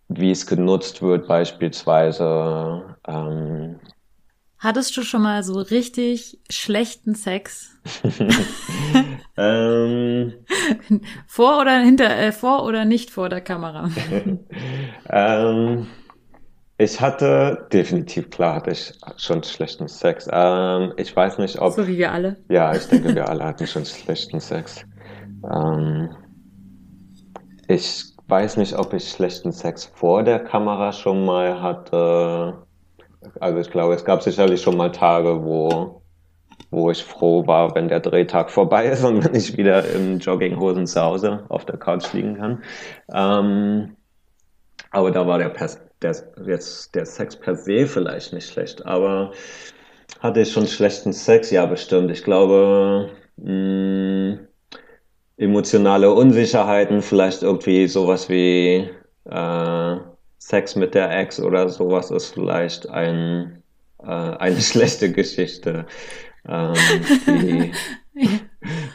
wie 0.07 0.31
es 0.31 0.45
genutzt 0.45 1.01
wird 1.01 1.27
beispielsweise. 1.27 2.97
Ähm, 3.07 3.79
Hattest 4.59 4.95
du 4.95 5.01
schon 5.01 5.23
mal 5.23 5.41
so 5.41 5.59
richtig 5.59 6.39
schlechten 6.49 7.15
Sex? 7.15 7.79
ähm, 9.37 10.33
vor 11.25 11.61
oder 11.61 11.79
hinter, 11.79 12.15
äh, 12.15 12.31
vor 12.31 12.63
oder 12.65 12.85
nicht 12.85 13.09
vor 13.09 13.27
der 13.29 13.41
Kamera? 13.41 13.89
ähm, 15.09 15.87
ich 16.81 16.99
hatte 16.99 17.67
definitiv 17.71 18.31
klar 18.31 18.55
hatte 18.55 18.71
ich 18.71 18.91
schon 19.17 19.43
schlechten 19.43 19.87
Sex. 19.87 20.27
Ähm, 20.31 20.93
ich 20.97 21.15
weiß 21.15 21.37
nicht, 21.37 21.61
ob 21.61 21.73
so 21.73 21.87
wie 21.87 21.97
wir 21.97 22.11
alle. 22.11 22.37
Ja, 22.49 22.73
ich 22.73 22.87
denke, 22.87 23.13
wir 23.13 23.29
alle 23.29 23.43
hatten 23.43 23.67
schon 23.67 23.85
schlechten 23.85 24.39
Sex. 24.39 24.83
Ähm, 25.53 26.09
ich 27.67 28.05
weiß 28.27 28.57
nicht, 28.57 28.75
ob 28.79 28.93
ich 28.93 29.07
schlechten 29.07 29.51
Sex 29.51 29.85
vor 29.93 30.23
der 30.23 30.39
Kamera 30.39 30.91
schon 30.91 31.23
mal 31.23 31.61
hatte. 31.61 32.63
Also 33.39 33.59
ich 33.59 33.69
glaube, 33.69 33.93
es 33.93 34.03
gab 34.03 34.23
sicherlich 34.23 34.63
schon 34.63 34.75
mal 34.75 34.91
Tage, 34.91 35.43
wo, 35.43 36.01
wo 36.71 36.89
ich 36.89 37.03
froh 37.03 37.45
war, 37.45 37.75
wenn 37.75 37.89
der 37.89 37.99
Drehtag 37.99 38.49
vorbei 38.49 38.87
ist 38.87 39.03
und 39.03 39.23
wenn 39.23 39.35
ich 39.35 39.55
wieder 39.55 39.87
in 39.87 40.17
Jogginghosen 40.17 40.87
zu 40.87 40.99
Hause 40.99 41.45
auf 41.49 41.63
der 41.63 41.77
Couch 41.77 42.11
liegen 42.13 42.37
kann. 42.37 42.63
Ähm, 43.13 43.97
aber 44.89 45.11
da 45.11 45.27
war 45.27 45.37
der, 45.37 45.51
der, 46.01 46.15
jetzt 46.45 46.95
der 46.95 47.05
Sex 47.05 47.35
per 47.35 47.55
se 47.55 47.85
vielleicht 47.85 48.33
nicht 48.33 48.49
schlecht. 48.49 48.85
Aber 48.85 49.31
hatte 50.19 50.41
ich 50.41 50.51
schon 50.51 50.67
schlechten 50.67 51.13
Sex? 51.13 51.51
Ja, 51.51 51.65
bestimmt. 51.65 52.11
Ich 52.11 52.23
glaube, 52.23 53.09
mh, 53.37 54.35
mm, 54.35 54.47
emotionale 55.37 56.11
Unsicherheiten, 56.11 57.01
vielleicht 57.01 57.41
irgendwie 57.43 57.87
sowas 57.87 58.29
wie 58.29 58.89
äh, 59.25 59.97
Sex 60.37 60.75
mit 60.75 60.93
der 60.93 61.17
Ex 61.17 61.39
oder 61.39 61.69
sowas 61.69 62.11
ist 62.11 62.33
vielleicht 62.33 62.89
ein, 62.89 63.63
äh, 63.99 64.05
eine 64.05 64.61
schlechte 64.61 65.11
Geschichte, 65.11 65.85
ähm, 66.47 66.73
die, 67.27 67.71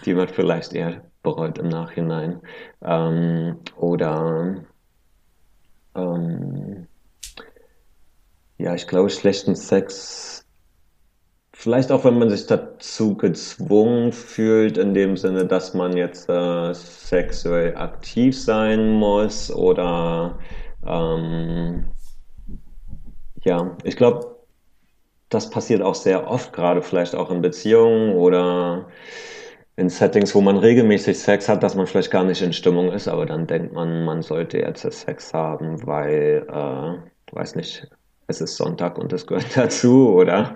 die 0.05 0.15
man 0.15 0.29
vielleicht 0.29 0.73
eher 0.73 1.03
bereut 1.23 1.59
im 1.59 1.69
Nachhinein. 1.69 2.41
Ähm, 2.83 3.59
oder 3.77 4.65
ähm, 5.97 6.87
ja, 8.59 8.75
ich 8.75 8.87
glaube, 8.87 9.11
schlechten 9.11 9.57
Sex 9.57 10.47
Vielleicht 11.59 11.91
auch, 11.91 12.05
wenn 12.05 12.19
man 12.19 12.29
sich 12.29 12.47
dazu 12.47 13.17
gezwungen 13.17 14.13
fühlt, 14.13 14.77
in 14.77 14.93
dem 14.93 15.17
Sinne, 15.17 15.47
dass 15.47 15.73
man 15.73 15.97
jetzt 15.97 16.29
äh, 16.29 16.75
sexuell 16.75 17.77
aktiv 17.77 18.39
sein 18.39 18.91
muss 18.93 19.51
oder 19.51 20.39
ähm, 20.87 21.87
ja, 23.43 23.77
ich 23.85 23.97
glaube, 23.97 24.37
das 25.31 25.51
passiert 25.51 25.83
auch 25.83 25.95
sehr 25.95 26.31
oft, 26.31 26.53
gerade 26.53 26.83
vielleicht 26.83 27.15
auch 27.15 27.31
in 27.31 27.43
Beziehungen 27.43 28.15
oder 28.15 28.89
in 29.77 29.89
Settings, 29.89 30.35
wo 30.35 30.43
man 30.43 30.59
regelmäßig 30.59 31.19
Sex 31.19 31.49
hat, 31.49 31.63
dass 31.63 31.75
man 31.75 31.87
vielleicht 31.87 32.11
gar 32.11 32.25
nicht 32.25 32.43
in 32.43 32.53
Stimmung 32.53 32.93
ist, 32.93 33.09
aber 33.09 33.27
dann 33.27 33.47
denkt 33.47 33.73
man, 33.73 34.05
man 34.05 34.23
sollte 34.23 34.59
jetzt 34.59 34.83
Sex 34.83 35.33
haben, 35.35 35.87
weil, 35.87 36.47
äh, 36.51 37.35
weiß 37.35 37.57
nicht, 37.57 37.89
es 38.27 38.41
ist 38.41 38.57
Sonntag 38.57 38.99
und 38.99 39.13
das 39.13 39.27
gehört 39.27 39.47
dazu, 39.57 40.09
oder? 40.11 40.55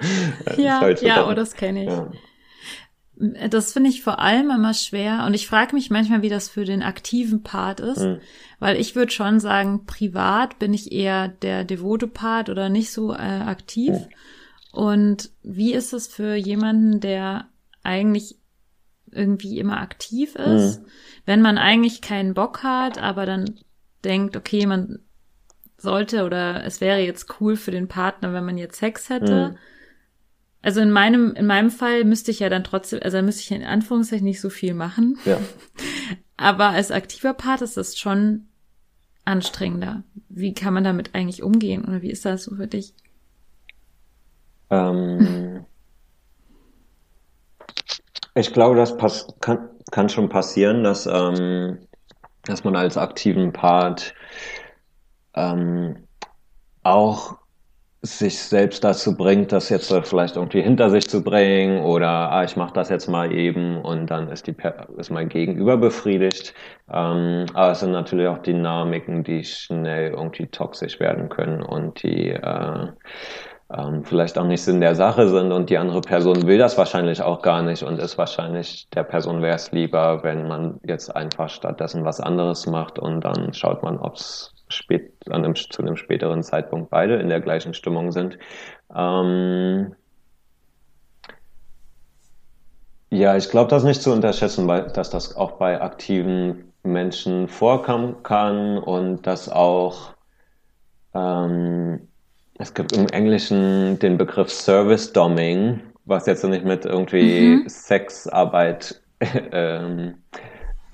Ja, 0.57 0.89
ja, 0.89 1.29
oh, 1.29 1.35
das 1.35 1.55
kenne 1.55 1.85
ich. 1.85 1.91
Ja. 1.91 2.11
Das 3.49 3.75
finde 3.75 3.91
ich 3.91 4.03
vor 4.03 4.19
allem 4.19 4.51
immer 4.51 4.73
schwer 4.73 5.25
und 5.27 5.35
ich 5.35 5.47
frage 5.47 5.75
mich 5.75 5.91
manchmal, 5.91 6.23
wie 6.23 6.31
das 6.31 6.49
für 6.49 6.65
den 6.65 6.83
aktiven 6.83 7.43
Part 7.43 7.81
ist, 7.81 8.01
mhm. 8.01 8.21
weil 8.61 8.81
ich 8.81 8.97
würde 8.97 9.13
schon 9.13 9.41
sagen, 9.41 9.85
privat 9.85 10.59
bin 10.59 10.73
ich 10.73 10.91
eher 10.91 11.29
der 11.29 11.65
devote 11.65 12.07
Part 12.07 12.49
oder 12.49 12.71
nicht 12.71 12.91
so 12.91 13.13
äh, 13.13 13.17
aktiv. 13.17 13.93
Mhm. 13.93 14.07
Und 14.73 15.31
wie 15.43 15.75
ist 15.75 15.93
es 15.93 16.07
für 16.07 16.35
jemanden, 16.35 17.01
der 17.01 17.47
eigentlich 17.83 18.37
irgendwie 19.11 19.59
immer 19.59 19.81
aktiv 19.81 20.37
ist, 20.37 20.81
mhm. 20.81 20.87
wenn 21.27 21.43
man 21.43 21.59
eigentlich 21.59 22.01
keinen 22.01 22.33
Bock 22.33 22.63
hat, 22.63 22.97
aber 22.97 23.27
dann 23.27 23.59
denkt, 24.03 24.35
okay, 24.37 24.65
man 24.65 25.01
sollte 25.83 26.25
oder 26.25 26.65
es 26.65 26.81
wäre 26.81 26.99
jetzt 26.99 27.41
cool 27.41 27.57
für 27.57 27.71
den 27.71 27.89
Partner, 27.89 28.33
wenn 28.33 28.45
man 28.45 28.59
jetzt 28.59 28.79
Sex 28.79 29.09
hätte. 29.09 29.51
Mhm. 29.51 29.57
Also 30.63 30.81
in 30.81 30.91
meinem, 30.91 31.35
in 31.35 31.47
meinem 31.47 31.71
Fall 31.71 32.05
müsste 32.05 32.31
ich 32.31 32.41
ja 32.41 32.49
dann 32.49 32.65
trotzdem, 32.65 33.01
also 33.03 33.21
müsste 33.23 33.43
ich 33.43 33.51
in 33.51 33.67
Anführungszeichen 33.67 34.27
nicht 34.27 34.41
so 34.41 34.51
viel 34.51 34.75
machen. 34.75 35.19
Ja. 35.25 35.39
Aber 36.37 36.69
als 36.69 36.91
aktiver 36.91 37.35
Part 37.35 37.63
ist 37.63 37.77
das 37.77 37.99
schon 37.99 38.47
anstrengender. 39.25 40.03
Wie 40.29 40.55
kann 40.55 40.75
man 40.75 40.85
damit 40.85 41.15
eigentlich 41.15 41.43
umgehen 41.43 41.85
oder 41.85 42.03
wie 42.03 42.11
ist 42.11 42.25
das 42.25 42.45
so 42.45 42.57
für 42.57 42.67
dich? 42.67 42.95
Ähm, 44.71 45.65
ich 48.35 48.53
glaube, 48.53 48.77
das 48.77 48.97
pass 48.97 49.29
kann, 49.41 49.69
kann 49.91 50.09
schon 50.09 50.29
passieren, 50.29 50.85
dass, 50.85 51.07
ähm, 51.07 51.79
dass 52.45 52.65
man 52.65 52.77
als 52.77 52.97
aktiven 52.97 53.53
Part 53.53 54.15
ähm, 55.35 56.07
auch 56.83 57.41
sich 58.03 58.39
selbst 58.39 58.83
dazu 58.83 59.15
bringt, 59.15 59.53
das 59.53 59.69
jetzt 59.69 59.93
vielleicht 60.05 60.37
irgendwie 60.37 60.63
hinter 60.63 60.89
sich 60.89 61.07
zu 61.07 61.23
bringen 61.23 61.83
oder 61.83 62.09
ah, 62.09 62.45
ich 62.45 62.57
mache 62.57 62.73
das 62.73 62.89
jetzt 62.89 63.09
mal 63.09 63.31
eben 63.31 63.83
und 63.83 64.07
dann 64.07 64.31
ist 64.31 64.47
die 64.47 64.57
ist 64.97 65.11
mein 65.11 65.29
Gegenüber 65.29 65.77
befriedigt. 65.77 66.55
Ähm, 66.91 67.45
aber 67.53 67.73
es 67.73 67.81
sind 67.81 67.93
natürlich 67.93 68.27
auch 68.29 68.39
Dynamiken, 68.39 69.23
die 69.23 69.45
schnell 69.45 70.13
irgendwie 70.13 70.47
toxisch 70.47 70.99
werden 70.99 71.29
können 71.29 71.63
und 71.63 72.03
die 72.03 72.31
äh, 72.31 72.87
ähm, 73.77 74.03
vielleicht 74.05 74.39
auch 74.39 74.47
nicht 74.47 74.63
Sinn 74.63 74.81
der 74.81 74.95
Sache 74.95 75.29
sind 75.29 75.53
und 75.53 75.69
die 75.69 75.77
andere 75.77 76.01
Person 76.01 76.47
will 76.47 76.59
das 76.59 76.79
wahrscheinlich 76.79 77.21
auch 77.21 77.43
gar 77.43 77.63
nicht 77.63 77.83
und 77.83 77.99
ist 77.99 78.17
wahrscheinlich 78.17 78.89
der 78.95 79.05
Person 79.05 79.43
wäre 79.43 79.57
es 79.57 79.73
lieber, 79.73 80.23
wenn 80.23 80.49
man 80.49 80.81
jetzt 80.85 81.15
einfach 81.15 81.51
stattdessen 81.51 82.05
was 82.07 82.19
anderes 82.19 82.67
macht 82.67 82.99
und 82.99 83.21
dann 83.21 83.53
schaut 83.53 83.83
man, 83.83 83.99
ob 83.99 84.15
es 84.17 84.55
spät, 84.71 85.13
an 85.29 85.45
einem, 85.45 85.55
zu 85.55 85.83
einem 85.83 85.97
späteren 85.97 86.43
Zeitpunkt 86.43 86.91
beide 86.91 87.17
in 87.17 87.29
der 87.29 87.41
gleichen 87.41 87.75
Stimmung 87.75 88.13
sind. 88.13 88.39
Ähm 88.95 89.95
ja, 93.11 93.37
ich 93.37 93.51
glaube, 93.51 93.71
das 93.71 93.85
nicht 93.85 94.03
zu 94.03 94.13
unterschätzen, 94.13 94.67
weil, 94.69 94.89
dass 94.89 95.11
das 95.11 95.37
auch 95.37 95.53
bei 95.53 95.81
aktiven 95.81 96.73
Menschen 96.83 97.49
vorkommen 97.49 98.23
kann 98.23 98.79
und 98.79 99.27
dass 99.27 99.49
auch 99.49 100.15
ähm, 101.15 102.09
es 102.59 102.75
gibt 102.75 102.93
im 102.93 103.07
Englischen 103.09 103.99
den 103.99 104.17
Begriff 104.17 104.51
Service 104.51 105.13
Doming, 105.13 105.81
was 106.05 106.27
jetzt 106.27 106.45
nicht 106.45 106.65
mit 106.65 106.85
irgendwie 106.85 107.57
mhm. 107.57 107.69
Sexarbeit 107.69 109.01
ähm, 109.53 110.15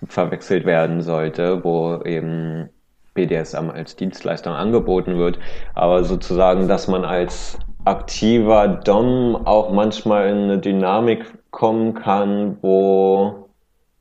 verwechselt 0.07 0.65
werden 0.65 1.03
sollte, 1.03 1.63
wo 1.65 2.03
eben 2.05 2.69
BDSM 3.17 3.71
als 3.71 3.97
Dienstleistung 3.97 4.53
angeboten 4.53 5.19
wird, 5.19 5.41
aber 5.75 6.05
sozusagen, 6.05 6.69
dass 6.69 6.87
man 6.87 7.05
als 7.05 7.59
aktiver 7.85 8.69
Dom 8.69 9.35
auch 9.47 9.73
manchmal 9.73 10.29
in 10.29 10.39
eine 10.45 10.59
Dynamik 10.59 11.25
kommen 11.51 11.95
kann, 11.95 12.59
wo 12.63 13.47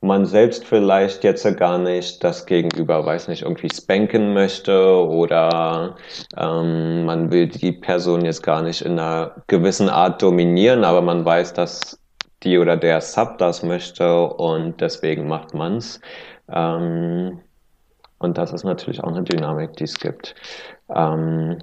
man 0.00 0.26
selbst 0.26 0.64
vielleicht 0.64 1.24
jetzt 1.24 1.44
gar 1.56 1.78
nicht 1.78 2.22
das 2.22 2.46
Gegenüber, 2.46 3.04
weiß 3.04 3.28
nicht, 3.28 3.42
irgendwie 3.42 3.70
spanken 3.74 4.34
möchte 4.34 5.06
oder 5.06 5.96
ähm, 6.36 7.04
man 7.04 7.30
will 7.30 7.48
die 7.48 7.72
Person 7.72 8.24
jetzt 8.24 8.42
gar 8.42 8.62
nicht 8.62 8.82
in 8.82 8.92
einer 8.98 9.36
gewissen 9.46 9.88
Art 9.88 10.22
dominieren, 10.22 10.84
aber 10.84 11.02
man 11.02 11.24
weiß, 11.24 11.54
dass 11.54 11.98
die 12.42 12.58
oder 12.58 12.76
der 12.76 13.00
Sub 13.00 13.38
das 13.38 13.62
möchte 13.62 14.22
und 14.22 14.80
deswegen 14.80 15.26
macht 15.26 15.54
man's. 15.54 16.00
Ähm, 16.52 17.40
und 18.18 18.38
das 18.38 18.52
ist 18.52 18.64
natürlich 18.64 19.02
auch 19.02 19.08
eine 19.08 19.22
Dynamik, 19.22 19.74
die 19.76 19.84
es 19.84 19.98
gibt. 19.98 20.34
Ähm, 20.94 21.58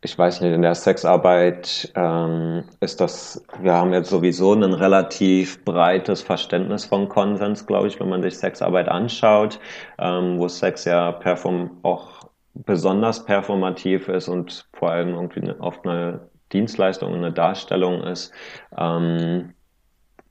ich 0.00 0.16
weiß 0.16 0.40
nicht, 0.40 0.52
in 0.52 0.62
der 0.62 0.76
Sexarbeit 0.76 1.90
ähm, 1.96 2.64
ist 2.80 3.00
das, 3.00 3.44
wir 3.60 3.74
haben 3.74 3.92
jetzt 3.92 4.10
sowieso 4.10 4.52
ein 4.52 4.62
relativ 4.62 5.64
breites 5.64 6.22
Verständnis 6.22 6.84
von 6.84 7.08
Konsens, 7.08 7.66
glaube 7.66 7.88
ich, 7.88 7.98
wenn 7.98 8.08
man 8.08 8.22
sich 8.22 8.38
Sexarbeit 8.38 8.88
anschaut, 8.88 9.58
ähm, 9.98 10.38
wo 10.38 10.46
Sex 10.46 10.84
ja 10.84 11.10
perform 11.10 11.78
auch 11.82 12.28
besonders 12.54 13.24
performativ 13.24 14.08
ist 14.08 14.28
und 14.28 14.68
vor 14.72 14.90
allem 14.90 15.14
irgendwie 15.14 15.40
eine, 15.40 15.60
oft 15.60 15.84
eine 15.84 16.28
Dienstleistung, 16.52 17.14
eine 17.14 17.32
Darstellung 17.32 18.02
ist. 18.02 18.32
Ähm, 18.76 19.54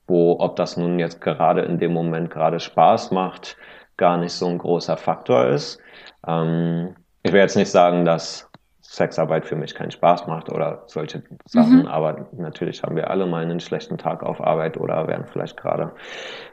wo, 0.06 0.40
ob 0.40 0.56
das 0.56 0.78
nun 0.78 0.98
jetzt 0.98 1.20
gerade 1.20 1.60
in 1.60 1.78
dem 1.78 1.92
Moment 1.92 2.30
gerade 2.30 2.60
Spaß 2.60 3.10
macht, 3.10 3.58
gar 3.98 4.16
nicht 4.16 4.32
so 4.32 4.46
ein 4.46 4.56
großer 4.56 4.96
Faktor 4.96 5.48
ist. 5.48 5.78
Ähm, 6.26 6.96
ich 7.22 7.32
will 7.32 7.40
jetzt 7.40 7.56
nicht 7.56 7.70
sagen, 7.70 8.06
dass 8.06 8.48
Sexarbeit 8.80 9.44
für 9.44 9.56
mich 9.56 9.74
keinen 9.74 9.90
Spaß 9.90 10.26
macht 10.26 10.50
oder 10.50 10.84
solche 10.86 11.22
Sachen, 11.44 11.80
mhm. 11.80 11.86
aber 11.88 12.28
natürlich 12.32 12.82
haben 12.82 12.96
wir 12.96 13.10
alle 13.10 13.26
mal 13.26 13.42
einen 13.42 13.60
schlechten 13.60 13.98
Tag 13.98 14.22
auf 14.22 14.40
Arbeit 14.40 14.78
oder 14.78 15.06
werden 15.06 15.26
vielleicht 15.30 15.58
gerade 15.58 15.92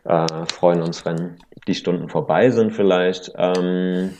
äh, 0.03 0.27
freuen 0.51 0.81
uns, 0.81 1.05
wenn 1.05 1.37
die 1.65 1.75
Stunden 1.75 2.09
vorbei 2.09 2.49
sind 2.49 2.73
vielleicht. 2.73 3.31
Ähm, 3.37 4.17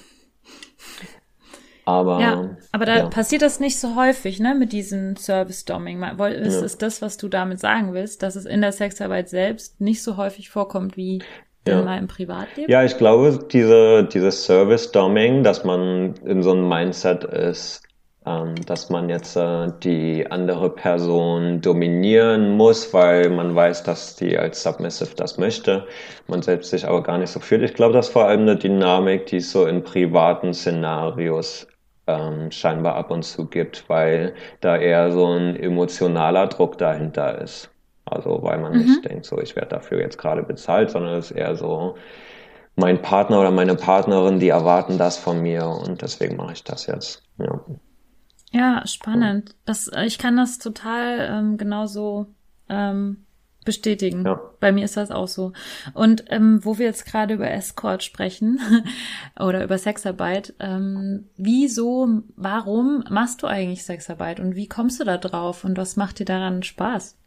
aber, 1.84 2.20
ja, 2.20 2.58
aber 2.72 2.86
da 2.86 2.98
ja. 2.98 3.10
passiert 3.10 3.42
das 3.42 3.60
nicht 3.60 3.80
so 3.80 3.96
häufig, 3.96 4.40
ne, 4.40 4.56
mit 4.56 4.72
diesem 4.72 5.18
Service-Domming. 5.18 6.02
Ist, 6.02 6.60
ja. 6.60 6.66
ist 6.66 6.82
das, 6.82 7.02
was 7.02 7.18
du 7.18 7.28
damit 7.28 7.60
sagen 7.60 7.94
willst, 7.94 8.24
dass 8.24 8.36
es 8.36 8.46
in 8.46 8.62
der 8.62 8.72
Sexarbeit 8.72 9.30
selbst 9.30 9.82
nicht 9.82 10.02
so 10.02 10.18
häufig 10.18 10.50
vorkommt 10.50 10.98
wie 10.98 11.22
ja. 11.68 11.80
in 11.80 11.86
meinem 11.86 12.08
Privatleben? 12.08 12.72
Ja, 12.72 12.84
ich 12.84 12.98
glaube, 12.98 13.40
diese, 13.52 14.04
dieses 14.06 14.46
Service-Domming, 14.46 15.44
dass 15.44 15.64
man 15.64 16.16
in 16.26 16.44
so 16.44 16.52
einem 16.52 16.68
Mindset 16.68 17.24
ist, 17.24 17.82
ähm, 18.26 18.56
dass 18.66 18.90
man 18.90 19.10
jetzt 19.10 19.36
äh, 19.36 19.72
die 19.84 20.26
andere 20.30 20.70
Person 20.70 21.62
dominieren 21.62 22.58
muss, 22.58 22.94
weil 22.94 23.30
man 23.30 23.54
weiß, 23.54 23.84
dass 23.84 24.16
die 24.16 24.38
als 24.38 24.64
Submissive 24.64 25.16
das 25.16 25.38
möchte, 25.38 25.86
man 26.28 26.42
selbst 26.42 26.72
sich 26.72 26.88
aber 26.88 27.04
gar 27.04 27.18
nicht 27.18 27.30
so 27.30 27.40
fühlt. 27.40 27.62
Ich 27.64 27.76
glaube, 27.76 27.94
das 27.94 28.08
ist 28.08 28.14
vor 28.14 28.26
allem 28.26 28.42
eine 28.42 28.56
Dynamik, 28.56 29.28
die 29.28 29.38
es 29.38 29.52
so 29.52 29.66
in 29.66 29.84
privaten 29.84 30.54
Szenarios 30.54 31.68
ähm, 32.08 32.52
scheinbar 32.52 32.96
ab 32.96 33.12
und 33.12 33.24
zu 33.24 33.48
gibt, 33.48 33.88
weil 33.90 34.34
da 34.62 34.78
eher 34.78 35.12
so 35.12 35.28
ein 35.28 35.56
emotionaler 35.56 36.48
Druck 36.48 36.78
dahinter 36.78 37.42
ist. 37.42 37.70
Also 38.06 38.40
weil 38.44 38.60
man 38.60 38.74
mhm. 38.74 38.80
nicht 38.80 39.06
denkt, 39.06 39.26
so 39.26 39.40
ich 39.40 39.56
werde 39.56 39.70
dafür 39.70 40.00
jetzt 40.00 40.18
gerade 40.18 40.44
bezahlt, 40.44 40.92
sondern 40.92 41.16
es 41.16 41.32
ist 41.32 41.38
eher 41.38 41.56
so, 41.56 41.96
mein 42.76 43.02
Partner 43.02 43.40
oder 43.40 43.52
meine 43.52 43.76
Partnerin, 43.76 44.40
die 44.40 44.50
erwarten 44.50 44.98
das 44.98 45.18
von 45.18 45.42
mir 45.42 45.66
und 45.66 46.02
deswegen 46.02 46.36
mache 46.36 46.54
ich 46.54 46.64
das 46.64 46.88
jetzt. 46.88 47.24
Ja, 47.38 47.62
ja 48.52 48.88
spannend. 48.88 49.56
Das, 49.66 49.88
äh, 49.88 50.06
ich 50.06 50.18
kann 50.18 50.38
das 50.38 50.58
total 50.58 51.28
ähm, 51.32 51.58
genauso 51.58 52.28
ähm, 52.70 53.26
bestätigen. 53.64 54.26
Ja. 54.26 54.40
Bei 54.60 54.72
mir 54.72 54.86
ist 54.86 54.98
das 54.98 55.10
auch 55.10 55.28
so. 55.28 55.54
Und 55.94 56.26
ähm, 56.30 56.64
wo 56.64 56.78
wir 56.78 56.86
jetzt 56.86 57.06
gerade 57.06 57.34
über 57.34 57.50
Escort 57.50 58.04
sprechen 58.04 58.60
oder 59.40 59.64
über 59.64 59.78
Sexarbeit, 59.78 60.54
ähm, 60.60 61.30
wieso, 61.38 62.24
warum 62.36 63.04
machst 63.10 63.42
du 63.42 63.48
eigentlich 63.48 63.84
Sexarbeit 63.86 64.40
und 64.40 64.56
wie 64.56 64.68
kommst 64.68 65.00
du 65.00 65.06
da 65.06 65.18
drauf 65.18 65.64
und 65.64 65.78
was 65.78 65.96
macht 65.96 66.20
dir 66.20 66.26
daran 66.26 66.62
Spaß? 66.62 67.18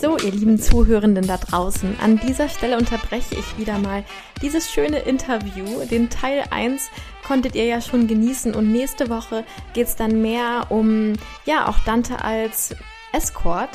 So, 0.00 0.16
ihr 0.18 0.32
lieben 0.32 0.58
Zuhörenden 0.58 1.26
da 1.26 1.36
draußen, 1.36 1.96
an 2.00 2.18
dieser 2.18 2.48
Stelle 2.48 2.76
unterbreche 2.76 3.36
ich 3.36 3.58
wieder 3.58 3.78
mal 3.78 4.04
dieses 4.40 4.70
schöne 4.70 4.98
Interview. 4.98 5.84
Den 5.88 6.10
Teil 6.10 6.44
1 6.50 6.90
konntet 7.24 7.54
ihr 7.54 7.66
ja 7.66 7.80
schon 7.80 8.08
genießen 8.08 8.54
und 8.54 8.72
nächste 8.72 9.08
Woche 9.10 9.44
geht 9.74 9.86
es 9.86 9.96
dann 9.96 10.20
mehr 10.20 10.66
um, 10.70 11.12
ja, 11.44 11.68
auch 11.68 11.78
Dante 11.80 12.24
als 12.24 12.74
Escort. 13.12 13.70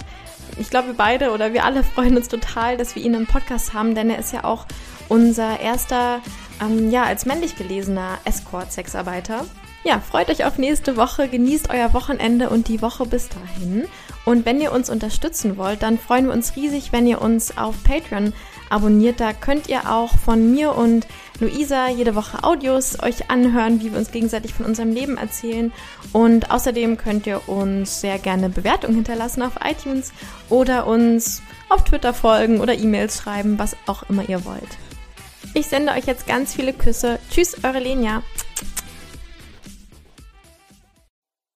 Ich 0.60 0.70
glaube, 0.70 0.88
wir 0.88 0.96
beide 0.96 1.32
oder 1.32 1.54
wir 1.54 1.64
alle 1.64 1.84
freuen 1.96 2.18
uns 2.18 2.28
total, 2.28 2.78
dass 2.78 2.96
wir 2.96 3.04
ihn 3.04 3.14
im 3.14 3.28
Podcast 3.28 3.74
haben, 3.74 3.96
denn 3.96 4.10
er 4.10 4.20
ist 4.20 4.34
ja 4.34 4.44
auch 4.44 4.66
unser 5.10 5.60
erster, 5.60 6.22
ähm, 6.62 6.92
ja, 6.92 7.04
als 7.04 7.26
männlich 7.26 7.56
gelesener 7.56 8.18
Escort-Sexarbeiter. 8.26 9.46
Ja, 9.88 10.02
freut 10.02 10.30
euch 10.30 10.44
auf 10.44 10.58
nächste 10.58 10.98
Woche, 10.98 11.30
genießt 11.30 11.70
euer 11.70 11.94
Wochenende 11.94 12.50
und 12.50 12.68
die 12.68 12.82
Woche 12.82 13.06
bis 13.06 13.30
dahin. 13.30 13.86
Und 14.26 14.46
wenn 14.46 14.60
ihr 14.60 14.74
uns 14.74 14.90
unterstützen 14.90 15.56
wollt, 15.56 15.82
dann 15.82 15.98
freuen 15.98 16.26
wir 16.26 16.34
uns 16.34 16.58
riesig, 16.58 16.92
wenn 16.92 17.08
ihr 17.08 17.22
uns 17.22 17.58
auf 17.58 17.74
Patreon 17.86 18.34
abonniert. 18.70 19.22
Da 19.22 19.32
könnt 19.32 19.70
ihr 19.70 19.90
auch 19.90 20.18
von 20.18 20.52
mir 20.52 20.76
und 20.76 21.08
Luisa 21.40 21.88
jede 21.88 22.16
Woche 22.16 22.44
Audios 22.44 23.02
euch 23.02 23.32
anhören, 23.32 23.80
wie 23.80 23.94
wir 23.94 23.98
uns 23.98 24.12
gegenseitig 24.12 24.54
von 24.54 24.66
unserem 24.66 24.92
Leben 24.92 25.16
erzählen. 25.16 25.72
Und 26.12 26.52
außerdem 26.52 26.98
könnt 26.98 27.26
ihr 27.26 27.48
uns 27.48 28.02
sehr 28.02 28.20
gerne 28.20 28.50
Bewertungen 28.50 28.96
hinterlassen 28.96 29.42
auf 29.42 29.54
iTunes 29.64 30.12
oder 30.50 30.86
uns 30.86 31.42
auf 31.70 31.86
Twitter 31.86 32.14
folgen 32.14 32.60
oder 32.60 32.74
E-Mails 32.74 33.22
schreiben, 33.22 33.58
was 33.58 33.78
auch 33.86 34.04
immer 34.10 34.28
ihr 34.28 34.44
wollt. 34.44 34.78
Ich 35.54 35.68
sende 35.68 35.94
euch 35.94 36.08
jetzt 36.08 36.28
ganz 36.28 36.54
viele 36.54 36.74
Küsse. 36.74 37.20
Tschüss, 37.32 37.64
eure 37.64 37.80
Lenia. 37.80 38.22